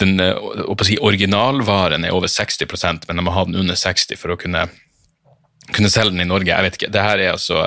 den 0.00 0.16
eh, 0.24 0.86
si, 0.88 0.96
originalvaren 1.00 2.08
er 2.08 2.16
over 2.16 2.32
60% 2.32 3.08
men 3.08 3.20
de 3.20 3.26
må 3.26 3.34
ha 3.36 3.44
den 3.48 3.60
under 3.60 3.78
60 3.78 4.18
for 4.18 4.34
å 4.34 4.38
kunne, 4.40 4.64
kunne 5.70 5.92
selge 5.92 6.16
den 6.16 6.24
i 6.24 6.30
Norge. 6.30 6.52
Jeg 6.52 6.68
vet 6.68 6.80
ikke. 6.80 6.92
Det 6.94 7.04
her 7.04 7.20
er 7.20 7.34
altså 7.34 7.60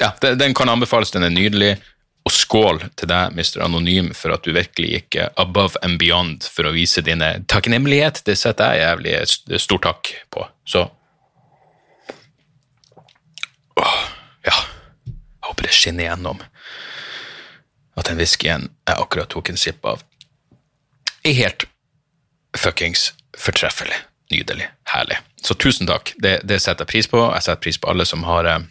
ja, 0.00 0.12
Den 0.20 0.54
kan 0.56 0.72
anbefales, 0.72 1.12
den 1.14 1.24
er 1.24 1.32
nydelig. 1.32 1.76
Og 2.22 2.30
skål 2.30 2.84
til 2.94 3.10
deg, 3.10 3.34
Mr. 3.34 3.64
Anonym, 3.64 4.12
for 4.14 4.34
at 4.34 4.44
du 4.46 4.52
virkelig 4.54 4.92
gikk 4.92 5.16
above 5.40 5.80
and 5.82 5.98
beyond 5.98 6.46
for 6.46 6.68
å 6.68 6.74
vise 6.74 7.02
dine 7.02 7.40
takknemlighet. 7.50 8.22
Det 8.26 8.36
setter 8.38 8.76
jeg 8.76 8.84
jævlig 8.84 9.58
stor 9.64 9.82
takk 9.90 10.12
på. 10.30 10.46
Så 10.64 10.86
Åh, 13.82 13.98
ja. 14.46 14.54
Jeg 15.08 15.48
håper 15.48 15.66
det 15.66 15.74
skinner 15.74 16.04
igjennom 16.04 16.42
at 17.98 18.08
den 18.08 18.20
whiskyen 18.20 18.68
jeg 18.88 18.96
akkurat 18.96 19.30
tok 19.32 19.50
en 19.52 19.60
sipp 19.60 19.84
av, 19.88 20.02
er 21.26 21.36
helt 21.36 21.66
fuckings 22.56 23.10
fortreffelig. 23.38 23.98
Nydelig. 24.32 24.68
Herlig. 24.88 25.18
Så 25.44 25.54
tusen 25.60 25.88
takk. 25.90 26.14
Det, 26.16 26.38
det 26.48 26.56
setter 26.62 26.86
jeg 26.86 26.92
pris 26.92 27.08
på. 27.10 27.20
Jeg 27.34 27.44
setter 27.44 27.60
pris 27.60 27.78
på 27.80 27.90
alle 27.92 28.06
som 28.08 28.24
har 28.24 28.48
eh, 28.48 28.62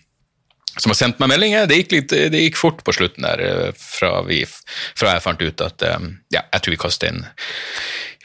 som 0.77 0.91
har 0.91 0.97
sendt 0.99 1.19
meg 1.19 1.31
meldinger. 1.33 1.67
Det 1.67 1.81
gikk, 1.81 1.95
litt, 1.95 2.13
det 2.33 2.43
gikk 2.45 2.59
fort 2.59 2.83
på 2.85 2.95
slutten 2.95 3.27
der, 3.27 3.43
eh, 3.43 3.73
fra, 3.77 4.21
vi, 4.27 4.43
fra, 4.47 5.15
jeg 5.15 5.25
fant 5.25 5.41
ut 5.41 5.65
at 5.65 5.87
eh, 5.87 6.07
ja, 6.37 6.45
jeg 6.45 6.61
tror 6.63 6.75
vi 6.75 6.83
kaster 6.85 7.11
inn 7.11 7.25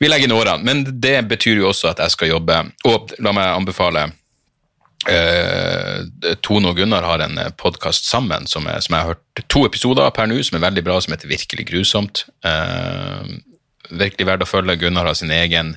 Vi 0.01 0.11
legger 0.11 0.29
inn 0.29 0.37
årene. 0.37 0.65
Men 0.67 0.85
det 1.01 1.19
betyr 1.31 1.63
jo 1.63 1.71
også 1.73 1.91
at 1.95 2.05
jeg 2.05 2.15
skal 2.15 2.35
jobbe. 2.35 2.61
Og 2.87 3.17
la 3.25 3.35
meg 3.37 3.55
anbefale 3.55 4.11
Eh, 5.07 6.01
Tone 6.43 6.73
og 6.73 6.81
Gunnar 6.81 7.05
har 7.07 7.23
en 7.23 7.39
podkast 7.61 8.09
sammen 8.09 8.49
som, 8.51 8.65
er, 8.67 8.81
som 8.83 8.97
jeg 8.97 9.05
har 9.05 9.13
hørt 9.13 9.43
to 9.53 9.63
episoder 9.69 10.07
av 10.07 10.15
per 10.17 10.27
nå, 10.27 10.41
som 10.43 10.59
er 10.59 10.65
veldig 10.65 10.83
bra, 10.87 10.97
som 11.03 11.15
heter 11.15 11.31
Virkelig 11.31 11.69
grusomt. 11.69 12.25
Eh, 12.47 13.37
virkelig 13.91 14.27
verdt 14.27 14.47
å 14.47 14.51
følge. 14.51 14.79
Gunnar 14.81 15.07
har 15.07 15.19
sin 15.19 15.31
egen 15.35 15.77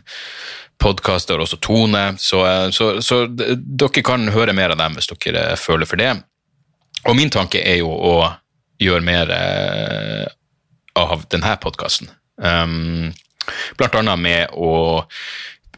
podkast, 0.81 1.29
og 1.35 1.45
også 1.45 1.59
Tone, 1.61 2.03
så, 2.17 2.41
eh, 2.47 2.67
så, 2.75 2.89
så, 3.05 3.21
dere 3.29 4.05
kan 4.05 4.31
høre 4.33 4.55
mer 4.57 4.73
av 4.73 4.81
dem 4.81 4.97
hvis 4.97 5.11
dere 5.11 5.51
føler 5.59 5.89
for 5.89 6.01
det. 6.01 6.15
Og 7.07 7.15
min 7.15 7.31
tanke 7.31 7.61
er 7.63 7.79
jo 7.79 7.89
å 7.91 8.15
gjøre 8.79 9.05
mer 9.05 9.31
eh, 9.35 10.25
av 10.99 11.23
denne 11.31 11.55
podkasten. 11.61 12.11
Um, 12.39 13.09
blant 13.79 13.95
annet 13.99 14.21
med 14.23 14.53
å 14.55 14.99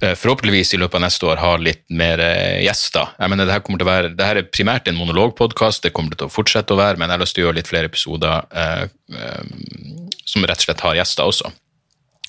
Eh, 0.01 0.15
forhåpentligvis 0.17 0.73
i 0.73 0.79
løpet 0.81 0.97
av 0.97 1.03
neste 1.03 1.27
år 1.29 1.39
ha 1.43 1.49
litt 1.62 1.84
mer 1.93 2.21
eh, 2.25 2.63
gjester. 2.65 3.12
Jeg 3.21 3.29
mener, 3.29 3.45
det 3.45 3.60
kommer 3.62 3.81
til 3.81 3.86
å 3.86 3.91
være, 3.91 4.13
det 4.17 4.27
er 4.27 4.47
primært 4.49 4.89
en 4.89 4.97
monologpodkast, 4.97 5.84
det 5.86 5.91
kommer 5.93 6.15
det 6.15 6.23
til 6.23 6.31
å 6.31 6.34
fortsette 6.34 6.73
å 6.73 6.79
være, 6.79 6.97
men 6.97 7.05
jeg 7.05 7.13
har 7.13 7.21
lyst 7.21 7.38
til 7.38 7.43
å 7.43 7.47
gjøre 7.47 7.57
litt 7.60 7.69
flere 7.69 7.89
episoder 7.91 8.47
eh, 8.49 8.88
eh, 9.13 10.15
som 10.25 10.47
rett 10.49 10.63
og 10.63 10.65
slett 10.65 10.81
har 10.88 10.97
gjester 10.97 11.29
også. 11.29 11.51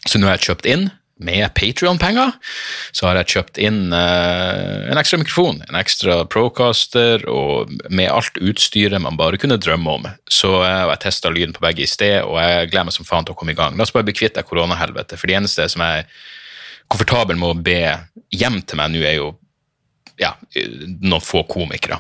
Så 0.05 0.20
nå 0.20 0.28
har 0.28 0.37
jeg 0.37 0.50
kjøpt 0.50 0.68
inn, 0.68 0.85
med 1.24 1.46
Patrion-penger, 1.56 2.35
så 2.92 3.08
har 3.08 3.20
jeg 3.20 3.32
kjøpt 3.37 3.61
inn 3.62 3.94
eh, 3.96 4.90
en 4.92 5.00
ekstra 5.00 5.20
mikrofon, 5.20 5.62
en 5.68 5.78
ekstra 5.78 6.20
Procaster, 6.30 7.24
og 7.30 7.72
med 7.88 8.11
alt 8.12 8.38
utstyret 8.42 9.02
man 9.02 9.18
bare 9.20 9.40
kunne 9.40 9.61
drømme 9.61 9.96
om. 9.98 10.11
Så 10.30 10.54
eh, 10.61 10.85
jeg 10.92 11.02
testa 11.06 11.32
lyden 11.32 11.56
på 11.56 11.64
begge 11.64 11.87
i 11.87 11.90
sted, 11.90 12.20
og 12.26 12.38
jeg 12.42 12.70
gleder 12.72 12.90
meg 12.90 12.96
som 12.96 13.08
faen 13.08 13.28
til 13.28 13.37
å 13.37 13.40
komme 13.40 13.56
i 13.56 13.58
gang. 13.58 13.78
La 13.78 13.87
oss 13.87 13.94
bare 13.94 14.06
bli 14.08 14.16
kvitt 14.16 14.37
det 14.38 14.46
koronahelvetet, 14.48 15.18
for 15.20 15.30
det 15.30 15.40
eneste 15.40 15.68
som 15.72 15.85
jeg 15.87 16.04
er 16.04 16.30
komfortabel 16.92 17.38
med 17.40 17.48
å 17.54 17.62
be 17.64 17.80
hjem 18.35 18.61
til 18.66 18.80
meg 18.80 18.92
nå, 18.92 19.02
er 19.06 19.18
jo 19.20 19.32
ja, 20.20 20.35
noen 21.00 21.24
få 21.24 21.44
komikere. 21.48 21.98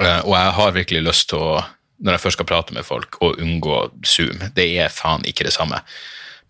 Uh, 0.00 0.22
og 0.24 0.32
jeg 0.32 0.56
har 0.56 0.74
virkelig 0.76 1.04
lyst 1.04 1.28
til 1.32 1.42
å, 1.42 1.60
når 2.00 2.16
jeg 2.16 2.24
først 2.24 2.38
skal 2.38 2.48
prate 2.48 2.76
med 2.76 2.86
folk, 2.86 3.18
å 3.20 3.34
unngå 3.36 3.84
Zoom. 4.08 4.40
Det 4.56 4.66
er 4.80 4.92
faen 4.92 5.26
ikke 5.28 5.46
det 5.46 5.54
samme. 5.54 5.82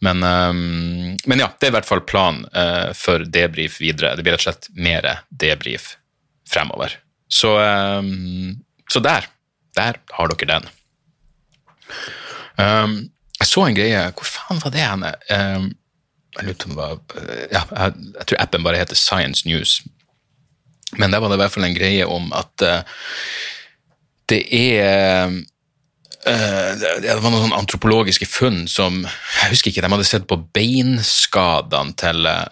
Men, 0.03 0.23
um, 0.23 1.17
men 1.25 1.38
ja, 1.38 1.47
det 1.61 1.69
er 1.69 1.71
i 1.71 1.77
hvert 1.77 1.87
fall 1.87 2.03
planen 2.03 2.47
uh, 2.57 2.91
for 2.99 3.23
debrief 3.23 3.79
videre. 3.81 4.17
Det 4.19 4.25
blir 4.27 4.35
rett 4.35 4.43
og 4.43 4.49
slett 4.49 4.67
mer 4.75 5.07
debrief 5.31 5.93
fremover. 6.51 6.97
Så, 7.31 7.55
um, 7.62 8.59
så 8.91 9.03
der. 9.05 9.29
Der 9.79 10.01
har 10.17 10.33
dere 10.33 10.49
den. 10.51 10.67
Um, 12.59 12.97
jeg 13.38 13.49
så 13.49 13.62
en 13.65 13.77
greie 13.77 14.01
Hvor 14.17 14.29
faen 14.29 14.61
var 14.61 14.73
det 14.75 14.83
henne? 14.85 15.12
Jeg 15.29 16.45
lurer 16.47 16.59
på 16.61 17.17
ja, 17.53 17.62
jeg, 17.62 17.95
jeg, 18.19 18.27
tror 18.27 18.43
appen 18.43 18.67
bare 18.67 18.83
heter 18.83 18.99
Science 18.99 19.47
News. 19.49 19.79
Men 20.99 21.15
der 21.15 21.23
var 21.23 21.31
det 21.31 21.38
i 21.38 21.43
hvert 21.45 21.55
fall 21.55 21.69
en 21.69 21.79
greie 21.79 22.11
om 22.11 22.29
at 22.37 22.67
uh, 22.67 23.01
det 24.33 24.43
er 24.51 25.31
Det 26.22 27.14
var 27.18 27.32
noen 27.32 27.42
sånne 27.42 27.58
antropologiske 27.58 28.28
funn 28.30 28.61
som 28.70 29.00
Jeg 29.02 29.50
husker 29.50 29.72
ikke, 29.72 29.82
de 29.82 29.90
hadde 29.90 30.06
sett 30.06 30.28
på 30.30 30.38
beinskadene 30.54 31.96
til 31.98 32.28
uh, 32.30 32.44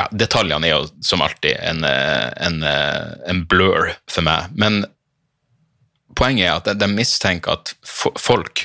ja, 0.00 0.06
Detaljene 0.08 0.70
er 0.70 0.72
jo 0.72 0.86
som 1.04 1.20
alltid 1.20 1.52
en, 1.60 1.84
en, 1.84 2.56
en 2.64 3.42
blur 3.44 3.92
for 4.08 4.24
meg, 4.24 4.48
men 4.56 4.86
poenget 6.16 6.48
er 6.48 6.56
at 6.56 6.80
de 6.80 6.88
mistenker 6.88 7.58
at 7.58 7.74
folk 7.92 8.64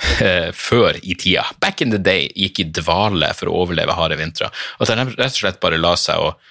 Eh, 0.00 0.48
før 0.56 0.96
i 1.02 1.14
tida, 1.18 1.44
back 1.60 1.82
in 1.84 1.92
the 1.92 2.00
day, 2.00 2.30
gikk 2.32 2.62
i 2.62 2.68
dvale 2.72 3.32
for 3.36 3.50
å 3.50 3.58
overleve 3.64 3.96
harde 3.96 4.16
vintre. 4.20 4.48
At 4.80 4.88
de 4.88 4.96
rett 4.96 5.34
og 5.34 5.36
slett 5.36 5.60
bare 5.60 5.80
la 5.80 5.92
seg 6.00 6.24
og 6.24 6.46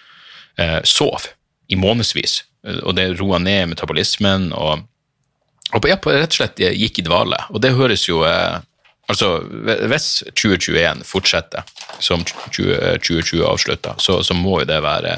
sove 0.84 1.32
i 1.72 1.78
månedsvis. 1.80 2.42
Og 2.84 2.92
det 2.98 3.14
roa 3.16 3.40
ned 3.40 3.72
metabolismen 3.72 4.50
og, 4.52 4.84
og 5.74 5.86
ja, 5.86 6.00
rett 6.00 6.34
og 6.34 6.40
slett 6.40 6.60
gikk 6.60 7.00
i 7.02 7.06
dvale. 7.06 7.38
Og 7.54 7.62
det 7.62 7.76
høres 7.78 8.08
jo 8.10 8.24
uh, 8.26 8.60
Altså, 9.10 9.40
hvis 9.90 10.22
2021 10.38 11.00
fortsetter 11.02 11.66
som 11.98 12.22
20, 12.54 12.76
2020 13.02 13.42
avslutta, 13.42 13.96
så, 13.98 14.20
så, 14.22 14.36
må 14.38 14.60
jo 14.62 14.68
det 14.70 14.78
være 14.86 15.16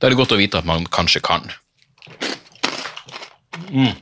Da 0.00 0.06
er 0.06 0.14
det 0.14 0.16
godt 0.16 0.32
å 0.32 0.38
vite 0.40 0.56
at 0.56 0.64
man 0.64 0.86
kanskje 0.88 1.20
kan. 1.20 1.44
Mm. 3.68 3.92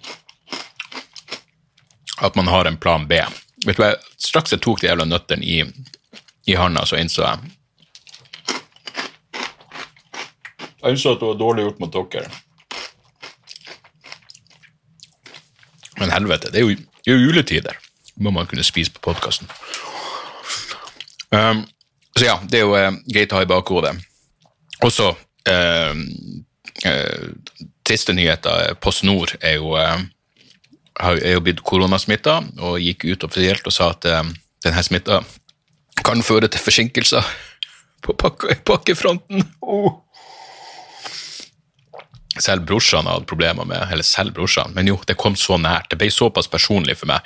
At 2.23 2.39
man 2.39 2.47
har 2.47 2.71
en 2.71 2.79
plan 2.79 3.09
B. 3.11 3.19
Vet 3.67 3.75
du 3.75 3.83
hva, 3.83 3.97
Straks 4.23 4.55
jeg 4.55 4.63
tok 4.63 4.85
de 4.85 4.93
jævla 4.93 5.09
nøttene 5.09 5.43
i, 5.43 5.65
i 6.47 6.55
handa, 6.55 6.87
så 6.87 7.01
innså 7.03 7.27
jeg 7.27 7.55
Jeg 10.79 10.95
innså 10.95 11.17
at 11.17 11.19
det 11.19 11.27
var 11.27 11.41
dårlig 11.43 11.65
gjort 11.67 11.81
mot 11.83 11.97
dere. 11.97 12.31
Men 15.99 16.13
helvete, 16.15 16.53
det 16.55 16.63
er 16.63 16.67
jo, 16.67 16.75
det 16.75 17.13
er 17.13 17.19
jo 17.19 17.29
juletider. 17.29 17.79
Må 18.19 18.33
man 18.35 18.47
kunne 18.51 18.67
spise 18.67 18.93
på 18.95 19.03
podkasten. 19.11 19.51
Um, 21.31 21.65
så 22.17 22.25
ja, 22.25 22.37
det 22.51 22.61
er 22.61 22.67
jo 22.67 22.75
uh, 22.75 23.01
greit 23.13 23.33
å 23.33 23.39
ha 23.39 23.45
i 23.45 23.51
bakhodet. 23.51 23.95
Også 24.85 25.11
uh, 25.15 26.01
uh, 26.87 27.59
triste 27.87 28.15
nyheter. 28.17 28.75
Post 28.83 29.07
Nord 29.07 29.37
er 29.41 29.59
jo 29.59 29.75
er 30.99 31.37
jo 31.37 31.43
blitt 31.47 31.61
koronasmitta 31.63 32.41
og 32.67 32.81
gikk 32.83 33.05
ut 33.07 33.25
offisielt 33.29 33.67
og 33.71 33.75
sa 33.75 33.93
at 33.93 34.07
um, 34.19 34.33
denne 34.65 34.83
smitta 34.83 35.21
kan 36.03 36.25
føre 36.27 36.49
til 36.51 36.63
forsinkelser 36.63 37.27
på 38.03 38.15
pakke, 38.19 38.57
pakkefronten. 38.67 39.45
Oh. 39.63 40.01
Selv 42.39 42.67
brorsan 42.69 43.09
hadde 43.09 43.27
problemer 43.27 43.67
med 43.67 43.89
Eller 43.93 44.07
selv 44.07 44.35
brorsan, 44.37 44.73
men 44.75 44.87
jo, 44.91 44.99
det 45.07 45.19
kom 45.19 45.37
så 45.37 45.59
nært. 45.59 45.91
Det 45.91 45.99
ble 46.01 46.11
såpass 46.13 46.51
personlig 46.51 46.99
for 47.01 47.11
meg. 47.11 47.25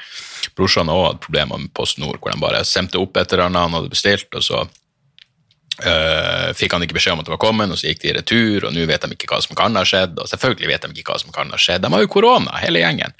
Brorsan 0.56 0.90
òg 0.92 1.06
hadde 1.06 1.24
problemer 1.24 1.60
med 1.60 1.72
Post 1.76 2.00
Nord, 2.02 2.20
hvor 2.20 2.32
de 2.32 2.40
bare 2.40 2.64
sendte 2.68 3.00
opp 3.00 3.16
et 3.16 3.32
eller 3.32 3.48
annet 3.48 3.66
han 3.66 3.76
hadde 3.78 3.92
bestilt, 3.92 4.28
og 4.34 4.44
så 4.44 4.64
øh, 4.64 6.48
fikk 6.58 6.76
han 6.76 6.86
ikke 6.86 6.98
beskjed 6.98 7.16
om 7.16 7.22
at 7.22 7.28
det 7.28 7.36
var 7.36 7.44
kommet, 7.44 7.70
og 7.70 7.80
så 7.80 7.90
gikk 7.90 8.02
de 8.02 8.10
i 8.10 8.16
retur, 8.18 8.68
og 8.68 8.74
nå 8.74 8.88
vet 8.88 9.06
de 9.06 9.16
ikke 9.16 9.30
hva 9.30 9.40
som 9.44 9.56
kan 9.58 9.78
ha 9.78 9.84
skjedd, 9.86 10.18
og 10.18 10.30
selvfølgelig 10.30 10.72
vet 10.72 10.88
de 10.88 11.02
ikke 11.04 11.14
hva 11.14 11.22
som 11.22 11.34
kan 11.34 11.54
ha 11.54 11.60
skjedd. 11.60 11.84
De 11.84 11.92
har 11.94 12.04
jo 12.04 12.12
korona, 12.12 12.56
hele 12.64 12.82
gjengen. 12.82 13.16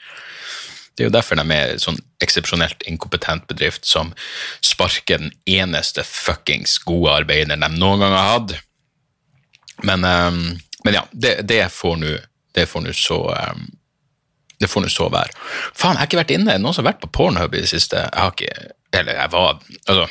Det 0.93 1.05
er 1.05 1.09
jo 1.09 1.15
derfor 1.15 1.39
de 1.41 1.57
er 1.57 1.79
sånn 1.81 2.01
eksepsjonelt 2.23 2.85
inkompetent 2.89 3.47
bedrift 3.49 3.87
som 3.89 4.13
sparker 4.65 5.23
den 5.23 5.33
eneste 5.49 6.05
fuckings 6.05 6.77
gode 6.85 7.15
arbeideren 7.23 7.65
de 7.65 7.71
noen 7.79 8.05
gang 8.05 8.13
har 8.17 8.29
hatt. 8.35 8.55
Men, 9.89 10.05
um, 10.05 10.43
men 10.85 10.99
ja, 10.99 11.05
det, 11.13 11.37
det 11.49 11.63
får 11.73 11.97
nå 12.01 12.93
så 12.97 13.19
um, 13.31 13.67
det 14.63 14.69
får 14.71 14.85
nå 14.85 14.91
så 14.93 15.09
være. 15.11 15.35
Faen, 15.75 15.97
jeg 15.97 16.03
har 16.05 16.09
ikke 16.11 16.21
vært 16.21 16.35
inne. 16.37 16.59
Noen 16.63 16.75
som 16.75 16.85
har 16.85 16.93
vært 16.93 17.03
på 17.03 17.11
Pornhub 17.17 17.55
i 17.55 17.63
det 17.65 17.71
siste? 17.71 17.99
Jeg 17.99 18.23
har 18.23 18.35
ikke 18.35 18.69
Eller 18.95 19.17
jeg 19.19 19.33
var 19.33 19.57
Altså 19.89 20.07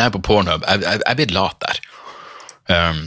er 0.00 0.12
på 0.14 0.22
Pornhub, 0.24 0.64
jeg, 0.64 0.82
jeg, 0.82 1.02
jeg 1.04 1.26
er 1.26 1.34
lat 1.36 1.58
der. 1.60 1.80
Um, 2.72 3.02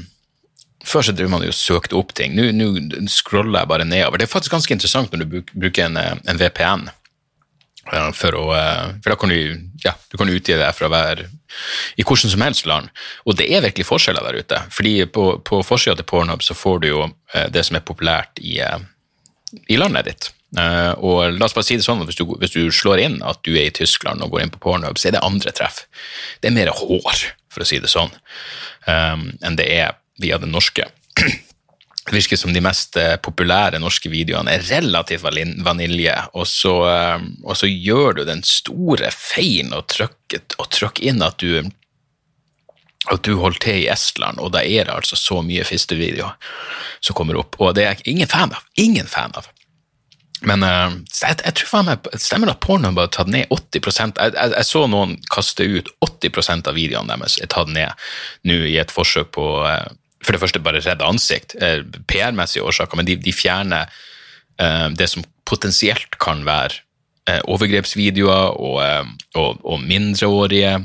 før 0.86 1.08
så 1.08 1.16
drev 1.18 1.32
man 1.34 1.44
jo 1.44 1.50
og 1.50 1.58
søkte 1.58 1.98
opp 1.98 2.14
ting. 2.18 2.36
Nå, 2.38 2.52
nå 2.54 3.08
scroller 3.10 3.64
jeg 3.64 3.72
bare 3.72 3.88
nedover. 3.90 4.22
Det 4.22 4.28
er 4.28 4.32
faktisk 4.32 4.54
ganske 4.54 4.76
interessant 4.76 5.12
når 5.12 5.26
du 5.26 5.40
bruker 5.56 5.88
en, 5.88 5.98
eh, 5.98 6.14
en 6.30 6.40
VPN. 6.40 6.86
For, 7.86 8.34
å, 8.34 8.46
eh, 8.58 8.96
for 9.04 9.14
da 9.14 9.18
kan 9.22 9.30
du, 9.30 9.68
ja, 9.84 9.94
du 10.10 10.18
kan 10.18 10.30
utgi 10.32 10.56
deg 10.58 10.74
for 10.74 10.88
å 10.88 10.94
være 10.94 11.28
i 12.00 12.06
hvordan 12.06 12.34
som 12.34 12.42
helst 12.46 12.66
land. 12.70 12.90
Og 13.30 13.38
det 13.38 13.46
er 13.54 13.62
virkelig 13.66 13.86
forskjeller 13.88 14.26
der 14.26 14.40
ute. 14.42 14.62
fordi 14.74 15.06
på, 15.06 15.28
på 15.46 15.62
forsida 15.64 15.96
til 16.00 16.08
Pornhub 16.10 16.44
så 16.44 16.58
får 16.58 16.82
du 16.82 16.88
jo 16.90 17.04
eh, 17.34 17.46
det 17.54 17.66
som 17.68 17.78
er 17.78 17.86
populært 17.86 18.42
i, 18.42 18.58
i 19.70 19.78
landet 19.78 20.10
ditt. 20.10 20.32
Og 20.56 21.36
la 21.36 21.50
oss 21.50 21.54
bare 21.54 21.68
si 21.68 21.76
det 21.76 21.84
sånn 21.84 22.06
hvis 22.08 22.16
du, 22.16 22.24
hvis 22.40 22.54
du, 22.54 22.72
slår 22.72 23.02
inn 23.04 23.18
at 23.28 23.42
du 23.44 23.52
er 23.58 23.68
i 23.68 23.74
Tyskland 23.76 24.24
og 24.24 24.32
går 24.32 24.46
inn 24.46 24.54
på 24.54 24.62
Pornhub, 24.64 24.98
så 24.98 25.10
er 25.10 25.18
det 25.18 25.26
andre 25.26 25.52
treff. 25.52 25.84
Det 26.40 26.48
er 26.48 26.56
mer 26.56 26.72
hår, 26.72 27.26
for 27.52 27.66
å 27.66 27.68
si 27.68 27.82
det 27.84 27.92
sånn, 27.92 28.14
enn 28.88 29.60
det 29.60 29.68
er 29.68 29.98
via 30.24 30.40
det 30.40 30.48
norske. 30.48 30.88
Virker 32.12 32.38
som 32.38 32.54
de 32.54 32.62
mest 32.62 32.98
eh, 33.02 33.16
populære 33.18 33.80
norske 33.82 34.12
videoene 34.14 34.54
er 34.54 34.68
relativt 34.68 35.26
vanilje, 35.66 36.14
og 36.38 36.46
så, 36.46 36.76
eh, 36.92 37.26
og 37.44 37.58
så 37.58 37.70
gjør 37.70 38.20
du 38.20 38.22
den 38.28 38.44
store 38.46 39.10
feilen 39.14 39.74
å 39.74 39.82
trykke, 39.90 40.44
å 40.62 40.70
inn 41.02 41.26
at 41.26 41.42
du 41.42 41.66
at 43.06 43.22
du 43.22 43.36
holder 43.38 43.60
til 43.62 43.84
i 43.84 43.90
Estland, 43.94 44.40
og 44.42 44.54
da 44.56 44.64
er 44.66 44.88
det 44.88 44.94
altså 44.96 45.18
så 45.20 45.42
mye 45.46 45.66
fistevideoer 45.68 46.34
som 47.06 47.18
kommer 47.18 47.38
opp, 47.38 47.58
og 47.62 47.76
det 47.78 47.84
er 47.84 47.94
jeg 47.94 48.16
ingen 48.16 48.30
fan 48.30 48.54
av. 48.56 48.64
Ingen 48.82 49.06
fan 49.06 49.36
av. 49.38 49.50
Men 50.46 50.66
uh, 50.66 50.94
jeg, 51.10 51.38
jeg, 51.40 51.54
tror 51.58 51.70
faen 51.70 51.90
meg 51.90 52.08
stemmer 52.22 52.52
at 52.52 52.62
porno 52.64 52.92
har 52.98 53.12
tatt 53.14 53.30
ned 53.32 53.52
80 53.54 53.82
jeg, 53.82 54.16
jeg, 54.20 54.52
jeg, 54.52 54.66
så 54.68 54.84
noen 54.92 55.16
kaste 55.32 55.64
ut 55.64 55.92
80% 56.06 56.70
av 56.70 56.76
videoene 56.78 57.16
deres 57.16 57.38
er 57.42 57.50
tatt 57.54 57.72
ned 57.72 57.94
nå 58.46 58.58
i 58.68 58.76
et 58.82 58.94
forsøk 58.94 59.32
på 59.38 59.46
for 60.26 60.36
det 60.36 60.42
første 60.42 60.62
bare 60.66 60.82
redde 60.84 61.06
ansikt, 61.06 61.56
eh, 61.62 61.84
PR-messige 62.10 62.66
årsaker, 62.66 62.98
men 63.00 63.08
de, 63.08 63.18
de 63.22 63.34
fjerner 63.36 63.92
uh, 64.60 64.90
det 64.98 65.08
som 65.12 65.26
potensielt 65.46 66.18
kan 66.22 66.44
være 66.48 66.82
eh, 67.30 67.42
overgrepsvideoer 67.52 68.58
og, 68.58 68.80
eh, 68.84 69.12
og, 69.38 69.62
og 69.64 69.84
mindreårige 69.86 70.78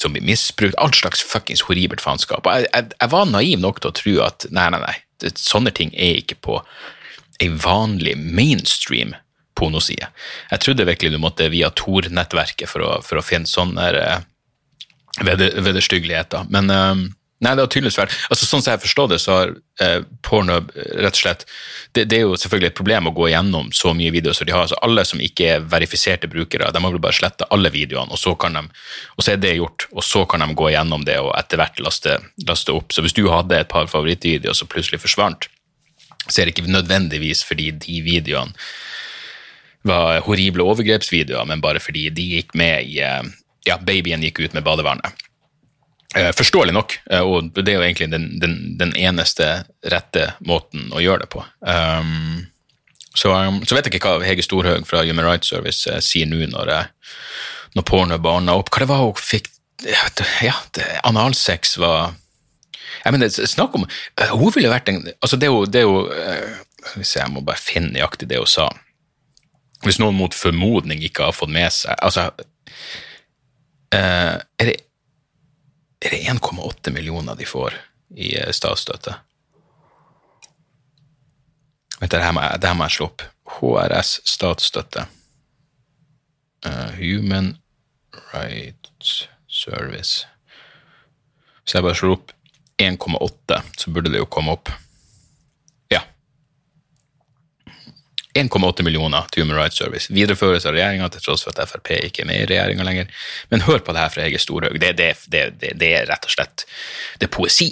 som 0.00 0.14
blir 0.14 0.26
misbrukt. 0.26 0.78
Alt 0.82 0.98
slags 1.00 1.24
fuckings 1.24 1.64
horribelt 1.68 2.02
faenskap. 2.04 2.46
Jeg, 2.46 2.68
jeg, 2.70 2.92
jeg 3.00 3.12
var 3.14 3.28
naiv 3.30 3.58
nok 3.62 3.82
til 3.82 3.90
å 3.90 3.96
tro 3.98 4.14
at 4.26 4.46
nei, 4.54 4.68
nei, 4.74 4.82
nei, 4.84 4.96
det, 5.22 5.34
sånne 5.40 5.74
ting 5.74 5.94
er 5.94 6.20
ikke 6.22 6.38
på 6.44 6.60
ei 7.42 7.50
vanlig 7.50 8.14
mainstream 8.18 9.16
pornoside. 9.58 10.06
Jeg 10.50 10.62
trodde 10.62 10.86
virkelig 10.86 11.14
du 11.14 11.20
måtte 11.22 11.50
via 11.50 11.70
Tor-nettverket 11.74 12.70
for, 12.70 13.02
for 13.06 13.18
å 13.18 13.26
finne 13.26 13.50
sånne 13.50 13.90
veder- 15.22 15.58
vederstyggeligheter. 15.62 16.46
Men 16.54 16.70
nei, 17.42 17.54
det 17.54 17.64
har 17.64 17.70
tydeligvis 17.70 17.98
vært 17.98 18.14
altså 18.30 18.46
Sånn 18.46 18.62
som 18.62 18.74
jeg 18.74 18.82
forstår 18.84 19.08
det, 19.10 19.18
så 19.22 19.36
har 19.36 19.52
eh, 19.82 20.04
Pornhub 20.26 20.70
rett 20.74 21.16
og 21.16 21.18
slett 21.18 21.44
det, 21.94 22.06
det 22.10 22.18
er 22.18 22.24
jo 22.24 22.36
selvfølgelig 22.38 22.70
et 22.70 22.78
problem 22.78 23.10
å 23.10 23.14
gå 23.16 23.28
gjennom 23.32 23.72
så 23.74 23.92
mye 23.96 24.12
videoer 24.14 24.36
som 24.36 24.48
de 24.48 24.54
har. 24.54 24.66
altså 24.66 24.78
Alle 24.86 25.04
som 25.06 25.22
ikke 25.22 25.50
er 25.56 25.66
verifiserte 25.70 26.30
brukere, 26.30 26.70
de 26.74 26.82
har 26.82 26.94
vel 26.94 27.02
bare 27.02 27.16
sletta 27.16 27.48
alle 27.54 27.70
videoene, 27.74 28.10
og 28.14 28.18
så, 28.18 28.34
kan 28.38 28.58
de, 28.58 28.64
og 29.14 29.22
så 29.22 29.34
er 29.34 29.42
det 29.42 29.56
gjort. 29.56 29.86
Og 29.94 30.06
så 30.06 30.24
kan 30.30 30.42
de 30.42 30.58
gå 30.58 30.72
gjennom 30.74 31.04
det 31.06 31.20
og 31.22 31.30
etter 31.38 31.60
hvert 31.60 31.78
laste, 31.84 32.16
laste 32.48 32.74
opp. 32.74 32.94
Så 32.94 33.04
hvis 33.04 33.14
du 33.14 33.28
hadde 33.30 33.60
et 33.60 33.70
par 33.70 33.86
favorittvideoer 33.90 34.58
som 34.58 34.70
plutselig 34.70 35.02
forsvant, 35.04 35.46
så 36.26 36.40
er 36.40 36.48
det 36.48 36.56
ikke 36.56 36.72
nødvendigvis 36.72 37.44
fordi 37.46 37.70
de 37.84 38.00
videoene 38.02 38.58
var 39.84 40.22
horrible 40.24 40.64
overgrepsvideoer, 40.64 41.44
men 41.46 41.62
bare 41.62 41.82
fordi 41.82 42.08
de 42.16 42.24
gikk 42.38 42.54
med 42.58 42.88
i 42.88 43.00
eh, 43.04 43.22
Ja, 43.64 43.78
babyen 43.80 44.20
gikk 44.20 44.42
ut 44.44 44.52
med 44.52 44.64
badevannet. 44.64 45.23
Eh, 46.14 46.30
Forståelig 46.36 46.74
nok, 46.74 46.98
eh, 47.10 47.20
og 47.20 47.50
det 47.58 47.72
er 47.72 47.80
jo 47.80 47.82
egentlig 47.82 48.10
den, 48.12 48.28
den, 48.40 48.58
den 48.78 48.92
eneste 48.94 49.64
rette 49.90 50.28
måten 50.46 50.92
å 50.94 51.02
gjøre 51.02 51.24
det 51.24 51.30
på. 51.32 51.42
Um, 51.66 52.44
så, 53.14 53.32
um, 53.34 53.58
så 53.66 53.74
vet 53.74 53.88
jeg 53.88 53.96
ikke 53.96 54.12
hva 54.12 54.26
Hege 54.26 54.44
Storhaug 54.46 54.86
fra 54.86 55.02
Human 55.02 55.26
Rights 55.26 55.50
Service 55.50 55.90
eh, 55.90 55.98
sier 56.02 56.30
nå 56.30 56.38
når, 56.52 56.70
når 57.74 57.86
porno 57.88 58.20
barna 58.22 58.54
opp. 58.60 58.70
Hva 58.70 58.84
det 58.84 58.90
var 58.92 59.02
hun 59.02 59.18
fikk 59.18 59.50
Ja, 59.84 60.06
det, 60.74 60.86
analsex 61.02 61.74
var 61.82 62.14
jeg 63.04 63.12
mener, 63.12 63.28
snakk 63.28 63.74
om 63.76 63.82
Hun 64.30 64.52
ville 64.54 64.70
vært 64.70 64.86
en 64.88 65.02
altså 65.18 65.36
Det 65.36 65.48
er 65.48 65.50
jo, 65.52 65.64
det 65.66 65.82
Skal 65.82 67.02
vi 67.02 67.04
se, 67.04 67.18
jeg 67.18 67.32
må 67.34 67.42
bare 67.44 67.60
finne 67.60 67.90
nøyaktig 67.92 68.30
det 68.30 68.38
hun 68.38 68.48
sa. 68.48 68.68
Hvis 69.84 69.98
noen 70.00 70.16
mot 70.16 70.32
formodning 70.32 71.02
ikke 71.04 71.26
har 71.26 71.36
fått 71.36 71.52
med 71.52 71.74
seg 71.74 71.98
Altså 71.98 72.30
Er 73.92 74.70
det, 74.70 74.78
er 76.04 76.12
det 76.12 76.24
1,8 76.28 76.92
millioner 76.92 77.36
de 77.38 77.46
får 77.48 77.76
i 78.16 78.34
eh, 78.36 78.50
statsstøtte? 78.52 79.16
Vent, 82.00 82.12
det 82.12 82.20
her 82.20 82.34
må 82.36 82.42
jeg, 82.44 82.60
jeg 82.60 82.94
slå 82.96 83.06
opp. 83.08 83.24
HRS 83.54 84.18
statsstøtte. 84.28 85.06
Uh, 86.64 86.90
Human 86.96 87.56
Rights 88.32 89.28
Service. 89.48 90.26
Hvis 91.62 91.74
jeg 91.74 91.84
bare 91.84 91.96
slår 91.96 92.16
opp 92.18 92.32
1,8, 92.82 93.60
så 93.78 93.92
burde 93.94 94.12
det 94.12 94.20
jo 94.20 94.28
komme 94.28 94.52
opp. 94.56 94.72
Ja. 95.92 96.02
1,8 98.34 98.82
millioner 98.82 99.26
til 99.30 99.44
Human 99.44 99.56
Rights 99.56 99.78
Service. 99.78 100.10
Videreføres 100.12 100.66
av 100.66 100.74
regjeringa 100.74 101.06
til 101.14 101.22
tross 101.22 101.44
for 101.46 101.54
at 101.54 101.70
Frp 101.70 101.92
ikke 102.00 102.24
er 102.24 102.28
med 102.28 102.42
i 102.42 102.46
regjeringa 102.50 102.86
lenger. 102.86 103.10
Men 103.52 103.62
hør 103.66 103.78
på 103.78 103.94
det 103.94 104.02
her 104.02 104.14
fra 104.14 104.24
Hege 104.26 104.40
Storhaug. 104.42 104.78
Det, 104.82 104.90
det, 104.98 105.10
det, 105.30 105.44
det, 105.62 105.90
er 105.90 106.08
rett 106.10 106.26
og 106.26 106.34
slett 106.34 106.66
det 107.20 107.28
er 107.28 107.34
poesi. 107.34 107.70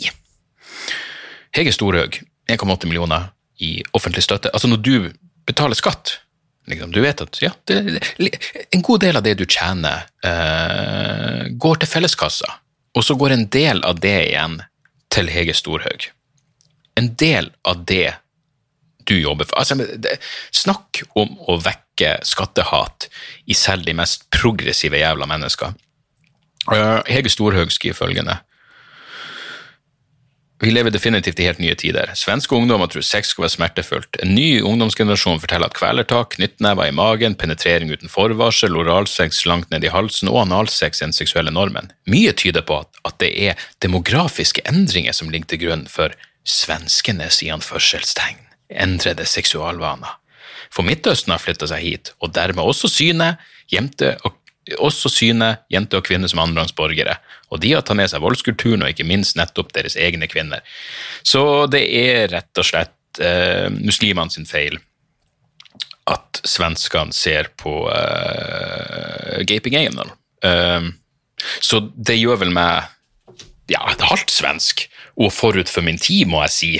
Hege 1.56 1.74
Storhaug, 1.74 2.20
1,8 2.50 2.86
millioner 2.86 3.32
i 3.62 3.74
offentlig 3.92 4.22
støtte. 4.22 4.52
Altså 4.54 4.70
når 4.70 4.84
du 4.86 4.94
betaler 5.50 5.78
skatt, 5.78 6.16
liksom, 6.70 6.94
du 6.94 7.02
vet 7.02 7.20
at 7.26 7.42
ja, 7.42 7.52
en 7.66 8.86
god 8.86 9.02
del 9.02 9.18
av 9.18 9.26
det 9.26 9.34
du 9.40 9.44
tjener, 9.46 10.06
uh, 10.26 11.50
går 11.50 11.82
til 11.82 11.90
felleskassa. 11.90 12.58
Og 12.94 13.04
så 13.04 13.16
går 13.18 13.34
en 13.34 13.46
del 13.50 13.82
av 13.88 13.98
det 14.04 14.18
igjen 14.28 14.60
til 15.12 15.30
Hege 15.32 15.54
Storhaug. 15.56 16.10
En 17.00 17.14
del 17.18 17.50
av 17.66 17.82
det 17.88 18.12
du 19.08 19.16
jobber 19.18 19.48
for. 19.48 19.58
Altså, 19.62 19.76
det, 19.78 20.18
snakk 20.54 21.02
om 21.18 21.34
å 21.48 21.58
vekke 21.62 22.16
skattehat 22.26 23.08
i 23.46 23.56
selv 23.56 23.86
de 23.88 23.96
mest 23.96 24.28
progressive 24.34 25.00
jævla 25.00 25.28
mennesker. 25.30 25.74
Uh, 26.70 27.02
Hege 27.10 27.30
Storhaug 27.32 27.72
skriver 27.74 27.98
følgende. 27.98 28.38
Vi 30.62 30.70
lever 30.70 30.94
definitivt 30.94 31.40
i 31.42 31.46
helt 31.48 31.58
nye 31.58 31.74
tider. 31.74 32.12
Svenske 32.14 32.54
ungdommer 32.54 32.86
tror 32.86 33.02
sex 33.02 33.32
skal 33.32 33.48
være 33.48 33.54
smertefullt. 33.56 34.18
En 34.22 34.30
ny 34.36 34.60
ungdomsgenerasjon 34.62 35.40
forteller 35.42 35.66
at 35.66 35.74
kvelertak, 35.74 36.36
knyttnever 36.36 36.86
i 36.86 36.94
magen, 36.94 37.34
penetrering 37.34 37.90
uten 37.90 38.12
forvarsel, 38.12 38.78
oralsex 38.78 39.42
langt 39.50 39.74
ned 39.74 39.82
i 39.82 39.90
halsen 39.90 40.30
og 40.30 40.44
analsex 40.44 41.02
er 41.02 41.10
den 41.10 41.18
seksuelle 41.18 41.50
normen. 41.50 41.90
Mye 42.06 42.30
tyder 42.38 42.62
på 42.68 42.78
at, 42.84 43.02
at 43.10 43.18
det 43.18 43.32
er 43.48 43.66
demografiske 43.82 44.62
endringer 44.70 45.18
som 45.18 45.34
ligger 45.34 45.50
til 45.50 45.64
grunn 45.64 45.84
for 45.90 46.14
svenskenes 46.46 47.42
i 47.42 47.50
anførselstegn 47.50 48.51
endrede 48.80 49.26
seksualvaner. 49.28 50.18
For 50.72 50.86
Midtøsten 50.86 51.34
har 51.34 51.42
flytta 51.42 51.68
seg 51.68 51.84
hit, 51.84 52.12
og 52.24 52.32
dermed 52.36 52.64
også 52.64 52.88
synet, 52.90 53.42
jente 53.72 54.14
og 54.24 54.38
også 54.78 55.10
synet 55.10 55.64
jenter 55.72 55.98
og 55.98 56.06
kvinner 56.06 56.30
som 56.30 56.38
annenrangsborgere, 56.44 57.16
og 57.50 57.60
de 57.64 57.72
har 57.74 57.82
tatt 57.82 57.98
med 57.98 58.10
seg 58.10 58.22
voldskulturen 58.22 58.84
og 58.84 58.92
ikke 58.92 59.06
minst 59.08 59.36
nettopp 59.36 59.72
deres 59.74 59.96
egne 59.98 60.28
kvinner. 60.30 60.62
Så 61.26 61.66
det 61.72 61.82
er 61.98 62.30
rett 62.30 62.62
og 62.62 62.68
slett 62.68 63.22
eh, 63.22 63.66
muslimene 63.74 64.30
sin 64.32 64.46
feil 64.48 64.78
at 66.10 66.42
svenskene 66.46 67.14
ser 67.14 67.50
på 67.58 67.74
eh, 67.90 69.42
gaping 69.50 69.76
Eiendom. 69.78 70.14
Eh, 70.46 70.88
så 71.58 71.82
det 71.94 72.20
gjør 72.20 72.44
vel 72.44 72.54
meg 72.54 72.86
ja, 73.70 73.82
halvt 73.82 74.30
svensk, 74.30 74.86
og 75.20 75.32
forut 75.34 75.68
for 75.70 75.84
min 75.84 76.00
tid, 76.00 76.26
må 76.30 76.40
jeg 76.46 76.54
si. 76.54 76.70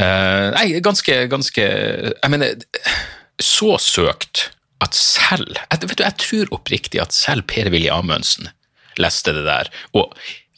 Eh, 0.00 0.48
nei, 0.56 0.80
ganske, 0.82 1.26
ganske 1.30 1.64
Jeg 1.64 2.30
mener, 2.32 2.56
så 3.38 3.76
søkt 3.78 4.48
at 4.82 4.96
selv 4.98 5.54
jeg, 5.54 5.84
vet 5.86 6.00
du, 6.00 6.02
jeg 6.02 6.18
tror 6.20 6.56
oppriktig 6.58 7.02
at 7.02 7.14
selv 7.14 7.46
Per-Willy 7.50 7.88
Amundsen 7.94 8.50
leste 9.00 9.32
det 9.34 9.44
der, 9.46 9.70
og 9.94 10.12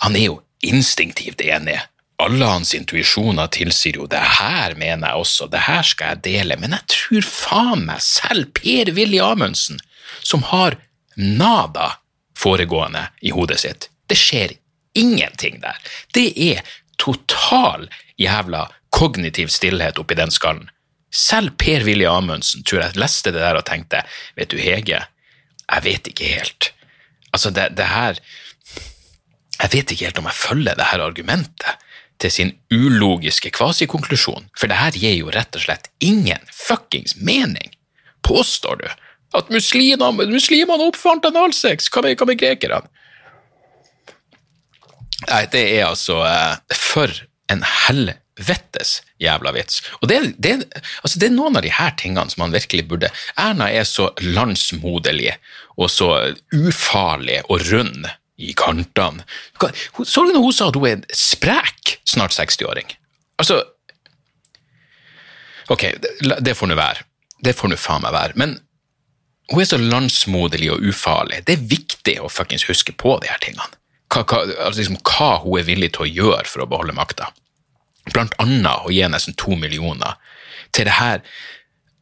han 0.05 0.17
er 0.17 0.27
jo 0.27 0.41
instinktivt 0.65 1.41
enig. 1.45 1.79
Alle 2.21 2.49
hans 2.49 2.73
intuisjoner 2.77 3.49
tilsier 3.53 3.99
jo 4.01 4.09
det 4.09 4.21
her 4.39 4.75
mener 4.77 5.13
jeg 5.13 5.23
også, 5.23 5.49
det 5.53 5.63
her 5.67 5.85
skal 5.85 6.15
jeg 6.15 6.25
dele, 6.25 6.57
men 6.61 6.73
jeg 6.77 6.89
tror 6.93 7.29
faen 7.29 7.85
meg 7.89 8.03
selv 8.05 8.51
Per-Willy 8.57 9.21
Amundsen, 9.25 9.81
som 10.25 10.45
har 10.49 10.79
nada 11.17 11.95
foregående 12.37 13.07
i 13.25 13.33
hodet 13.37 13.61
sitt, 13.65 13.89
det 14.09 14.19
skjer 14.21 14.57
ingenting 14.97 15.61
der. 15.61 15.77
Det 16.17 16.31
er 16.37 16.65
total 17.01 17.89
jævla 18.21 18.67
kognitiv 18.97 19.53
stillhet 19.53 20.01
oppi 20.01 20.17
den 20.19 20.33
skallen. 20.33 20.71
Selv 21.13 21.55
Per-Willy 21.61 22.07
Amundsen 22.09 22.65
tror 22.67 22.83
jeg 22.83 23.01
leste 23.01 23.33
det 23.33 23.43
der 23.45 23.59
og 23.59 23.67
tenkte 23.69 24.03
vet 24.37 24.51
du 24.53 24.59
Hege, 24.61 25.05
jeg 25.67 25.85
vet 25.85 26.11
ikke 26.11 26.33
helt. 26.37 26.71
Altså, 27.33 27.51
det, 27.51 27.73
det 27.77 27.89
her 27.91 28.21
Jeg 29.57 29.73
vet 29.73 29.91
ikke 29.91 30.05
helt 30.05 30.19
om 30.21 30.27
jeg 30.29 30.37
følger 30.37 30.75
det 30.77 30.87
her 30.91 31.01
argumentet 31.01 31.85
til 32.21 32.33
sin 32.33 32.51
ulogiske 32.73 33.51
kvasikonklusjon, 33.57 34.51
for 34.57 34.69
det 34.69 34.77
her 34.77 34.93
gir 34.93 35.15
jo 35.17 35.33
rett 35.33 35.57
og 35.57 35.65
slett 35.65 35.89
ingen 36.01 36.45
fuckings 36.53 37.17
mening. 37.17 37.73
Påstår 38.23 38.81
du 38.83 38.87
at 39.37 39.51
muslimene, 39.53 40.29
muslimene 40.29 40.89
oppfant 40.91 41.25
analsex? 41.29 41.89
Hva 41.93 42.05
med, 42.05 42.17
hva 42.21 42.29
med 42.29 42.41
grekerne? 42.41 42.85
Nei, 45.27 45.43
det 45.53 45.65
er 45.79 45.87
altså 45.89 46.21
eh, 46.29 46.77
For 46.77 47.13
en 47.53 47.65
helvetes 48.37 49.03
jævla 49.19 49.53
vits. 49.53 49.83
Og 50.01 50.09
det, 50.09 50.35
det, 50.39 50.67
altså 51.03 51.19
det 51.19 51.29
er 51.29 51.37
noen 51.37 51.57
av 51.57 51.63
de 51.63 51.73
her 51.73 51.95
tingene 51.97 52.31
som 52.31 52.45
man 52.45 52.55
virkelig 52.55 52.87
burde 52.89 53.11
Erna 53.37 53.71
er 53.71 53.85
så 53.85 54.11
landsmoderlig 54.21 55.37
og 55.77 55.91
så 55.91 56.11
ufarlig 56.53 57.43
og 57.49 57.65
rund 57.71 58.07
i 58.37 58.53
kantene. 58.53 59.25
Så 60.05 60.25
du 60.25 60.33
når 60.33 60.45
hun 60.45 60.53
sa 60.53 60.69
at 60.69 60.77
hun 60.77 60.87
er 60.91 61.17
sprek 61.17 61.99
snart 62.05 62.37
60-åring? 62.37 62.97
Altså 63.41 63.63
Ok, 65.67 65.83
det 66.23 66.53
får 66.55 66.69
nå 66.71 66.77
være. 66.79 67.03
Det 67.43 67.57
får 67.59 67.73
nå 67.73 67.77
faen 67.81 68.05
meg 68.05 68.13
være. 68.15 68.37
Men 68.39 68.53
hun 69.51 69.65
er 69.65 69.67
så 69.67 69.81
landsmoderlig 69.81 70.69
og 70.77 70.85
ufarlig. 70.87 71.41
Det 71.43 71.57
er 71.57 71.65
viktig 71.73 72.15
å 72.23 72.31
fuckings 72.31 72.69
huske 72.69 72.95
på 72.95 73.17
de 73.19 73.33
her 73.33 73.41
tingene. 73.43 73.67
Hva, 74.07 74.23
hva, 74.23 74.45
altså 74.63 74.85
liksom, 74.85 75.01
hva 75.03 75.33
hun 75.43 75.59
er 75.59 75.67
villig 75.67 75.89
til 75.97 76.05
å 76.05 76.13
gjøre 76.13 76.47
for 76.47 76.63
å 76.63 76.69
beholde 76.71 76.95
makta. 76.95 77.33
Blant 78.13 78.37
annet 78.43 78.87
å 78.87 78.93
gi 78.95 79.03
nesten 79.11 79.37
to 79.39 79.57
millioner 79.59 80.19
til 80.75 80.89
det 80.89 80.99
her 81.01 81.25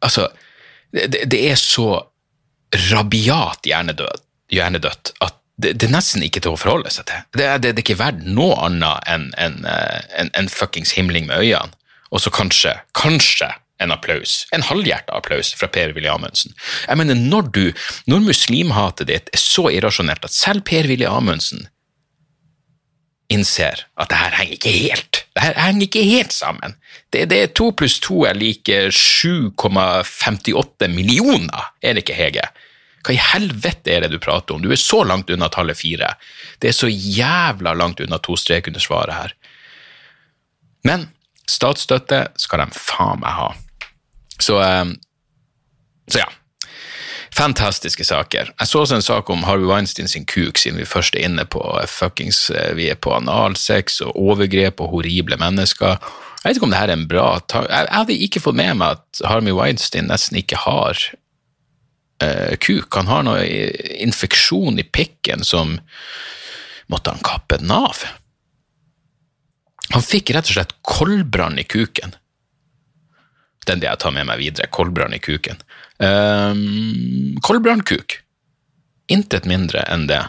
Altså, 0.04 0.26
det, 0.92 1.22
det 1.32 1.38
er 1.48 1.56
så 1.56 1.86
rabiat 2.90 3.64
hjernedødt 3.64 5.12
at 5.24 5.38
det, 5.56 5.70
det, 5.78 5.86
er 5.86 5.94
nesten 5.94 6.24
ikke 6.26 6.42
til 6.44 6.52
å 6.52 6.58
forholde 6.58 6.90
seg 6.92 7.06
til. 7.08 7.22
Det, 7.38 7.46
det, 7.62 7.70
det 7.70 7.80
er 7.80 7.84
ikke 7.84 8.00
verdt 8.02 8.26
noe 8.26 8.56
annet 8.66 9.08
enn 9.08 9.28
en, 9.40 9.60
en, 9.64 10.32
en 10.34 10.50
fuckings 10.50 10.92
himling 10.98 11.28
med 11.30 11.40
øynene. 11.40 11.72
Og 12.12 12.20
så 12.20 12.32
kanskje, 12.34 12.74
kanskje 12.98 13.48
en 13.82 13.94
applaus, 13.94 14.44
en 14.54 14.62
halvhjerta 14.66 15.16
applaus 15.16 15.52
fra 15.58 15.68
Per-Willy 15.72 16.10
Amundsen. 16.10 16.54
Jeg 16.86 16.98
mener, 17.00 17.18
når 17.18 17.48
du, 17.54 17.64
når 18.10 18.26
muslimhatet 18.28 19.10
ditt 19.10 19.32
er 19.34 19.42
så 19.42 19.66
irrasjonelt 19.72 20.26
at 20.26 20.34
selv 20.34 20.66
Per-Willy 20.68 21.06
Amundsen 21.10 21.66
innser 23.32 23.86
at 23.96 24.10
det 24.10 24.18
her 24.20 24.34
henger 24.38 24.52
ikke 24.58 24.72
helt. 24.74 25.26
Det 25.34 25.42
her 25.42 25.54
henger 25.58 25.86
ikke 25.86 26.04
helt 26.06 26.32
sammen. 26.34 26.76
Det, 27.12 27.28
det 27.30 27.38
er 27.40 27.54
to 27.56 27.70
pluss 27.76 28.00
to 28.04 28.24
er 28.28 28.34
like 28.36 28.88
7,58 28.90 30.88
millioner, 30.92 31.70
er 31.82 31.92
det 31.94 32.04
ikke, 32.04 32.18
Hege? 32.18 32.46
Hva 33.04 33.12
i 33.12 33.20
helvete 33.20 33.92
er 33.92 34.00
det 34.04 34.14
du 34.14 34.18
prater 34.22 34.54
om? 34.56 34.62
Du 34.64 34.70
er 34.72 34.80
så 34.80 35.02
langt 35.04 35.30
unna 35.32 35.48
tallet 35.52 35.76
fire. 35.76 36.08
Det 36.60 36.68
er 36.70 36.76
så 36.76 36.88
jævla 36.88 37.74
langt 37.76 38.00
unna 38.00 38.18
to 38.22 38.36
strek 38.40 38.68
under 38.70 38.80
svaret 38.80 39.14
her. 39.14 39.34
Men 40.88 41.08
statsstøtte 41.50 42.26
skal 42.40 42.64
de 42.64 42.66
faen 42.76 43.20
meg 43.20 43.36
ha. 43.36 43.50
Så, 44.40 44.56
eh, 44.64 44.88
så 46.08 46.18
ja. 46.24 46.30
Fantastiske 47.34 48.04
saker. 48.06 48.52
Jeg 48.60 48.70
så 48.70 48.84
også 48.84 48.98
en 48.98 49.02
sak 49.02 49.30
om 49.32 49.42
Harvey 49.42 49.66
Weinstein 49.66 50.08
sin 50.10 50.26
kuk, 50.30 50.58
siden 50.60 50.78
vi 50.78 50.86
først 50.86 51.16
er 51.18 51.26
inne 51.26 51.42
på 51.50 51.62
eh, 51.80 51.88
fuckings 51.90 52.46
eh, 52.54 52.74
Vi 52.78 52.86
er 52.92 53.00
på 53.00 53.10
analsex 53.16 53.98
og 54.04 54.14
overgrep 54.14 54.82
og 54.84 54.92
horrible 54.92 55.38
mennesker. 55.40 55.98
Jeg 56.44 56.46
vet 56.46 56.60
ikke 56.60 56.68
om 56.68 56.74
det 56.74 56.78
her 56.78 56.92
er 56.92 56.98
en 56.98 57.08
bra 57.08 57.28
Jeg 57.50 57.90
hadde 57.90 58.18
ikke 58.26 58.42
fått 58.44 58.58
med 58.60 58.78
meg 58.78 58.98
at 58.98 59.22
Harvey 59.26 59.54
Weinstein 59.56 60.10
nesten 60.12 60.36
ikke 60.38 60.60
har 60.60 60.98
uh, 62.20 62.52
kuk. 62.60 62.92
Han 62.92 63.08
har 63.08 63.24
noe 63.24 63.46
infeksjon 64.04 64.76
i 64.78 64.84
pikken 64.84 65.40
som 65.42 65.78
måtte 66.92 67.14
han 67.14 67.24
kappe 67.24 67.56
den 67.62 67.72
av. 67.72 68.04
Han 69.94 70.04
fikk 70.04 70.34
rett 70.36 70.52
og 70.52 70.58
slett 70.58 70.76
koldbrann 70.84 71.56
i 71.58 71.64
kuken. 71.64 72.12
Den 73.68 73.80
det 73.82 73.88
jeg 73.88 74.00
tar 74.02 74.14
med 74.14 74.28
meg 74.28 74.40
videre. 74.42 74.70
Koldbrann 74.72 75.16
i 75.16 75.20
kuken. 75.22 75.60
Um, 75.98 77.36
Koldbrannkuk. 77.44 78.18
Intet 79.12 79.48
mindre 79.48 79.84
enn 79.90 80.08
det. 80.10 80.22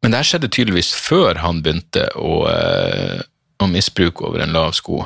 Men 0.00 0.12
det 0.12 0.22
her 0.22 0.28
skjedde 0.30 0.52
tydeligvis 0.52 0.94
før 0.96 1.42
han 1.42 1.60
begynte 1.64 2.06
å, 2.16 2.42
uh, 2.48 3.20
å 3.60 3.68
misbruke 3.68 4.24
over 4.28 4.44
en 4.44 4.54
lav 4.56 4.72
sko. 4.76 5.02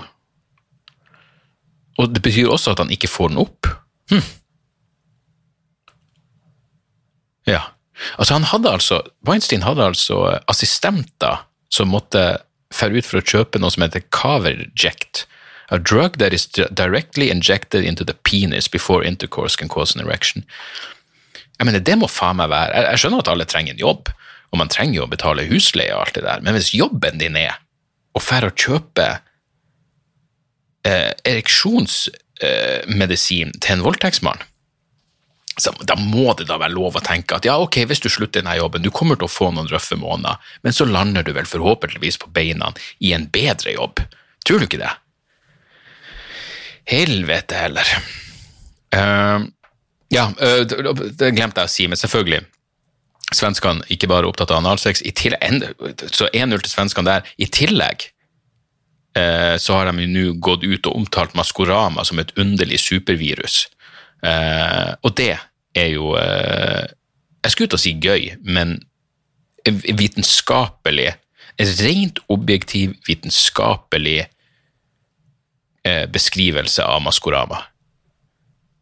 Og 1.99 2.11
det 2.15 2.23
betyr 2.23 2.51
også 2.51 2.75
at 2.75 2.83
han 2.83 2.93
ikke 2.95 3.11
får 3.11 3.33
den 3.33 3.43
opp. 3.43 3.71
Hm. 4.11 4.25
Ja. 7.51 7.63
Altså, 8.19 8.35
han 8.35 8.49
hadde 8.51 8.73
altså 8.73 9.03
Weinstein 9.29 9.63
hadde 9.63 9.87
altså 9.87 10.25
assistenter 10.51 11.45
som 11.73 11.93
måtte 11.93 12.25
dra 12.75 12.91
ut 12.91 13.07
for 13.07 13.21
å 13.21 13.27
kjøpe 13.27 13.61
noe 13.63 13.71
som 13.71 13.85
heter 13.85 14.03
Caverject, 14.15 15.25
A 15.71 15.79
drug 15.79 16.19
that 16.19 16.33
is 16.33 16.47
directly 16.47 17.31
injected 17.31 17.85
into 17.85 18.05
the 18.05 18.15
penis 18.15 18.69
before 18.69 19.05
intercourse 19.05 19.57
can 19.57 19.69
cause 19.69 19.99
an 19.99 20.07
erection. 20.07 20.45
Jeg 21.59 21.67
mener, 21.67 21.81
Det 21.81 21.99
må 21.99 22.07
faen 22.11 22.37
meg 22.37 22.51
være 22.51 22.75
jeg, 22.75 22.85
jeg 22.91 22.99
skjønner 22.99 23.19
at 23.23 23.29
alle 23.33 23.45
trenger 23.45 23.73
en 23.73 23.85
jobb, 23.85 24.09
og 24.53 24.59
man 24.59 24.69
trenger 24.71 24.95
jo 25.01 25.05
å 25.07 25.11
betale 25.11 25.49
husleie 25.49 25.95
og 25.95 26.01
alt 26.07 26.15
det 26.19 26.25
der, 26.27 26.41
men 26.43 26.55
hvis 26.55 26.75
jobben 26.75 27.19
din 27.19 27.37
er 27.39 27.55
å 28.15 28.21
fære 28.23 28.47
og 28.53 28.59
kjøpe 28.59 29.19
eh, 30.87 31.13
ereksjonsmedisin 31.27 33.49
eh, 33.51 33.59
til 33.59 33.73
en 33.75 33.87
voldtektsmann, 33.87 34.41
så 35.57 35.71
da 35.87 35.95
må 35.99 36.35
det 36.35 36.47
da 36.49 36.57
være 36.59 36.75
lov 36.75 36.97
å 36.99 37.03
tenke 37.05 37.37
at 37.37 37.45
ja, 37.47 37.59
ok, 37.63 37.77
hvis 37.87 38.03
du 38.03 38.09
slutter 38.11 38.41
denne 38.41 38.57
jobben, 38.59 38.83
du 38.83 38.91
kommer 38.95 39.17
til 39.19 39.27
å 39.29 39.31
få 39.31 39.51
noen 39.55 39.71
røffe 39.71 39.97
måneder, 39.99 40.35
men 40.67 40.73
så 40.75 40.85
lander 40.89 41.23
du 41.27 41.33
vel 41.37 41.47
forhåpentligvis 41.47 42.19
på 42.23 42.33
beina 42.35 42.73
i 42.99 43.13
en 43.15 43.29
bedre 43.31 43.71
jobb. 43.77 43.95
Tror 44.47 44.59
du 44.59 44.65
ikke 44.67 44.83
det? 44.83 44.95
Helvete 46.85 47.55
heller. 47.55 47.89
Uh, 48.95 49.45
ja, 50.13 50.29
uh, 50.37 50.65
det 51.11 51.33
glemte 51.35 51.65
jeg 51.65 51.71
å 51.71 51.73
si, 51.73 51.87
men 51.89 52.01
selvfølgelig. 52.01 52.45
Svenskene 53.35 53.87
ikke 53.91 54.11
bare 54.11 54.29
opptatt 54.29 54.53
av 54.53 54.61
analsex, 54.61 55.01
tillegg, 55.17 55.65
så 56.13 56.29
1-0 56.29 56.61
til 56.61 56.71
svenskene 56.71 57.09
der. 57.09 57.31
I 57.41 57.49
tillegg 57.49 58.05
uh, 59.17 59.57
så 59.61 59.79
har 59.79 59.91
de 59.91 60.09
nå 60.11 60.27
gått 60.45 60.67
ut 60.67 60.91
og 60.91 61.01
omtalt 61.01 61.35
Maskorama 61.39 62.05
som 62.05 62.21
et 62.21 62.35
underlig 62.39 62.83
supervirus. 62.85 63.69
og 64.25 65.11
det 65.17 65.37
er 65.77 65.89
jo 65.93 66.17
Jeg 66.17 67.51
skulle 67.53 67.69
til 67.69 67.77
å 67.77 67.83
si 67.83 67.91
gøy, 68.01 68.39
men 68.41 68.79
vitenskapelig 69.69 71.13
Rent 71.61 72.19
objektiv, 72.29 72.95
vitenskapelig 73.07 74.25
eh, 75.85 76.05
beskrivelse 76.11 76.85
av 76.85 77.03
Maskorama. 77.03 77.63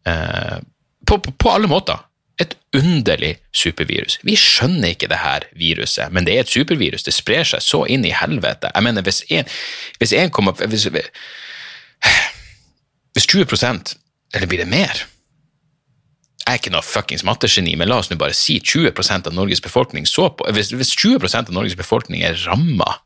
Eh, 0.07 0.59
på, 1.07 1.19
på, 1.19 1.33
på, 1.33 1.51
alle 1.51 1.71
måter. 1.71 1.99
Et 2.41 2.57
underlig 2.75 3.37
supervirus. 3.55 4.19
Vi 4.27 4.37
skjønner 4.39 4.95
ikke 4.95 5.11
det 5.13 5.21
her 5.21 5.47
viruset, 5.59 6.13
men 6.15 6.27
det 6.27 6.37
er 6.37 6.47
et 6.47 6.53
supervirus. 6.53 7.05
Det 7.07 7.15
sprer 7.15 7.45
seg 7.47 7.63
så 7.63 7.85
inn 7.87 8.07
i 8.09 8.15
helvete. 8.17 8.71
Jeg 8.73 8.87
mener, 8.87 9.05
hvis 9.07 9.23
en, 9.31 9.51
hvis 10.01 10.15
en 10.17 10.33
kommer 10.33 10.57
hvis, 10.57 10.89
hvis 13.15 13.29
20% 13.29 13.97
eller 14.33 14.49
blir 14.49 14.63
det 14.63 14.71
mer? 14.71 15.05
Jeg 16.43 16.51
er 16.51 16.59
ikke 16.59 16.73
noe 16.75 16.83
fuckings 16.83 17.23
mattegeni, 17.27 17.77
men 17.79 17.91
la 17.91 18.01
oss 18.01 18.09
nå 18.11 18.17
bare 18.19 18.35
si 18.35 18.57
20% 18.59 19.29
av 19.31 19.37
Norges 19.37 19.63
befolkning 19.63 20.09
så 20.09 20.27
på 20.35 20.49
Hvis, 20.57 20.73
hvis 20.75 20.95
20% 20.99 21.53
av 21.53 21.55
Norges 21.55 21.77
befolkning 21.79 22.25
er 22.27 22.41
ramma 22.49 22.97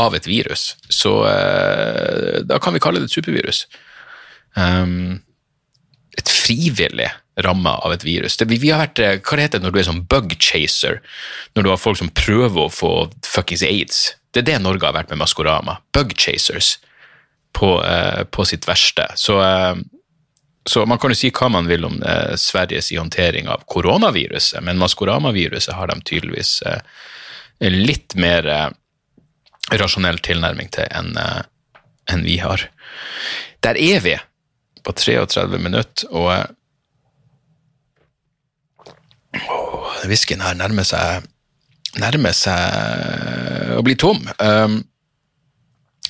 av 0.00 0.14
et 0.16 0.26
virus, 0.26 0.74
så 0.90 1.20
uh, 1.22 2.40
da 2.46 2.58
kan 2.62 2.74
vi 2.74 2.82
kalle 2.82 3.02
det 3.02 3.10
et 3.10 3.16
supervirus. 3.18 3.64
Um, 4.58 5.20
et 6.18 6.30
frivillig 6.30 7.10
ramme 7.42 7.70
av 7.82 7.94
et 7.94 8.04
virus. 8.06 8.36
Det, 8.38 8.46
vi, 8.50 8.70
har 8.70 8.84
vært, 8.84 9.00
eh, 9.02 9.16
Hva 9.18 9.36
det 9.36 9.46
heter 9.48 9.60
det 9.60 9.66
når 9.66 9.74
du 9.74 9.78
er 9.80 9.88
sånn 9.88 10.04
bug 10.10 10.36
chaser? 10.38 11.00
Når 11.54 11.66
du 11.66 11.70
har 11.72 11.80
folk 11.82 11.98
som 11.98 12.12
prøver 12.14 12.60
å 12.62 12.70
få 12.70 12.92
fuckings 13.26 13.64
aids. 13.66 14.04
Det 14.30 14.44
er 14.44 14.52
det 14.52 14.60
Norge 14.62 14.86
har 14.86 14.94
vært 14.94 15.10
med 15.10 15.18
Maskorama. 15.22 15.80
Bug 15.94 16.14
chasers 16.14 16.76
på, 17.54 17.76
uh, 17.82 18.22
på 18.30 18.46
sitt 18.46 18.68
verste. 18.70 19.08
Så, 19.18 19.40
uh, 19.42 19.74
så, 20.70 20.84
man 20.86 21.02
kan 21.02 21.10
jo 21.10 21.18
si 21.18 21.32
hva 21.34 21.50
man 21.50 21.66
vil 21.70 21.84
om 21.84 21.98
Sveriges 22.40 22.92
håndtering 22.94 23.50
av 23.52 23.66
koronaviruset, 23.68 24.62
men 24.64 24.78
Maskorama-viruset 24.80 25.74
har 25.76 25.90
de 25.90 25.98
tydeligvis 26.08 26.62
litt 27.60 28.14
mer 28.16 28.48
rasjonell 29.72 30.18
tilnærming 30.24 30.70
til 30.74 30.88
enn 30.90 31.16
en 32.12 32.24
vi 32.24 32.36
har. 32.42 32.66
Der 33.64 33.78
er 33.80 34.00
vi 34.04 34.18
på 34.84 34.92
33 34.92 35.58
minutter, 35.58 36.08
og 36.12 36.44
whiskyen 40.04 40.44
her 40.44 40.54
nærmer 40.58 40.84
seg 40.86 41.24
nærmer 42.00 42.34
seg 42.36 43.78
å 43.78 43.82
bli 43.86 43.94
tom. 43.98 44.20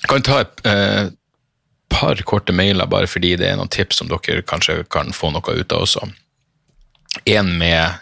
Jeg 0.05 0.11
kan 0.11 0.25
ta 0.27 0.41
et 0.43 0.65
uh, 0.69 1.13
par 1.93 2.21
korte 2.29 2.53
mailer 2.57 2.89
bare 2.91 3.09
fordi 3.11 3.35
det 3.41 3.49
er 3.49 3.59
noen 3.61 3.73
tips 3.73 4.01
som 4.01 4.11
dere 4.11 4.45
kanskje 4.49 4.83
kan 4.93 5.13
få 5.17 5.31
noe 5.35 5.55
ut 5.55 5.73
av 5.73 5.85
også. 5.87 6.09
En 7.31 7.55
med 7.61 8.01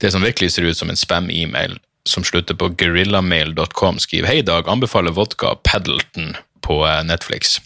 det 0.00 0.12
som 0.14 0.24
virkelig 0.24 0.54
ser 0.54 0.68
ut 0.68 0.78
som 0.78 0.90
en 0.90 0.98
spam-e-mail 0.98 1.78
som 2.08 2.24
slutter 2.24 2.54
på 2.54 2.68
gorillamail.com, 2.68 3.98
skriver 3.98 4.28
Hei, 4.28 4.42
Dag. 4.42 4.68
Anbefaler 4.68 5.14
vodka 5.16 5.54
Paddleton 5.64 6.34
på 6.60 6.80
eh, 6.86 7.00
Netflix. 7.04 7.58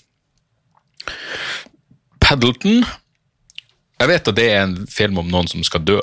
Paddleton 2.20 2.84
Jeg 3.98 4.10
vet 4.10 4.30
at 4.30 4.36
det 4.36 4.46
er 4.52 4.62
en 4.62 4.78
film 4.86 5.18
om 5.18 5.30
noen 5.32 5.48
som 5.50 5.64
skal 5.66 5.82
dø. 5.86 5.98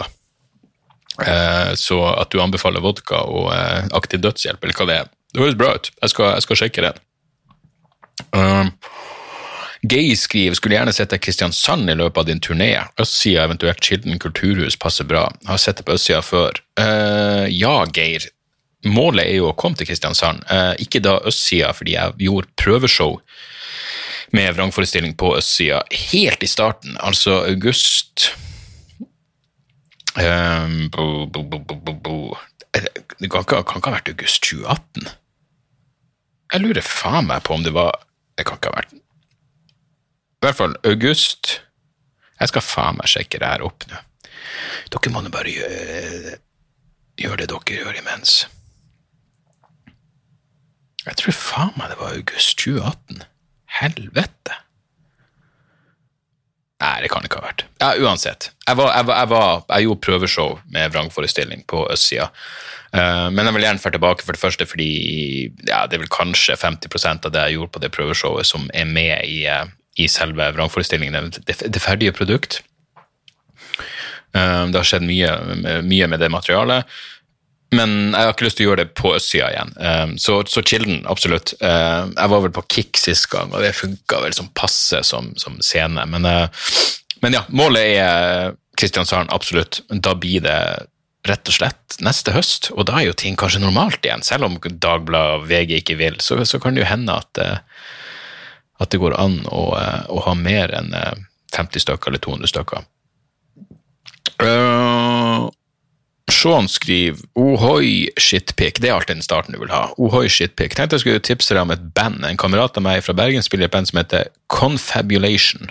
Eh, 1.24 1.72
så 1.80 2.02
at 2.12 2.32
du 2.32 2.42
anbefaler 2.44 2.84
vodka 2.84 3.22
og 3.24 3.54
eh, 3.56 3.88
aktiv 3.96 4.20
dødshjelp, 4.24 4.64
eller 4.64 4.80
hva 4.80 4.90
det 4.90 4.98
er, 5.04 5.14
det 5.32 5.44
høres 5.44 5.60
bra 5.60 5.76
ut. 5.78 5.92
Jeg 6.02 6.12
skal, 6.12 6.34
jeg 6.36 6.48
skal 6.48 6.62
sjekke 6.64 6.88
det. 6.90 6.94
Gay 9.88 10.16
skriver 10.16 10.56
skulle 10.56 10.78
gjerne 10.78 10.94
sett 10.96 11.12
deg 11.14 11.22
Kristiansand 11.22 11.90
i 11.92 11.96
løpet 11.98 12.22
av 12.22 12.30
din 12.30 12.40
turné. 12.42 12.72
Østsida, 13.02 13.44
eventuelt 13.46 13.82
Kilden 13.84 14.20
kulturhus, 14.22 14.78
passer 14.80 15.06
bra. 15.06 15.28
Har 15.46 15.60
sett 15.62 15.82
det 15.82 15.86
på 15.86 15.98
østsida 15.98 16.22
før. 16.26 16.58
Uh, 16.80 17.46
ja, 17.52 17.76
Geir. 17.94 18.26
Målet 18.86 19.26
er 19.26 19.38
jo 19.40 19.50
å 19.50 19.58
komme 19.58 19.78
til 19.78 19.90
Kristiansand. 19.90 20.46
Uh, 20.50 20.74
ikke 20.82 21.04
da 21.06 21.20
østsida, 21.28 21.74
fordi 21.76 21.98
jeg 21.98 22.18
gjorde 22.28 22.54
prøveshow 22.62 23.20
med 24.36 24.56
vrangforestilling 24.58 25.14
på 25.20 25.36
østsida 25.38 25.84
helt 26.10 26.44
i 26.44 26.50
starten, 26.50 26.98
altså 27.06 27.44
august 27.46 28.32
um, 30.18 30.90
bo, 30.92 31.26
bo, 31.30 31.62
bo, 31.62 32.18
Det 32.74 33.30
kan 33.30 33.46
ikke, 33.46 33.62
kan 33.64 33.80
ikke 33.80 33.92
ha 33.92 33.98
vært 34.00 34.12
august 34.16 34.44
2018. 34.50 35.10
Jeg 36.54 36.64
lurer 36.66 36.86
faen 36.86 37.30
meg 37.30 37.44
på 37.46 37.56
om 37.56 37.64
det 37.66 37.74
var 37.76 37.96
Det 38.38 38.46
kan 38.48 38.60
ikke 38.60 38.72
ha 38.74 38.82
vært 38.82 39.02
i 40.46 40.50
hvert 40.52 40.60
fall 40.62 40.76
august. 40.86 41.60
Jeg 42.40 42.52
skal 42.52 42.66
faen 42.66 43.00
meg 43.00 43.10
sjekke 43.10 43.42
det 43.42 43.50
her 43.50 43.64
opp 43.66 43.88
nå. 43.90 44.02
Dere 44.94 45.12
må 45.12 45.24
nå 45.24 45.32
bare 45.34 45.52
gjøre, 45.52 46.36
gjøre 47.20 47.40
det 47.42 47.50
dere 47.52 47.80
gjør 47.80 48.02
imens. 48.04 48.44
Jeg 51.06 51.18
tror 51.22 51.38
faen 51.38 51.74
meg 51.80 51.92
det 51.92 51.98
var 52.00 52.14
august 52.18 52.62
2018. 52.62 53.26
helvete? 53.82 54.62
Nei, 56.86 56.96
det 57.02 57.10
kan 57.12 57.24
det 57.24 57.30
ikke 57.30 57.40
ha 57.40 57.48
vært. 57.48 57.64
Ja, 57.82 57.90
Uansett. 58.04 58.50
Jeg, 58.68 58.78
var, 58.78 58.92
jeg, 58.92 59.08
var, 59.08 59.20
jeg, 59.22 59.30
var, 59.32 59.62
jeg 59.70 59.88
gjorde 59.88 60.04
prøveshow 60.06 60.58
med 60.76 60.92
vrangforestilling 60.94 61.64
på 61.72 61.86
østsida. 61.92 62.28
Uh, 62.96 63.32
men 63.32 63.48
jeg 63.48 63.56
vil 63.56 63.66
gjerne 63.66 63.82
dra 63.84 63.94
tilbake 63.96 64.26
for 64.26 64.36
det 64.36 64.42
første 64.42 64.68
fordi 64.70 64.90
ja, 65.68 65.86
det 65.88 65.98
er 65.98 66.04
vel 66.04 66.12
kanskje 66.12 66.56
50% 66.60 67.28
av 67.28 67.34
det 67.34 67.46
jeg 67.48 67.58
gjorde 67.58 67.74
på 67.76 67.82
det 67.84 67.92
prøveshowet, 67.96 68.48
som 68.48 68.68
er 68.76 68.88
med 68.88 69.24
i, 69.28 69.42
uh, 69.48 69.66
i 69.96 70.08
selve 70.12 70.52
vrangforestillingen. 70.56 71.34
Det, 71.48 71.60
det 71.72 71.84
ferdige 71.84 72.16
produkt. 72.16 72.62
Uh, 74.36 74.68
det 74.72 74.80
har 74.80 74.88
skjedd 74.88 75.06
mye, 75.08 75.36
mye 75.86 76.10
med 76.12 76.24
det 76.24 76.32
materialet. 76.34 76.96
Men 77.76 78.14
jeg 78.14 78.22
har 78.22 78.34
ikke 78.34 78.46
lyst 78.46 78.60
til 78.60 78.68
å 78.68 78.70
gjøre 78.70 78.84
det 78.84 78.96
på 78.98 79.12
østsida 79.16 79.50
igjen. 79.52 79.72
Um, 79.80 80.16
så, 80.22 80.38
så 80.50 80.64
Kilden, 80.66 81.02
absolutt. 81.12 81.56
Uh, 81.64 82.12
jeg 82.12 82.32
var 82.32 82.44
vel 82.46 82.54
på 82.56 82.66
Kick 82.72 83.00
sist 83.02 83.28
gang, 83.32 83.52
og 83.54 83.64
det 83.64 83.76
funka 83.78 84.22
vel 84.24 84.36
som 84.38 84.52
passe 84.58 85.02
som, 85.08 85.32
som 85.42 85.58
scene. 85.66 86.06
Men, 86.12 86.28
uh, 86.30 86.70
men, 87.24 87.40
ja, 87.40 87.44
målet 87.50 87.96
er 87.98 88.56
Kristiansand, 88.80 89.32
absolutt. 89.34 89.82
Da 89.90 90.14
blir 90.20 90.46
det 90.46 90.60
rett 91.26 91.50
og 91.50 91.58
slett 91.58 91.98
neste 92.06 92.36
høst, 92.36 92.70
og 92.76 92.86
da 92.88 93.00
er 93.00 93.10
jo 93.10 93.18
ting 93.18 93.38
kanskje 93.40 93.64
normalt 93.64 94.06
igjen. 94.06 94.24
Selv 94.26 94.46
om 94.48 94.60
Dagbladet 94.62 95.40
og 95.42 95.48
VG 95.50 95.80
ikke 95.80 95.98
vil, 96.00 96.20
så, 96.22 96.38
så 96.46 96.62
kan 96.62 96.78
det 96.78 96.86
jo 96.86 96.92
hende 96.92 97.18
at, 97.18 97.42
uh, 97.42 97.96
at 98.82 98.92
det 98.92 99.00
går 99.02 99.16
an 99.20 99.40
å, 99.48 99.68
å 100.12 100.24
ha 100.26 100.34
mer 100.36 100.74
enn 100.76 100.92
50 101.56 101.86
stykker 101.86 102.12
eller 102.12 102.24
200 102.24 102.52
stykker. 102.52 102.88
Uh, 104.42 105.48
Sean 106.32 106.68
skriver 106.70 107.22
ohoi 107.38 108.10
shitpick. 108.20 108.82
Det 108.82 108.90
er 108.90 108.96
alltid 108.98 109.20
den 109.20 109.26
starten 109.26 109.56
du 109.56 109.62
vil 109.62 109.74
ha. 109.74 109.88
Ohoi 110.02 110.26
shitpick. 110.32 110.74
Tenkte 110.76 110.98
jeg 110.98 111.06
skulle 111.06 111.24
tipse 111.24 111.54
deg 111.54 111.64
om 111.64 111.74
et 111.76 111.84
band. 111.98 112.26
En 112.26 112.40
kamerat 112.42 112.78
av 112.80 112.86
meg 112.86 113.04
fra 113.06 113.16
Bergen 113.18 113.46
spiller 113.46 113.70
et 113.70 113.76
band 113.76 113.90
som 113.90 114.02
heter 114.02 114.32
Confabulation. 114.52 115.70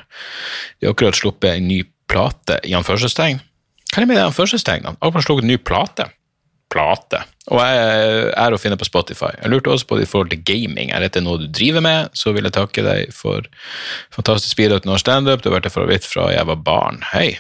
De 0.79 0.89
har 0.89 0.95
akkurat 0.95 1.19
sluppet 1.19 1.59
en 1.59 1.69
ny 1.69 1.83
plate, 2.11 2.61
i 2.65 2.75
anførselstegn. 2.77 3.43
Hva 3.91 3.99
er 3.99 4.05
det 4.05 4.11
med 4.11 4.19
det 4.19 4.29
anførselstegnene? 4.29 4.99
Akkurat 5.01 5.27
sluppet 5.27 5.47
en 5.47 5.53
ny 5.53 5.59
plate. 5.59 6.09
Plate. 6.75 7.21
Og 7.55 7.61
jeg 7.61 8.31
er 8.35 8.55
å 8.55 8.59
finne 8.59 8.79
på 8.81 8.89
Spotify. 8.89 9.31
Jeg 9.39 9.53
lurte 9.53 9.71
også 9.71 9.87
på 9.87 9.99
det 9.99 10.09
i 10.09 10.11
forhold 10.11 10.33
til 10.33 10.43
gaming. 10.49 10.91
Er 10.91 11.05
dette 11.05 11.23
noe 11.23 11.39
du 11.39 11.47
driver 11.47 11.85
med, 11.85 12.11
så 12.19 12.33
vil 12.35 12.49
jeg 12.49 12.57
takke 12.57 12.83
deg 12.83 13.13
for 13.15 13.47
fantastisk 14.15 14.59
bidrag 14.59 14.83
til 14.83 14.91
norsk 14.91 15.07
standup. 15.07 15.45
Du 15.45 15.51
har 15.51 15.61
vært 15.61 15.71
en 15.71 15.77
favoritt 15.77 16.09
fra 16.09 16.31
jeg 16.35 16.49
var 16.51 16.65
barn. 16.67 16.99
Hei. 17.13 17.37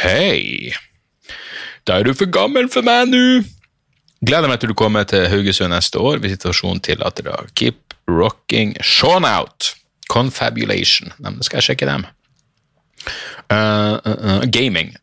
Hei. 0.00 0.74
Da 1.86 2.00
er 2.00 2.08
du 2.08 2.16
for 2.16 2.30
gammel 2.32 2.70
for 2.72 2.86
meg 2.86 3.12
nå! 3.12 3.44
Gleder 4.24 4.48
meg 4.48 4.62
til 4.62 4.72
du 4.72 4.78
kommer 4.78 5.04
til 5.04 5.26
Haugesund 5.28 5.74
neste 5.74 6.00
år 6.00 6.22
hvis 6.22 6.38
situasjonen 6.38 6.80
tillater 6.82 7.28
det. 7.28 7.38
Keep 7.60 7.96
rocking 8.08 8.72
Sean 8.80 9.28
out! 9.28 9.74
Confabulation. 10.10 11.12
Nei, 11.20 11.32
skal 11.44 11.60
jeg 11.60 11.70
sjekke 11.70 11.88
dem. 11.88 12.04
Uh, 13.52 13.98
uh, 14.06 14.14
uh, 14.24 14.44
gaming. 14.48 14.94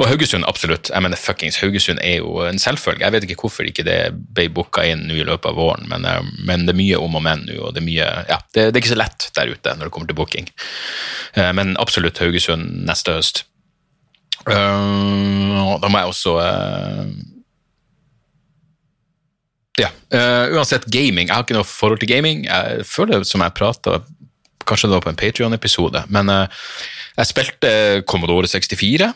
Og 0.00 0.06
Haugesund, 0.08 0.44
absolutt. 0.48 0.90
Jeg 0.90 1.04
mener, 1.04 1.20
fuckings 1.20 1.60
Haugesund 1.60 2.00
er 2.02 2.22
jo 2.22 2.40
en 2.46 2.58
selvfølge. 2.58 3.04
Jeg 3.04 3.14
vet 3.14 3.26
ikke 3.28 3.38
hvorfor 3.44 3.68
ikke 3.68 3.84
det 3.86 3.98
ble 4.34 4.48
booka 4.52 4.84
inn 4.88 5.04
nå 5.08 5.20
i 5.20 5.26
løpet 5.28 5.50
av 5.52 5.58
våren, 5.60 5.86
men, 5.90 6.06
men, 6.42 6.66
det 6.66 6.74
er 6.74 6.80
mye 6.80 7.00
om 7.00 7.20
og 7.20 7.24
men 7.24 7.44
nå, 7.46 7.58
og 7.60 7.76
det 7.76 7.82
er 7.82 7.88
mye 7.88 8.10
Ja, 8.30 8.40
det, 8.54 8.66
det, 8.72 8.74
er 8.74 8.82
ikke 8.82 8.94
så 8.94 9.00
lett 9.00 9.28
der 9.36 9.52
ute 9.52 9.76
når 9.76 9.88
det 9.88 9.94
kommer 9.94 10.10
til 10.10 10.18
booking. 10.18 10.50
men 11.36 11.76
absolutt 11.80 12.20
Haugesund 12.22 12.84
neste 12.88 13.16
høst. 13.16 13.44
Uh, 14.42 15.76
da 15.78 15.90
må 15.90 16.00
jeg 16.00 16.10
også 16.10 16.32
uh, 16.42 17.04
Ja. 19.78 19.92
Uh, 20.12 20.56
uansett, 20.56 20.88
gaming. 20.90 21.28
Jeg 21.28 21.36
har 21.36 21.46
ikke 21.46 21.56
noe 21.56 21.68
forhold 21.68 22.02
til 22.02 22.10
gaming. 22.10 22.44
Jeg 22.48 22.86
føler 22.88 23.22
som 23.28 23.44
jeg 23.44 23.54
prata 23.56 24.02
Kanskje 24.62 24.88
det 24.88 24.94
var 24.94 25.02
på 25.02 25.10
en 25.10 25.18
Patrion-episode, 25.18 26.04
men 26.14 26.28
jeg 27.16 27.28
spilte 27.28 27.72
Commodore 28.08 28.48
64 28.48 29.12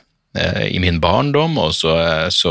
i 0.68 0.76
min 0.82 0.98
barndom, 1.00 1.54
og 1.56 1.70
så, 1.72 1.94
så, 2.28 2.50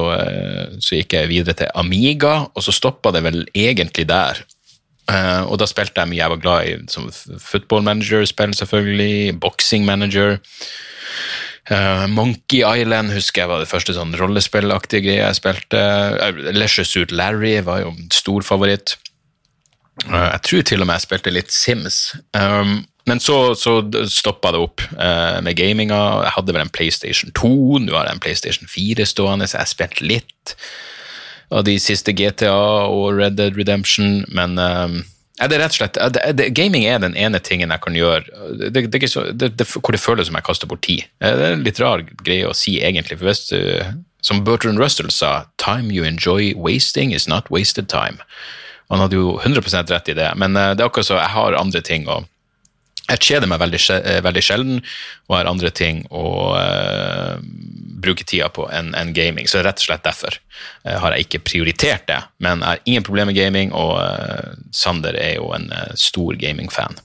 så, 0.81 0.95
gikk 0.97 1.13
jeg 1.13 1.29
videre 1.29 1.53
til 1.53 1.67
Amiga, 1.77 2.47
og 2.49 2.63
så 2.65 2.73
stoppa 2.73 3.11
det 3.13 3.21
vel 3.21 3.43
egentlig 3.53 4.07
der. 4.09 4.39
og 5.45 5.59
da 5.61 5.67
spilte 5.69 6.01
jeg 6.01 6.09
mye 6.09 6.17
jeg 6.17 6.33
var 6.33 6.41
glad 6.41 6.65
i, 6.65 6.73
som 6.89 7.11
football 7.37 7.85
manager-spill, 7.85 8.57
selvfølgelig, 8.57 9.37
boxing 9.37 9.85
manager. 9.85 10.39
Uh, 11.65 12.05
Monkey 12.07 12.61
Island 12.61 13.09
husker 13.15 13.41
jeg 13.41 13.49
var 13.49 13.63
det 13.63 13.69
første 13.71 13.95
sånn 13.95 14.13
rollespillaktige 14.19 15.07
greia 15.07 15.29
jeg 15.31 15.39
spilte. 15.39 15.79
Uh, 16.21 16.51
Leisure 16.53 16.85
Suit 16.85 17.13
Larry 17.15 17.55
var 17.65 17.81
jo 17.81 17.93
en 17.95 18.11
stor 18.13 18.45
favoritt. 18.45 18.93
Uh, 20.05 20.29
jeg 20.35 20.43
tror 20.45 20.67
til 20.69 20.85
og 20.85 20.89
med 20.89 20.99
jeg 20.99 21.05
spilte 21.07 21.33
litt 21.33 21.55
Sims. 21.55 21.97
Um, 22.37 22.83
men 23.05 23.21
så, 23.21 23.53
så 23.55 23.77
stoppa 24.09 24.51
det 24.55 24.61
opp 24.65 24.81
uh, 24.97 25.41
med 25.45 25.57
gaminga. 25.59 25.99
Jeg 26.25 26.35
hadde 26.37 26.55
vel 26.55 26.65
en 26.65 26.73
PlayStation 26.73 27.33
2, 27.37 27.53
nå 27.85 27.93
har 27.93 28.09
jeg 28.09 28.17
en 28.17 28.23
PlayStation 28.23 28.71
4 28.71 29.05
stående, 29.09 29.49
så 29.49 29.61
jeg 29.61 29.73
spilte 29.75 30.07
litt 30.07 30.55
av 31.53 31.67
de 31.67 31.75
siste 31.81 32.15
GTA 32.17 32.55
og 32.89 33.19
Red 33.19 33.37
Dead 33.37 33.57
Redemption, 33.57 34.23
men 34.33 34.57
um, 34.57 35.03
er 35.37 35.51
det 35.51 35.59
rett 35.59 35.75
og 35.75 35.77
slett, 35.81 35.99
det, 36.15 36.23
det, 36.39 36.49
Gaming 36.55 36.85
er 36.87 37.01
den 37.03 37.15
ene 37.19 37.41
tingen 37.43 37.73
jeg 37.73 37.83
kan 37.83 37.97
gjøre 37.97 38.23
det, 38.71 38.85
det, 38.87 39.09
så, 39.11 39.25
hvor 39.35 39.91
det 39.91 40.01
føles 40.01 40.29
som 40.29 40.37
jeg 40.39 40.47
kaster 40.47 40.69
bort 40.71 40.85
tid. 40.87 41.03
Det 41.19 41.31
er 41.33 41.57
en 41.57 41.65
litt 41.65 41.81
rar 41.83 42.05
greie 42.23 42.47
å 42.47 42.55
si, 42.55 42.77
egentlig. 42.79 43.19
for 43.19 43.29
hvis 43.29 43.47
du, 43.51 43.59
Som 44.25 44.41
Bertrand 44.43 44.79
Russell 44.79 45.11
sa, 45.11 45.45
'time 45.57 45.91
you 45.93 46.03
enjoy 46.03 46.55
wasting 46.55 47.13
is 47.13 47.27
not 47.27 47.51
wasted 47.51 47.87
time'. 47.87 48.23
Han 48.89 48.99
hadde 48.99 49.15
jo 49.15 49.37
100% 49.37 49.91
rett 49.91 50.09
i 50.09 50.13
det, 50.13 50.31
men 50.35 50.55
eh, 50.55 50.73
det 50.73 50.81
er 50.81 50.89
akkurat 50.89 51.05
så 51.05 51.19
jeg 51.19 51.33
har 51.33 51.53
andre 51.53 51.81
ting 51.81 52.07
å 52.07 52.23
Jeg 53.05 53.21
kjeder 53.21 53.49
meg 53.49 53.61
veldig, 53.61 53.79
eh, 53.93 54.21
veldig 54.25 54.41
sjelden 54.41 54.77
og 55.27 55.35
har 55.37 55.49
andre 55.49 55.69
ting 55.73 56.01
å 56.09 56.25
uh, 56.57 57.37
bruke 58.01 58.25
tida 58.25 58.47
på 58.53 58.65
enn 58.73 58.93
en 58.97 59.11
gaming. 59.13 59.45
Så 59.49 59.61
rett 59.65 59.77
og 59.81 59.85
slett 59.85 60.05
derfor 60.07 60.37
uh, 60.87 60.95
har 61.03 61.13
jeg 61.13 61.27
ikke 61.27 61.43
prioritert 61.45 62.07
det. 62.09 62.17
Men 62.41 62.63
jeg 62.63 62.71
har 62.71 62.81
ingen 62.89 63.05
problemer 63.05 63.29
med 63.29 63.37
gaming, 63.37 63.73
og 63.77 63.99
uh, 64.01 64.55
Sander 64.73 65.17
er 65.21 65.37
jo 65.37 65.51
en 65.53 65.69
stor 65.99 66.37
gamingfan. 66.41 66.97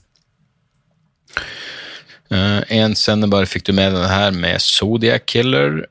En 2.31 2.93
sender 2.95 3.27
bare 3.27 3.47
fikk 3.49 3.65
du 3.67 3.73
med 3.75 3.91
den 3.91 4.07
her 4.07 4.31
med 4.31 4.63
Zodiac 4.63 5.25
Killer. 5.27 5.81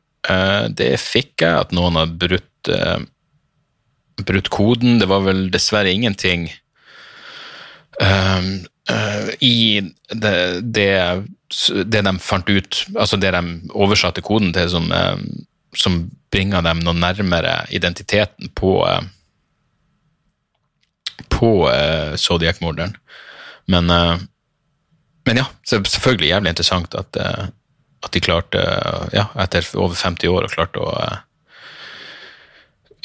det 0.72 0.94
fikk 0.96 1.42
jeg, 1.44 1.52
at 1.52 1.74
noen 1.76 1.98
har 2.00 2.08
brutt, 2.08 2.70
brutt 4.24 4.48
koden. 4.48 4.96
Det 5.02 5.08
var 5.10 5.26
vel 5.26 5.50
dessverre 5.52 5.92
ingenting 5.92 6.48
i 9.40 9.80
det, 10.12 10.34
det 10.62 10.90
det 11.90 12.02
de 12.06 12.12
fant 12.22 12.46
ut, 12.46 12.76
altså 12.94 13.18
det 13.18 13.32
de 13.34 13.70
oversatte 13.74 14.22
koden 14.22 14.52
til, 14.54 14.68
som, 14.70 14.84
eh, 14.94 15.16
som 15.74 15.96
bringer 16.30 16.62
dem 16.62 16.82
noe 16.86 16.94
nærmere 16.94 17.64
identiteten 17.74 18.52
på 18.54 18.76
eh, 18.86 19.02
på 21.30 21.70
Zodiac-morderen. 22.20 22.96
Men, 23.70 23.86
men 25.24 25.38
ja, 25.38 25.44
selvfølgelig 25.64 26.28
jævlig 26.28 26.50
interessant 26.52 26.94
at, 26.98 27.16
at 27.16 28.10
de 28.12 28.20
klarte, 28.20 28.60
ja, 29.14 29.24
etter 29.40 29.64
over 29.78 29.94
50 29.96 30.28
år, 30.28 30.44
og 30.44 30.52
klarte 30.52 30.82
å 30.82 30.90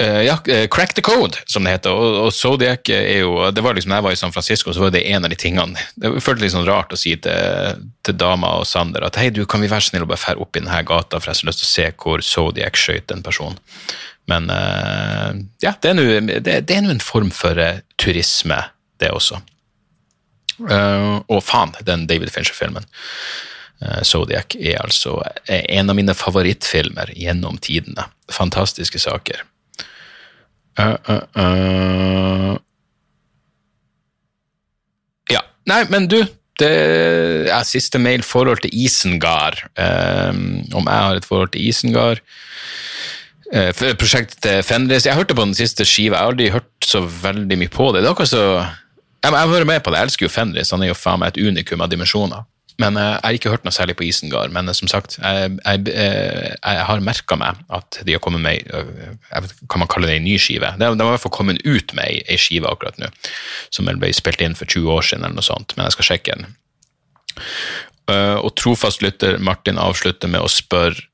ja, 0.04 0.34
uh, 0.34 0.68
Crack 0.68 0.94
the 0.94 1.02
Code, 1.02 1.38
som 1.46 1.64
det 1.64 1.72
heter. 1.72 1.94
Og, 1.96 2.18
og 2.26 2.34
Zodiac 2.34 2.90
er 2.92 3.22
jo 3.22 3.38
det 3.56 3.64
var 3.64 3.78
liksom, 3.78 3.94
Da 3.94 4.02
jeg 4.02 4.08
var 4.08 4.16
i 4.16 4.20
San 4.20 4.34
Francisco, 4.36 4.74
så 4.74 4.84
var 4.84 4.92
det 4.96 5.06
en 5.08 5.24
av 5.24 5.32
de 5.32 5.38
tingene 5.40 5.80
Det 5.96 6.12
føltes 6.24 6.44
litt 6.44 6.56
sånn 6.56 6.68
rart 6.68 6.92
å 6.92 7.00
si 7.00 7.16
til, 7.24 7.86
til 8.04 8.18
dama 8.20 8.58
og 8.60 8.68
Sander 8.68 9.06
at 9.08 9.20
hei, 9.22 9.30
du, 9.32 9.46
kan 9.48 9.64
vi 9.64 9.72
være 9.72 9.88
snill 9.88 10.04
og 10.04 10.12
bare 10.12 10.24
fære 10.26 10.44
opp 10.44 10.58
i 10.60 10.64
denne 10.64 10.84
gata, 10.88 11.22
for 11.22 11.32
jeg 11.32 11.40
har 11.40 11.52
lyst 11.52 11.64
til 11.64 11.70
å 11.70 11.72
se 11.72 11.88
hvor 12.04 12.26
Zodiac 12.26 12.80
skøyt 12.80 13.16
en 13.16 13.24
person. 13.24 13.56
Men 14.32 14.52
uh, 14.52 15.32
ja, 15.64 15.76
det 15.80 15.94
er 15.96 16.84
nå 16.84 16.94
en 16.94 17.04
form 17.04 17.32
for 17.32 17.60
turisme, 18.02 18.60
det 19.00 19.12
også. 19.16 19.40
og 20.60 21.42
faen, 21.44 21.76
den 21.84 22.08
David 22.08 22.32
Fincher-filmen. 22.32 22.88
Zodiac 24.08 24.56
er 24.56 24.80
altså 24.80 25.18
en 25.52 25.92
av 25.92 25.98
mine 25.98 26.16
favorittfilmer 26.16 27.12
gjennom 27.12 27.60
tidene. 27.60 28.08
Fantastiske 28.32 29.02
saker. 29.04 29.44
Uh. 30.80 32.58
Ja. 35.32 35.46
Nei, 35.72 35.84
men 35.90 36.10
du 36.12 36.20
det 36.60 36.72
er 37.52 37.64
Siste 37.68 38.00
mail. 38.00 38.24
Forhold 38.24 38.64
til 38.64 38.72
Isengard. 38.74 39.60
Um, 39.76 40.64
om 40.74 40.88
jeg 40.88 41.04
har 41.08 41.20
et 41.20 41.28
forhold 41.28 41.52
til 41.52 41.68
Isengard. 41.68 42.22
Uh, 43.52 43.72
prosjektet 44.00 44.66
Fenris. 44.66 45.06
Jeg 45.06 45.16
hørte 45.16 45.36
på 45.36 45.44
den 45.44 45.56
siste 45.58 45.86
skiva. 45.86 46.16
Jeg 46.16 46.24
har 46.24 46.32
aldri 46.32 46.50
hørt 46.54 46.72
så 46.84 47.04
veldig 47.04 47.60
mye 47.60 47.72
på 47.72 47.92
det. 47.92 48.04
Det 48.04 48.10
er 48.10 48.16
akkurat 48.16 48.32
så 48.32 48.46
Jeg, 49.26 49.34
jeg 49.34 49.50
hører 49.50 49.66
med 49.66 49.80
på 49.84 49.92
det. 49.92 50.00
Jeg 50.00 50.10
elsker 50.10 50.26
jo 50.26 50.30
Fenris. 50.32 50.72
Han 50.72 50.84
er 50.84 50.94
jo 50.94 50.98
faen 50.98 51.20
meg 51.20 51.34
et 51.34 51.42
unikum 51.48 51.82
av 51.82 51.90
dimensjoner. 51.92 52.46
Men 52.82 52.98
eh, 53.00 53.14
jeg 53.14 53.24
har 53.24 53.38
ikke 53.38 53.52
hørt 53.54 53.66
noe 53.68 53.76
særlig 53.76 53.96
på 54.00 54.06
Isengard. 54.08 54.52
Men 54.56 54.68
eh, 54.68 54.76
som 54.78 54.90
sagt, 54.92 55.18
jeg, 55.22 55.56
jeg, 55.62 55.94
eh, 55.94 56.52
jeg 56.60 56.88
har 56.90 57.06
merka 57.06 57.38
meg 57.40 57.62
at 57.76 58.02
de 58.08 58.18
har 58.18 58.24
kommet 58.24 58.44
med 58.44 58.68
jeg 58.68 59.46
vet, 59.46 59.56
Kan 59.72 59.84
man 59.84 59.92
kalle 59.92 60.10
det 60.12 60.20
en 60.20 60.28
ny 60.28 60.36
skive? 60.42 60.74
De, 60.80 60.90
har 60.90 60.96
i 60.98 61.10
hvert 61.14 61.24
fall 61.24 61.36
kommet 61.36 61.64
ut 61.64 61.96
med 61.98 62.22
ei, 62.26 62.40
skive 62.42 62.70
akkurat 62.70 63.00
nå, 63.02 63.10
som 63.74 63.88
ble 63.88 64.12
spilt 64.16 64.44
inn 64.44 64.58
for 64.60 64.68
20 64.68 64.92
år 64.92 65.08
siden, 65.08 65.26
eller 65.26 65.40
noe 65.40 65.48
sånt. 65.48 65.76
Men 65.78 65.88
jeg 65.88 65.98
skal 65.98 66.10
sjekke 66.12 66.38
den. 66.38 66.56
Og 68.46 68.52
trofast 68.60 69.02
lytter 69.02 69.40
Martin 69.44 69.80
avslutter 69.82 70.30
med 70.32 70.44
å 70.46 70.52
spørre 70.52 71.08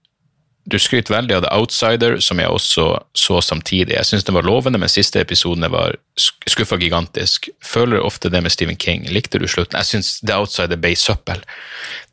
Du 0.70 0.78
skryter 0.80 1.16
veldig 1.16 1.36
av 1.36 1.46
The 1.46 1.54
Outsider, 1.58 2.20
som 2.22 2.40
jeg 2.40 2.52
også 2.54 2.86
så 3.18 3.40
samtidig. 3.42 3.96
Jeg 3.96 4.06
syns 4.06 4.28
den 4.28 4.38
var 4.38 4.46
lovende, 4.46 4.78
men 4.82 4.92
siste 4.92 5.22
episoden 5.24 5.66
var 5.74 5.98
skuffa 6.20 6.78
gigantisk. 6.78 7.50
Føler 7.66 8.04
ofte 8.06 8.30
det 8.30 8.44
med 8.46 8.54
Stephen 8.54 8.78
King. 8.78 9.08
Likte 9.10 9.42
du 9.42 9.48
slutten? 9.50 9.80
Jeg 9.82 9.90
syns 9.90 10.20
The 10.22 10.38
Outsider 10.38 10.78
ble 10.78 10.94
søppel. 11.00 11.42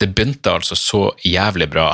Det 0.01 0.15
begynte 0.15 0.57
altså 0.57 0.79
så 0.79 1.03
jævlig 1.27 1.69
bra 1.75 1.91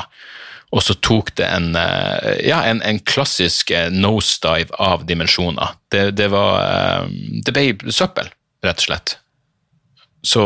og 0.75 0.83
så 0.83 0.97
tok 0.99 1.35
det 1.39 1.47
en, 1.47 1.75
eh, 1.79 2.41
ja, 2.49 2.65
en, 2.67 2.81
en 2.83 2.99
klassisk 3.07 3.71
eh, 3.71 3.91
nosedive 3.95 4.75
av 4.83 5.05
dimensjoner. 5.07 5.77
Det, 5.93 6.09
det, 6.19 6.31
var 6.35 6.57
eh, 6.65 7.13
Det 7.47 7.55
ble 7.55 7.95
søppel, 7.95 8.33
rett 8.65 8.83
og 8.83 8.89
slett. 8.89 9.19
Så 10.25 10.43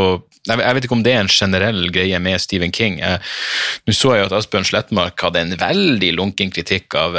jeg, 0.47 0.75
vet 0.77 0.87
ikke 0.87 0.97
om 0.99 1.05
det 1.07 1.15
er 1.15 1.25
en 1.25 1.33
generell 1.33 1.89
greie 1.95 2.21
med 2.23 2.41
Stephen 2.43 2.75
King. 2.75 3.01
Nå 3.01 3.97
så 3.97 4.15
jeg 4.17 4.29
at 4.29 4.37
Asbjørn 4.39 4.69
Slettmark 4.69 5.21
hadde 5.27 5.43
en 5.43 5.57
veldig 5.59 6.13
lunken 6.19 6.53
kritikk 6.55 6.95
av 6.99 7.19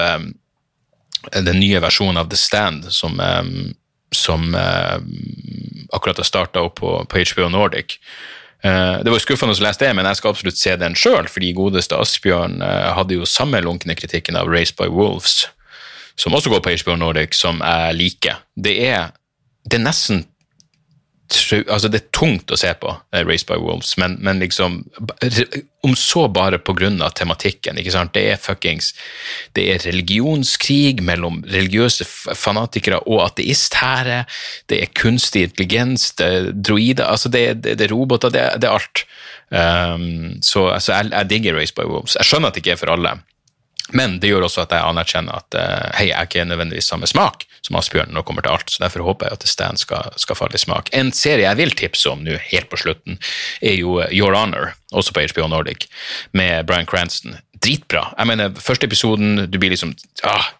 den 1.35 1.59
nye 1.59 1.81
versjonen 1.83 2.21
av 2.21 2.31
The 2.31 2.39
Stand, 2.39 2.87
som, 2.95 3.19
som 4.15 4.49
akkurat 4.55 6.21
har 6.21 6.27
starta 6.27 6.63
opp 6.65 6.79
på, 6.79 6.93
på 7.09 7.23
HBO 7.31 7.49
Nordic. 7.53 7.99
Uh, 8.65 8.99
det 9.03 9.11
var 9.11 9.21
skuffende 9.23 9.55
å 9.55 9.63
lese 9.63 9.79
det, 9.85 9.93
men 9.95 10.07
jeg 10.09 10.19
skal 10.19 10.33
absolutt 10.33 10.59
se 10.59 10.73
den 10.75 10.97
sjøl, 10.99 11.29
fordi 11.31 11.53
godeste 11.55 11.95
Asbjørn 11.95 12.59
uh, 12.59 12.91
hadde 12.97 13.15
jo 13.15 13.27
samme 13.29 13.61
lunkne 13.63 13.95
kritikken 13.95 14.35
av 14.35 14.51
Race 14.51 14.75
by 14.75 14.89
Wolves, 14.91 15.45
som 16.19 16.35
også 16.35 16.51
går 16.51 16.63
på 16.65 16.73
HBO 16.81 16.97
Nordic, 16.99 17.37
som 17.39 17.63
jeg 17.63 17.95
liker. 17.95 18.41
Det 18.59 18.75
er, 18.89 19.13
det 19.63 19.79
er 19.79 19.85
nesten 19.85 20.25
altså 21.67 21.89
Det 21.91 21.99
er 21.99 22.11
tungt 22.15 22.51
å 22.51 22.57
se 22.57 22.71
på 22.81 22.89
uh, 22.89 23.21
Race 23.27 23.45
by 23.47 23.57
Wolves, 23.61 23.95
men, 24.01 24.17
men, 24.23 24.41
liksom 24.41 24.81
Om 25.85 25.95
så 25.95 26.27
bare 26.27 26.59
pga. 26.59 27.09
tematikken. 27.15 27.77
ikke 27.77 27.93
sant? 27.93 28.13
Det 28.13 28.25
er 28.31 28.41
fuckings 28.41 28.93
Det 29.55 29.67
er 29.73 29.85
religionskrig 29.85 31.01
mellom 31.05 31.43
religiøse 31.47 32.05
fanatikere 32.35 32.99
og 33.05 33.23
ateisthære. 33.29 34.25
Det 34.67 34.81
er 34.81 34.93
kunstig 34.93 35.47
intelligens, 35.49 36.11
det 36.19 36.25
er 36.25 36.51
droider 36.51 37.05
altså 37.05 37.29
det, 37.29 37.63
det, 37.63 37.77
det 37.79 37.87
er 37.87 37.93
roboter, 37.93 38.29
det, 38.29 38.45
det 38.61 38.69
er 38.69 38.77
alt. 38.79 39.05
Um, 39.49 40.37
så 40.45 40.67
altså, 40.69 40.93
jeg, 40.93 41.11
jeg 41.11 41.29
digger 41.29 41.57
Race 41.57 41.73
by 41.73 41.87
Wolves. 41.89 42.17
Jeg 42.19 42.25
skjønner 42.25 42.49
at 42.49 42.57
det 42.57 42.65
ikke 42.65 42.75
er 42.75 42.81
for 42.81 42.93
alle. 42.93 43.17
Men 43.95 44.19
det 44.21 44.29
gjør 44.31 44.45
også 44.47 44.65
at 44.65 44.73
jeg 44.75 44.85
anerkjenner 44.85 45.39
at 45.41 45.57
uh, 45.57 45.87
hei, 45.97 46.09
jeg 46.11 46.17
er 46.17 46.29
ikke 46.29 46.45
nødvendigvis 46.49 46.89
samme 46.91 47.09
smak 47.09 47.47
som 47.65 47.77
Asbjørn 47.79 48.13
når 48.13 48.23
det 48.23 48.27
kommer 48.29 48.45
til 48.45 48.55
alt, 48.55 48.71
så 48.71 48.83
derfor 48.83 49.05
håper 49.07 49.27
jeg 49.27 49.39
at 49.39 49.47
Stan 49.49 49.79
skal, 49.79 50.13
skal 50.21 50.37
falle 50.37 50.57
i 50.57 50.61
smak. 50.61 50.91
En 50.95 51.11
serie 51.15 51.45
jeg 51.45 51.59
vil 51.59 51.75
tipse 51.77 52.09
om 52.11 52.23
nå, 52.25 52.37
helt 52.51 52.69
på 52.71 52.79
slutten, 52.81 53.19
er 53.61 53.79
jo 53.79 53.99
eh, 54.03 54.13
Your 54.15 54.37
Honor, 54.37 54.73
også 54.95 55.15
på 55.15 55.25
HBO 55.33 55.49
Nordic, 55.51 55.89
med 56.31 56.65
Bryan 56.69 56.89
Cranston. 56.89 57.37
Dritbra. 57.59 58.13
Jeg 58.15 58.29
mener, 58.29 58.55
første 58.63 58.87
episoden, 58.87 59.43
du 59.51 59.57
blir 59.59 59.73
liksom 59.73 59.91
ah, 60.23 60.53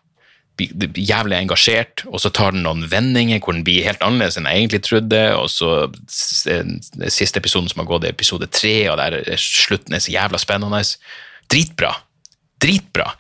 jævlig 0.60 1.38
engasjert, 1.38 2.04
og 2.12 2.20
så 2.20 2.32
tar 2.36 2.52
den 2.52 2.66
noen 2.66 2.84
vendinger 2.92 3.40
hvor 3.40 3.56
den 3.56 3.64
blir 3.64 3.86
helt 3.88 4.04
annerledes 4.04 4.36
enn 4.36 4.50
jeg 4.50 4.66
egentlig 4.66 4.82
trodde, 4.84 5.22
og 5.40 5.48
så 5.54 5.88
siste 6.12 7.40
episoden 7.40 7.72
som 7.72 7.86
har 7.86 7.88
gått, 7.88 8.10
er 8.10 8.18
episode 8.18 8.50
tre, 8.52 8.76
og 8.92 9.00
der 9.00 9.40
slutten 9.40 9.96
er 9.96 10.04
så 10.04 10.12
jævla 10.12 10.42
spennende. 10.42 10.84
Dritbra 11.50 11.96
dritbra. 12.62 13.12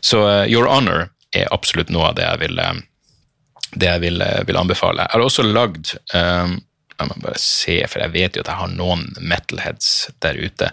Så 0.00 0.22
uh, 0.22 0.44
Your 0.50 0.68
Honor 0.70 1.08
er 1.34 1.50
absolutt 1.54 1.92
noe 1.94 2.10
av 2.10 2.18
det 2.18 2.26
jeg 2.26 2.42
vil, 2.44 2.60
uh, 2.60 3.72
det 3.74 3.90
jeg 3.90 4.04
vil, 4.04 4.22
uh, 4.22 4.42
vil, 4.48 4.60
anbefale. 4.60 5.06
Jeg 5.06 5.16
har 5.16 5.26
også 5.26 5.46
lagd 5.46 5.96
um, 6.14 6.60
Jeg 6.94 7.10
må 7.10 7.16
bare 7.24 7.40
se, 7.42 7.80
for 7.90 8.04
jeg 8.04 8.14
vet 8.14 8.36
jo 8.36 8.44
at 8.44 8.52
jeg 8.52 8.60
har 8.60 8.70
noen 8.70 9.08
metalheads 9.18 9.88
der 10.22 10.38
ute. 10.38 10.68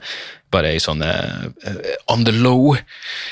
Bare 0.54 0.76
i 0.76 0.84
sånne 0.84 1.10
on 2.14 2.28
the 2.28 2.36
low. 2.36 2.76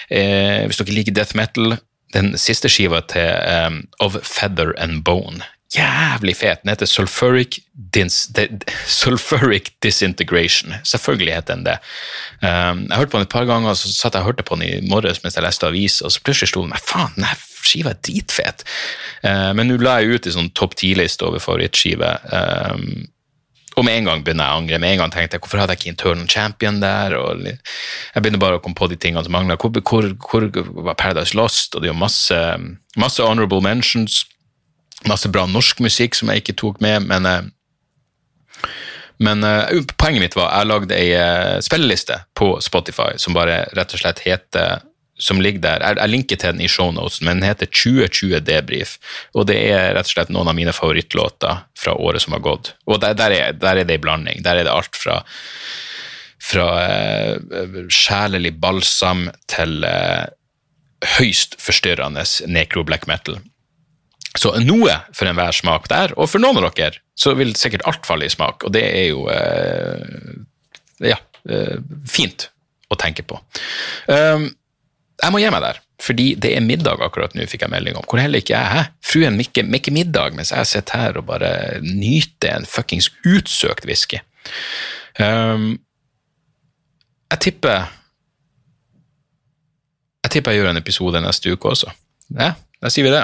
hvis 0.10 0.80
dere 0.80 0.96
liker 0.96 1.14
death 1.14 1.38
metal, 1.38 1.76
den 2.16 2.34
siste 2.42 2.72
skiva 2.72 3.04
til 3.06 3.30
um, 3.46 3.84
Of 4.02 4.18
Feather 4.26 4.74
and 4.82 5.04
Bone 5.06 5.46
jævlig 5.76 6.36
fet. 6.38 6.64
Den 6.64 6.72
heter 6.74 6.90
Sulfuric, 6.90 7.60
Dins, 7.74 8.32
Sulfuric 8.88 9.72
Disintegration. 9.84 10.74
Selvfølgelig 10.84 11.36
heter 11.36 11.56
den 11.56 11.66
det. 11.66 11.78
Um, 12.42 12.88
jeg 12.90 12.98
hørte 12.98 13.12
på 13.12 13.18
den 13.18 13.28
et 13.28 13.36
par 13.36 13.46
ganger, 13.46 13.74
så 13.74 13.92
satt 13.94 14.18
jeg 14.18 14.26
og 14.26 14.32
hørte 14.32 14.44
på 14.44 14.58
den 14.58 14.66
i 14.66 14.90
morges 14.90 15.22
mens 15.24 15.38
jeg 15.38 15.46
leste 15.46 15.68
avis, 15.68 16.02
og 16.02 16.12
så 16.12 16.24
plutselig 16.26 16.50
sto 16.54 16.66
den 16.66 16.74
meg 16.74 16.82
faen, 16.82 17.14
den 17.18 17.46
skiva 17.60 17.94
er 17.94 18.02
dritfet. 18.02 18.66
Uh, 19.22 19.52
men 19.54 19.70
nå 19.70 19.78
la 19.84 20.00
jeg 20.00 20.18
ut 20.18 20.28
en 20.28 20.38
sånn 20.40 20.52
topp 20.58 20.78
ti-liste 20.80 21.28
over 21.28 21.44
favorittskiver. 21.44 22.26
Um, 22.34 23.08
og 23.78 23.86
med 23.86 24.00
en 24.00 24.10
gang 24.10 24.24
begynner 24.26 24.48
jeg 24.50 24.56
å 24.56 24.62
angre. 24.64 24.80
Med 24.82 24.92
en 24.92 25.04
gang 25.04 25.12
tenkte 25.14 25.38
jeg 25.38 25.44
hvorfor 25.46 25.62
hadde 25.62 25.76
jeg 25.76 25.80
ikke 25.80 25.92
Internal 25.94 26.26
Champion 26.28 26.82
der? 26.82 27.14
Og 27.16 27.46
jeg 27.46 28.24
begynner 28.24 28.42
bare 28.42 28.58
å 28.58 28.64
komme 28.64 28.76
på 28.76 28.90
de 28.92 28.98
tingene 29.00 29.24
som 29.24 29.32
mangler. 29.32 29.56
Hvor, 29.62 29.72
hvor, 29.86 30.10
hvor 30.26 30.48
var 30.90 30.98
Paradise 31.00 31.38
Lost? 31.38 31.76
Og 31.76 31.84
det 31.84 31.88
er 31.88 31.94
jo 31.94 32.02
masse, 32.02 32.42
masse 33.00 33.24
honorable 33.24 33.62
mentions 33.64 34.26
masse 35.08 35.30
bra 35.32 35.46
norsk 35.48 35.80
musikk 35.84 36.18
som 36.18 36.32
jeg 36.32 36.44
ikke 36.44 36.58
tok 36.60 36.82
med, 36.84 37.08
men, 37.08 37.28
eh, 37.30 38.66
men 39.24 39.44
uh, 39.44 39.68
poenget 40.00 40.24
mitt 40.24 40.38
var 40.38 40.52
jeg 40.52 40.70
lagde 40.70 40.96
ei 40.96 41.10
uh, 41.16 41.58
spilleliste 41.64 42.22
på 42.40 42.54
Spotify 42.64 43.14
som 43.20 43.36
bare 43.36 43.66
rett 43.76 43.96
og 43.96 44.02
slett 44.02 44.24
heter 44.26 44.86
som 45.20 45.42
ligger 45.44 45.60
der, 45.60 45.82
Jeg, 45.84 45.98
jeg 46.00 46.10
linker 46.14 46.38
til 46.40 46.54
den 46.54 46.62
i 46.64 46.70
shownotes, 46.72 47.18
men 47.20 47.42
den 47.42 47.50
heter 47.50 47.68
2020 47.68 48.40
Debrief. 48.48 48.94
Og 49.36 49.50
det 49.50 49.58
er 49.68 49.90
rett 49.98 50.08
og 50.08 50.14
slett 50.14 50.32
noen 50.32 50.48
av 50.48 50.56
mine 50.56 50.72
favorittlåter 50.72 51.66
fra 51.76 51.96
året 52.00 52.24
som 52.24 52.38
har 52.38 52.44
gått. 52.46 52.72
Og 52.88 53.02
der, 53.04 53.18
der, 53.20 53.36
er, 53.36 53.52
der 53.52 53.82
er, 53.82 53.84
det 53.84 53.98
ei 53.98 54.00
blanding. 54.00 54.40
Der 54.46 54.56
er 54.56 54.64
det 54.64 54.72
alt 54.72 54.96
fra, 54.96 55.18
fra 56.40 56.70
uh, 56.80 57.84
sjelelig 57.92 58.54
balsam 58.64 59.28
til 59.52 59.84
høyst 61.18 61.60
forstyrrende 61.60 62.24
necro 62.48 62.88
black 62.88 63.04
metal. 63.12 63.42
Så 64.38 64.52
noe 64.62 64.94
for 65.16 65.30
enhver 65.30 65.56
smak 65.56 65.88
der, 65.90 66.14
og 66.20 66.30
for 66.30 66.42
noen 66.42 66.62
av 66.62 66.70
dere 66.78 67.02
så 67.18 67.34
vil 67.38 67.56
sikkert 67.58 67.86
alt 67.90 68.06
falle 68.08 68.28
i 68.28 68.32
smak, 68.32 68.64
og 68.68 68.74
det 68.76 68.86
er 68.86 69.08
jo 69.10 69.26
eh, 69.34 70.04
ja, 71.10 71.18
eh, 71.50 71.80
fint 72.08 72.50
å 72.90 72.98
tenke 73.00 73.26
på. 73.26 73.40
Um, 74.08 74.48
jeg 75.20 75.34
må 75.34 75.42
gi 75.42 75.50
meg 75.52 75.66
der, 75.66 75.82
fordi 76.00 76.28
det 76.40 76.54
er 76.56 76.64
middag 76.64 77.02
akkurat 77.04 77.34
nå, 77.36 77.48
fikk 77.50 77.66
jeg 77.66 77.74
melding 77.74 77.98
om, 78.00 78.06
hvor 78.08 78.22
heller 78.22 78.42
ikke 78.42 78.56
jeg 78.56 78.82
er. 78.84 78.92
Fruen 79.04 79.38
mikker 79.40 79.68
ikke 79.80 79.94
middag 79.96 80.38
mens 80.38 80.54
jeg 80.56 80.70
sitter 80.70 81.04
her 81.04 81.20
og 81.20 81.28
bare 81.28 81.52
nyter 81.84 82.56
en 82.56 82.70
fuckings 82.70 83.10
utsøkt 83.28 83.90
whisky. 83.90 84.22
Um, 85.20 85.74
jeg 87.30 87.42
tipper 87.44 87.90
Jeg 90.24 90.32
tipper 90.34 90.54
jeg 90.54 90.62
gjør 90.62 90.70
en 90.72 90.80
episode 90.80 91.20
neste 91.24 91.52
uke 91.52 91.72
også. 91.72 91.92
Ja, 92.38 92.54
da 92.84 92.92
sier 92.94 93.08
vi 93.08 93.14
det. 93.14 93.24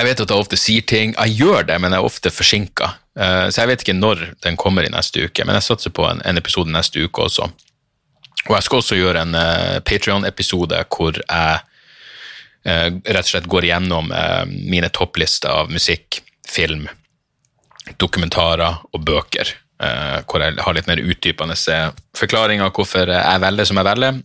Jeg 0.00 0.08
vet 0.08 0.20
at 0.22 0.30
jeg 0.32 0.40
ofte 0.40 0.56
sier 0.56 0.84
ting. 0.88 1.10
Jeg 1.12 1.36
gjør 1.42 1.66
det, 1.68 1.76
men 1.82 1.92
jeg 1.92 2.00
er 2.00 2.06
ofte 2.08 2.30
forsinka. 2.32 2.94
Uh, 3.18 3.50
så 3.52 3.60
jeg 3.60 3.68
vet 3.68 3.82
ikke 3.84 3.98
når 3.98 4.22
den 4.46 4.56
kommer 4.56 4.86
i 4.86 4.92
neste 4.92 5.26
uke, 5.26 5.44
men 5.44 5.58
jeg 5.58 5.66
satser 5.66 5.92
på 5.92 6.06
en, 6.08 6.22
episode 6.40 6.72
neste 6.72 7.02
uke 7.04 7.26
også. 7.26 7.50
Og 8.46 8.54
jeg 8.54 8.64
skal 8.64 8.80
også 8.80 8.96
gjøre 8.96 9.26
en 9.26 9.36
uh, 9.36 9.42
eh, 9.76 9.80
Patrion-episode 9.84 10.78
hvor 10.88 11.18
jeg 11.20 11.58
uh, 11.60 12.88
rett 12.88 13.26
og 13.26 13.28
slett 13.28 13.50
går 13.52 13.66
igjennom 13.68 14.08
uh, 14.14 14.46
mine 14.48 14.88
topplister 14.88 15.52
av 15.52 15.68
musikk, 15.74 16.22
film, 16.48 16.88
dokumentarer 18.00 18.80
og 18.94 19.04
bøker. 19.04 19.56
hvor 20.28 20.42
jeg 20.44 20.60
har 20.60 20.74
litt 20.76 20.88
mer 20.90 21.00
utdypende 21.00 21.54
forklaringer 22.18 22.66
av 22.66 22.74
hvorfor 22.76 23.08
jeg 23.08 23.40
velger 23.40 23.64
som 23.64 23.78
jeg 23.80 23.86
velger. 23.88 24.18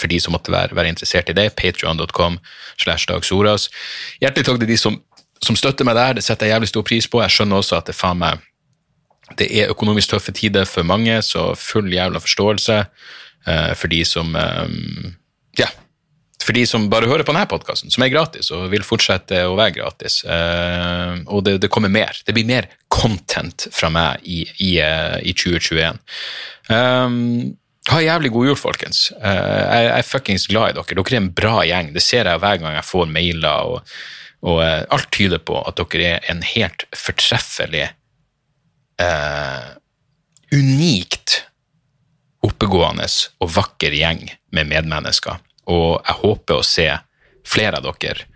for 0.00 0.08
de 0.08 0.20
som 0.20 0.32
måtte 0.32 0.52
være, 0.52 0.74
være 0.74 0.88
interessert 0.88 1.28
i 1.28 1.34
det, 1.36 1.50
patrion.com. 1.54 2.38
Hjertelig 2.80 4.46
takk 4.46 4.58
til 4.62 4.70
de 4.70 4.78
som 4.80 4.96
som 5.42 5.58
støtter 5.58 5.86
meg 5.88 5.98
der. 5.98 6.16
Det 6.18 6.24
setter 6.24 6.48
jeg 6.48 6.56
jævlig 6.56 6.70
stor 6.70 6.86
pris 6.86 7.08
på. 7.10 7.22
Jeg 7.24 7.34
skjønner 7.34 7.62
også 7.62 7.78
at 7.80 7.90
det 7.90 7.98
faen 7.98 8.20
meg 8.22 8.42
det 9.38 9.48
er 9.48 9.70
økonomisk 9.72 10.12
tøffe 10.12 10.34
tider 10.36 10.66
for 10.68 10.86
mange, 10.86 11.14
så 11.24 11.52
full 11.58 11.92
jævla 11.92 12.20
forståelse 12.22 12.82
uh, 13.48 13.72
for 13.78 13.92
de 13.92 14.02
som 14.08 14.34
um, 14.36 15.14
Ja. 15.60 15.68
For 16.42 16.56
de 16.56 16.64
som 16.66 16.88
bare 16.90 17.06
hører 17.06 17.22
på 17.22 17.30
denne 17.30 17.46
podkasten, 17.46 17.92
som 17.94 18.02
er 18.02 18.10
gratis 18.10 18.48
og 18.50 18.64
vil 18.72 18.82
fortsette 18.82 19.44
å 19.46 19.54
være 19.54 19.76
gratis. 19.76 20.24
Uh, 20.26 21.22
og 21.30 21.44
det, 21.46 21.60
det, 21.62 21.70
kommer 21.70 21.92
mer. 21.92 22.18
Det 22.26 22.34
blir 22.34 22.48
mer 22.48 22.66
content 22.90 23.68
fra 23.70 23.92
meg 23.94 24.24
i, 24.26 24.40
i, 24.58 24.72
uh, 24.82 25.20
i 25.22 25.36
2021. 25.38 26.00
Um, 26.66 27.54
ha 27.92 28.00
jævlig 28.02 28.32
god 28.34 28.50
jul, 28.50 28.58
folkens. 28.58 29.04
jeg, 29.12 29.86
er 29.90 30.06
fuckings 30.06 30.48
glad 30.50 30.72
i 30.72 30.76
dere. 30.80 30.98
Dere 30.98 31.16
er 31.16 31.22
en 31.22 31.32
bra 31.34 31.62
gjeng. 31.66 31.94
Det 31.94 32.02
ser 32.02 32.26
jeg 32.30 32.42
hver 32.42 32.58
gang 32.62 32.74
jeg 32.74 32.90
får 32.90 33.08
mailer. 33.10 33.70
og 33.78 33.94
og 34.42 34.62
eh, 34.64 34.82
alt 34.90 35.10
tyder 35.14 35.42
på 35.42 35.60
at 35.62 35.78
dere 35.78 36.16
er 36.16 36.26
en 36.32 36.42
helt 36.46 36.84
fortreffelig, 36.96 37.88
eh, 39.02 39.70
unikt 40.52 41.42
oppegående 42.42 43.06
og 43.40 43.54
vakker 43.54 43.94
gjeng 43.94 44.26
med 44.52 44.68
medmennesker. 44.72 45.38
Og 45.70 46.02
jeg 46.02 46.18
håper 46.24 46.58
å 46.58 46.66
se 46.66 46.88
flere 47.46 47.78
av 47.78 47.86
dere 48.02 48.26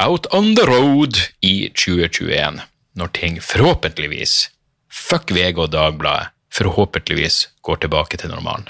out 0.00 0.26
on 0.26 0.54
the 0.54 0.64
road 0.64 1.16
i 1.40 1.68
2021, 1.68 2.60
når 2.96 3.08
ting 3.12 3.40
forhåpentligvis, 3.44 4.50
fuck 4.88 5.30
VG 5.30 5.60
og 5.60 5.72
Dagbladet, 5.74 6.32
forhåpentligvis 6.50 7.48
går 7.62 7.82
tilbake 7.84 8.18
til 8.18 8.32
normalen. 8.32 8.68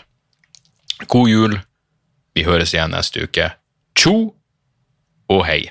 God 1.06 1.30
jul. 1.30 1.54
Vi 2.34 2.44
høres 2.44 2.74
igjen 2.74 2.92
neste 2.92 3.24
uke. 3.24 3.52
Tjo 3.96 4.34
og 5.30 5.40
hei. 5.46 5.70